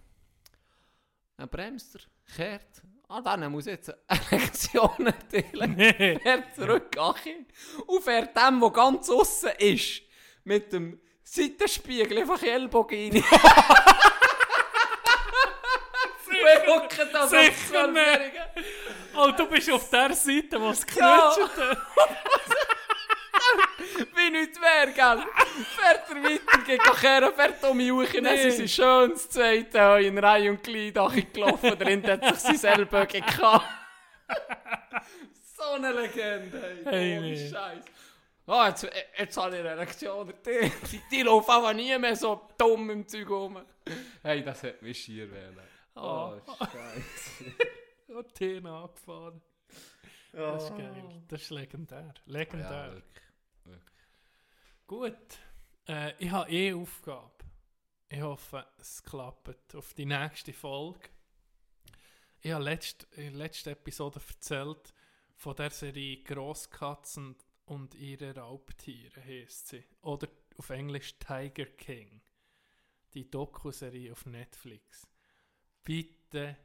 [1.37, 2.01] Dann bremst er,
[2.35, 2.81] kehrt.
[3.13, 5.75] Ah, dann muss jetzt eine Lektion erteilen.
[5.77, 6.17] Nee.
[6.19, 7.45] Fährt zurück, Achi.
[7.85, 10.01] Und fährt dem, der ganz aussen ist,
[10.45, 13.23] mit dem Seitenspiegel einfach Ellbogen rein.
[16.31, 18.41] Wir hocken da so Sicher Zwölfjährige.
[19.15, 21.51] Oh, du bist auf der Seite, wo es knutscht
[24.31, 25.23] nichts wäre, gell?
[25.75, 27.77] Fährt er weiter, geht kehren, fährt um
[28.23, 28.49] dann Nee.
[28.49, 30.95] sind sie schön das zweite in Reihe und Glied
[31.33, 33.65] gelaufen, drin hat sich sein Ellbogen gehabt.
[35.57, 37.49] so eine Legende, Hey, hey, oh, nee.
[37.49, 37.83] Scheiß.
[38.47, 40.33] Ah, jetzt, jetzt habe ich eine Lektion.
[40.45, 43.61] Die, die laufen einfach nie mehr so dumm im Zeug rum.
[44.23, 45.57] Hey, das hat mich schier wählen.
[45.95, 46.55] Oh, Oh.
[46.57, 47.55] Scheiße.
[48.17, 49.41] Und Tien angefahren.
[50.33, 50.77] Das ist Oh.
[50.77, 51.03] geil.
[51.29, 52.13] Das ist legendär.
[52.25, 52.93] Legendär.
[52.95, 53.01] Ja.
[54.91, 55.39] Gut.
[55.87, 57.45] Äh, ich habe eh Aufgabe.
[58.09, 61.07] Ich hoffe, es klappt auf die nächste Folge.
[62.41, 64.93] Ich habe letzt, in der letzten Episode erzählt
[65.37, 67.37] von der Serie Grosskatzen
[67.67, 69.85] und ihre Raubtiere, heisst sie.
[70.01, 70.27] Oder
[70.57, 72.19] auf Englisch Tiger King.
[73.13, 75.07] Die Doku-Serie auf Netflix.
[75.85, 76.57] Bitte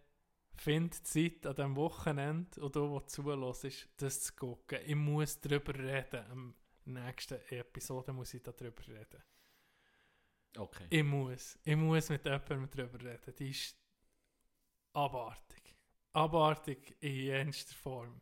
[0.56, 4.80] find Zeit an diesem Wochenende und du, der zulässt, das zu gucken.
[4.84, 6.56] Ich muss darüber reden.
[6.86, 9.22] Nächsten Episode muss ich darüber reden.
[10.56, 10.86] Okay.
[10.88, 11.58] Ich muss.
[11.64, 13.34] Ich muss mit jemandem darüber reden.
[13.38, 13.76] Die ist
[14.92, 15.74] abartig.
[16.12, 18.20] Abartig in jenster Form.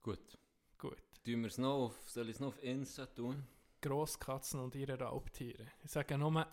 [0.00, 0.38] Gut.
[0.78, 1.02] Gut.
[1.24, 3.46] Tun wir es noch auf, soll ich es noch auf Insta tun?
[3.82, 5.66] Grosskatzen und ihre Raubtiere.
[5.84, 6.46] Ich sage nur...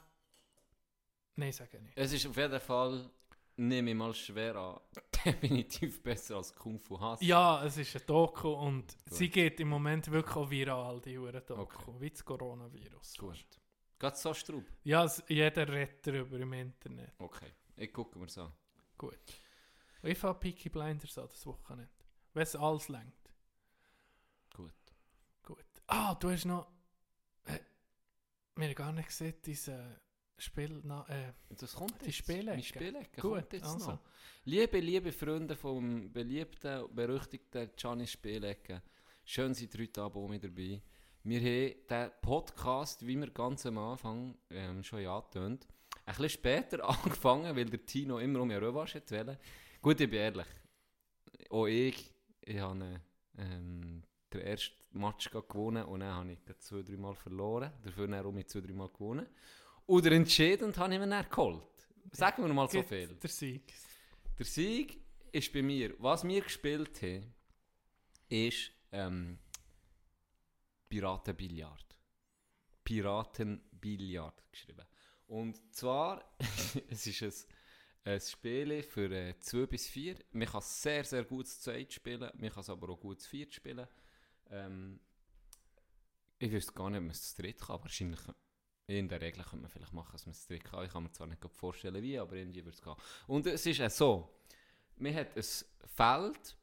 [1.35, 1.97] Nein, ich sage nicht.
[1.97, 3.09] Es ist auf jeden Fall,
[3.57, 4.79] nehme ich mal schwer an,
[5.25, 7.19] definitiv besser als Kung Fu Hass.
[7.21, 9.13] Ja, es ist ein Doku und Gut.
[9.13, 11.61] sie geht im Moment wirklich auch viral, die Hure Doku.
[11.61, 11.93] Okay.
[11.99, 13.17] Wie das Coronavirus.
[13.17, 13.45] Gut.
[13.99, 14.63] Geht so Strub?
[14.83, 17.13] Ja, es, jeder redet darüber im Internet.
[17.17, 18.51] Okay, ich gucke mir so.
[18.97, 19.19] Gut.
[20.03, 21.89] Ich fange Peaky Blinders an das Wochenende.
[22.33, 23.33] Wenn es alles längt.
[24.55, 24.71] Gut.
[25.43, 25.65] Gut.
[25.87, 26.67] Ah, du hast noch...
[27.45, 27.59] Äh,
[28.55, 29.99] wir haben gar nicht gesehen, diese
[30.37, 30.81] Spiel...
[30.83, 32.11] Na, äh, Das kommt die.
[32.13, 32.63] Spielecke.
[32.63, 33.91] Spielecke Gut, kommt jetzt also.
[33.91, 33.99] noch.
[34.45, 38.81] Liebe, liebe Freunde vom beliebten, berüchtigten Gianni Spielecke,
[39.25, 40.81] schön seid ihr heute Abend mit dabei.
[41.23, 45.67] Wir haben den Podcast, wie wir ganz am Anfang ähm, schon angetönt,
[46.05, 49.39] ein bisschen später angefangen, weil der Tino immer um Revanche wollte.
[49.81, 50.47] Gut, ich bin ehrlich.
[51.49, 53.01] Auch ich, ich habe
[53.37, 57.71] ähm, den ersten Match gewonnen und dann habe ich zwei, drei Mal verloren.
[57.83, 59.27] Dafür dann mit zwei, drei Mal gewonnen.
[59.87, 61.63] Oder entschieden habe ich mir dann geholt.
[62.11, 63.07] Sagen wir mal so viel.
[63.07, 63.73] Der Sieg.
[64.37, 64.99] Der Sieg
[65.31, 67.33] ist bei mir, was wir gespielt haben,
[68.29, 69.39] ist ähm,
[70.89, 71.97] Piratenbillard.
[72.83, 74.85] Piratenbillard geschrieben.
[75.27, 76.23] Und zwar,
[76.89, 77.47] es ist
[78.03, 80.17] ein, ein Spiel für äh, 2 bis 4.
[80.31, 83.29] Man kann sehr, sehr gut zu zweit spielen, man kann es aber auch gut zu
[83.29, 83.87] viert spielen.
[84.49, 84.99] Ähm,
[86.39, 87.81] ich wüsste gar nicht, ob man es zu dritt kann.
[87.81, 88.19] Wahrscheinlich,
[88.87, 90.85] in der Regel könnte man vielleicht machen, dass man es dritt kann.
[90.85, 92.95] Ich kann mir zwar nicht vorstellen, wie, aber irgendwie würde es gehen.
[93.27, 94.29] Und es ist auch so,
[94.97, 95.43] man hat ein
[95.93, 96.57] Feld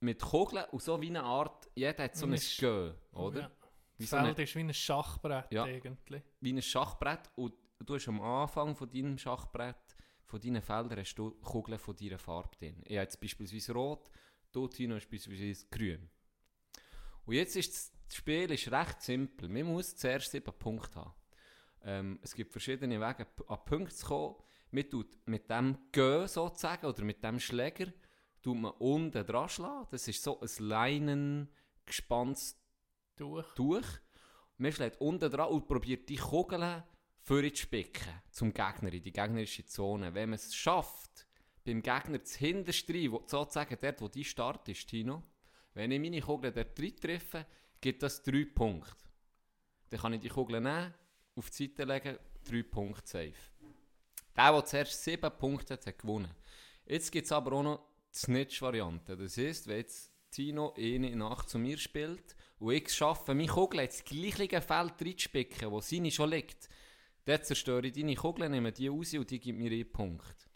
[0.00, 3.40] mit Kugeln und so wie eine Art, jeder hat so ein Gö, oder?
[3.40, 3.50] Ja.
[3.98, 5.64] Das so eine- Feld ist wie ein Schachbrett Ja.
[5.64, 6.22] eigentlich.
[6.40, 7.52] wie ein Schachbrett und
[7.84, 9.76] du hast am Anfang von deinem Schachbrett,
[10.24, 12.76] von deinen Feldern, hast du Kugeln von deiner Farbe drin.
[12.84, 14.10] Ich habe jetzt beispielsweise rot,
[14.52, 16.08] du Tino hast beispielsweise grün.
[17.26, 19.48] Und jetzt ist das das Spiel ist recht simpel.
[19.48, 21.12] Man muss zuerst sieben Punkte haben.
[21.86, 24.34] Ähm, es gibt verschiedene Wege, an Punkte zu kommen.
[24.72, 27.92] Man tut mit dem Gö sozusagen oder mit dem Schläger
[28.42, 29.86] tut man unten dran schlagen.
[29.90, 32.60] Das ist so ein Leinengespanns
[33.14, 33.46] Durch.
[33.54, 33.86] durch.
[34.58, 36.82] Man schlägt unten dran und probiert die Kugeln
[37.20, 40.12] vorzuspicken zum Gegner in die gegnerische Zone.
[40.12, 41.26] Wenn man es schafft,
[41.64, 45.22] beim Gegner das hinterste, rein, wo, sozusagen dort, wo die Start ist, Tino,
[45.74, 47.46] wenn ich meine Kugel dort treffe,
[47.80, 48.96] gibt das drei Punkte.
[49.90, 50.94] Dann kann ich die Kugel nehmen,
[51.36, 53.34] auf die Seite legen, drei Punkte safe.
[54.36, 56.30] Der, der zuerst sieben Punkte hat, hat gewonnen.
[56.86, 59.16] Jetzt gibt es aber auch noch die Snitch-Variante.
[59.16, 63.80] Das heisst, wenn jetzt Tino eine Nacht zu mir spielt und ich schaffe, meine Kugel
[63.80, 66.68] ins gleiche Feld reinzuspicken, wo seine schon liegt,
[67.26, 70.48] Dort zerstöre ich deine Kugeln, nehme die raus und die gibt mir einen Punkt.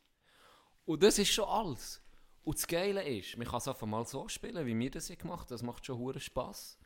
[0.85, 2.01] Und das ist schon alles.
[2.45, 5.41] Und das Geile ist, man kann es einfach mal so spielen, wie wir das gemacht
[5.41, 5.49] haben.
[5.49, 6.79] Das macht schon hure Spass.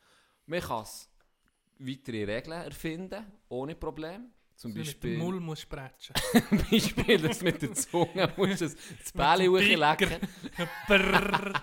[0.47, 1.11] Man kann es
[1.79, 4.31] weitere Regeln erfinden, ohne Problem.
[4.55, 5.11] Zum Dass du Beispiel...
[5.11, 6.14] Mit dem Mull musst sprätschen.
[6.70, 9.51] Beispiel, dass du mit der Zunge musst das, das Bälle.
[10.89, 11.62] Brrrr.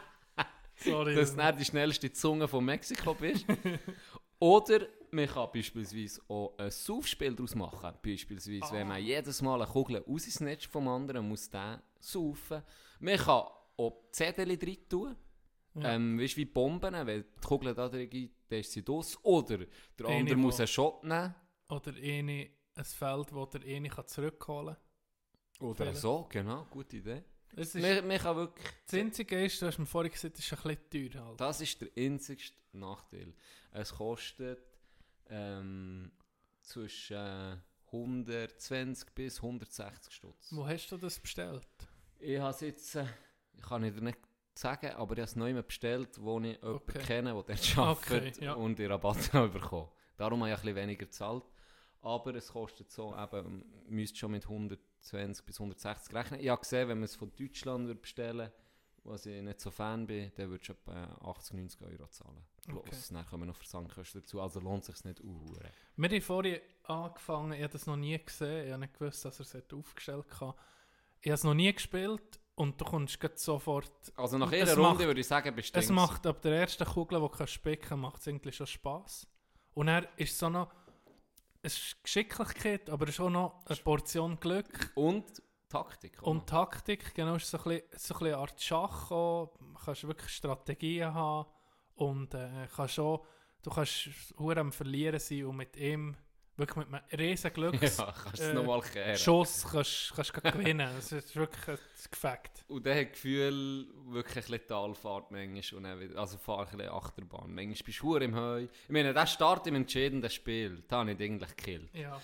[0.76, 1.16] Sorry.
[1.16, 3.46] Dass du nicht die schnellste Zunge von Mexiko bist.
[4.40, 7.94] Oder man kann beispielsweise auch ein Saufspiel daraus machen.
[8.04, 12.64] Beispielsweise, wenn man jedes Mal eine Kugel aus ins Netz vom anderen muss den saufen.
[13.00, 13.44] Man kann
[13.78, 15.16] auch Zettel drin tun.
[15.76, 15.94] Ja.
[15.94, 19.18] Ähm, weißt du, wie Bomben, wenn die Kugel da drin dann ist sie aus.
[19.24, 19.58] Oder
[19.98, 21.36] der Eine, andere muss wo- einen Shot nehmen.
[21.70, 25.68] Oder eine, ein Feld, wo der eine kann zurückholen kann.
[25.68, 27.24] Oder so, genau, gute Idee.
[27.56, 28.68] Es ist, Man, man kann wirklich...
[28.86, 31.26] das Einzige ist, du hast mir vorhin gesagt, es ist ein bisschen teuer.
[31.26, 31.40] Halt.
[31.42, 33.34] Das ist der einzigste Nachteil.
[33.72, 34.60] Es kostet
[35.30, 36.12] ähm,
[36.62, 37.58] zwischen äh,
[37.92, 40.48] 120 bis 160 Stutz.
[40.52, 41.68] Wo hast du das bestellt?
[42.20, 43.06] Ich habe es jetzt, äh,
[43.58, 44.18] ich kann dir nicht
[44.56, 47.00] sagen, aber ich habe es neu bestellt, wo ich jemanden Okay.
[47.00, 48.54] kenne, der dort arbeitet Okay, ja.
[48.54, 49.90] und den Rabatt habe bekommen.
[50.18, 51.44] Darum habe ich ein bisschen weniger gezahlt.
[52.04, 56.40] Aber es kostet so, eben, müsst schon mit 120 bis 160 rechnen.
[56.40, 58.52] Ich habe gesehen, wenn man es von Deutschland würde bestellen
[59.04, 62.44] was ich nicht so Fan bin, dann würdest du etwa 80, 90 Euro zahlen.
[62.70, 62.90] Okay.
[62.90, 65.56] Plus, dann kommen noch Versandkosten dazu, also lohnt es sich nicht uh,
[65.96, 69.40] Wir haben vorhin angefangen, ich habe das noch nie gesehen, ich habe nicht gewusst, dass
[69.40, 70.56] er es aufgestellt hat.
[71.22, 74.14] Ich habe es noch nie gespielt und du kommst sofort...
[74.16, 76.86] Also nach jeder Runde macht- würde ich sagen, bist du Es macht ab der ersten
[76.86, 79.28] Kugel, die du spicken macht es eigentlich schon Spass.
[79.74, 80.72] Und dann ist so noch...
[81.64, 84.92] Es ist Geschicklichkeit, aber es ist auch noch eine Portion Glück.
[84.94, 86.22] Und Taktik.
[86.22, 86.48] auch Und.
[86.48, 89.54] Taktik, genau, ist so ein bisschen, so ein bisschen eine Art Schach auch.
[89.60, 91.50] Du kannst wirklich Strategien haben
[91.96, 93.26] und äh, kannst auch,
[93.64, 96.16] du kannst hure am Verlieren sein und mit ihm
[96.62, 99.18] wirklich mit einem riesen Glücks Ja, kannst es noch mal kehren.
[99.18, 100.90] Schuss kannst, kannst du gewinnen.
[100.96, 101.78] Das ist wirklich ein
[102.10, 102.64] Gefakt.
[102.68, 106.60] Und dann hat das Gefühl, wirklich ein bisschen Talfahrt manchmal und dann wieder, also fahr
[106.60, 107.54] ein bisschen Achterbahn.
[107.54, 108.64] Manchmal bist du im Heu.
[108.64, 111.90] Ich meine, der Start im entscheidenden Spiel, da habe ich eigentlich gekillt.
[111.94, 112.22] Ja.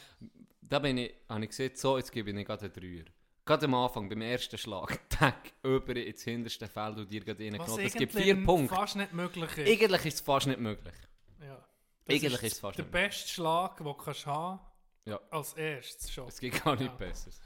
[0.62, 3.06] Da bin ich, habe ich gesehen, so, jetzt gebe ich gerade einen Dreier.
[3.46, 7.80] Gerade am Anfang, beim ersten Schlag, tack, über ins hinterste Feld und dir gerade reingenommen.
[7.80, 8.76] Es gibt vier Punkte.
[8.76, 9.70] fast nicht möglich ist.
[9.70, 10.96] Eigentlich ist es fast nicht möglich.
[11.42, 11.66] Ja.
[12.10, 14.60] Eigentlich ist es fast der beste Schlag, den du kannst haben
[15.06, 15.20] Ja.
[15.30, 16.28] als erstes schon.
[16.28, 16.98] Es gibt gar nichts Ja.
[17.08, 17.40] Besseres.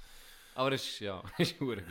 [0.55, 1.84] Aber es ist, ja, es ist Glück.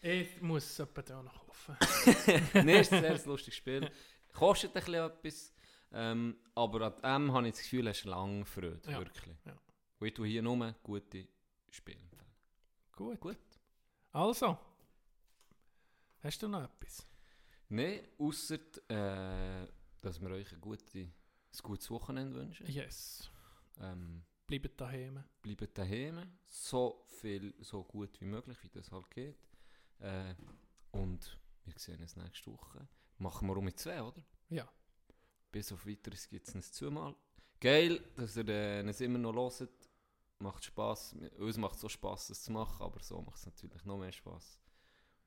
[0.00, 1.76] Ich muss es etwa da noch kaufen.
[2.54, 3.90] Nein, ist ein sehr lustiges Spiel.
[4.32, 5.52] Kostet ein bisschen etwas.
[5.90, 8.80] Ähm, aber an dem habe ich das Gefühl, hast du lange Freude.
[8.86, 9.34] Ja, Wirklich.
[9.44, 9.56] ja.
[9.98, 11.26] Und ich tue hier nur gute
[11.70, 11.98] Spiele.
[12.94, 13.18] Gut.
[13.20, 13.38] Gut.
[14.12, 14.56] Also,
[16.22, 17.06] hast du noch etwas?
[17.68, 19.66] Nein, außer äh,
[20.00, 21.08] dass wir euch ein, gute,
[21.52, 22.66] ein gutes Wochenende wünschen.
[22.66, 23.30] Yes.
[23.80, 25.22] Ähm, Bleibt daheim.
[25.42, 26.38] bleibt daheim.
[26.46, 29.38] So viel, so gut wie möglich, wie das halt geht.
[29.98, 30.34] Äh,
[30.92, 32.88] und wir sehen uns nächste Woche.
[33.18, 34.22] Machen wir um mit zwei, oder?
[34.48, 34.66] Ja.
[35.52, 37.14] Bis auf weiteres gibt es uns zweimal.
[37.60, 39.70] Geil, dass ihr äh, uns immer noch hört.
[40.40, 41.14] Macht Spass.
[41.38, 44.12] Uns macht es so Spass, es zu machen, aber so macht es natürlich noch mehr
[44.12, 44.60] Spass.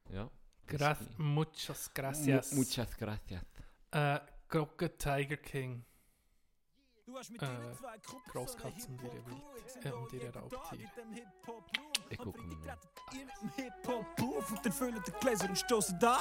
[0.09, 0.32] Ja.
[0.65, 2.53] Gra muchas gracias.
[2.53, 3.43] Mu- Muchas gracias.
[3.91, 5.84] Äh, Glocke Tiger King.
[7.12, 10.89] Du hast mit Äh, deinen zwei Kumpels Grosskatzen und ihre Wild, äh, und ihre Raubtiere.
[12.09, 12.78] Ich gucke mal.
[14.49, 16.18] Und dann füllen die Gläser und stoßen da.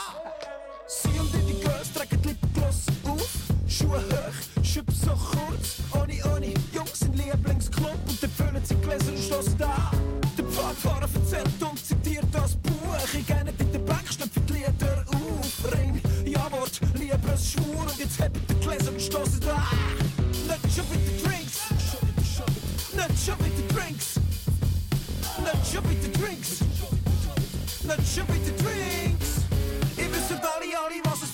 [0.88, 3.30] Sie und die Girls tragen die Lipgloss auf.
[3.68, 5.78] Schuhe hoch, Schippe so kurz.
[5.92, 9.92] Oni, Oni, Jungs im Lieblingsclub und dann füllen sie die Gläser und stoßen da.
[10.36, 12.96] Der Pfadfahrer erzählt und zitiert das Buch.
[13.12, 15.72] Ich gehe nicht in den Backstein für die Lieder auf.
[15.72, 19.68] Ring, Ja-Wort, Liebesschwur und jetzt hebt die Gläser und stoßen da.
[20.68, 22.94] jump into drinks.
[22.96, 24.18] Not jump into drinks.
[25.40, 26.62] Not jump into drinks.
[27.86, 29.44] Not jump into drinks.
[29.98, 31.26] Even somebody already wants to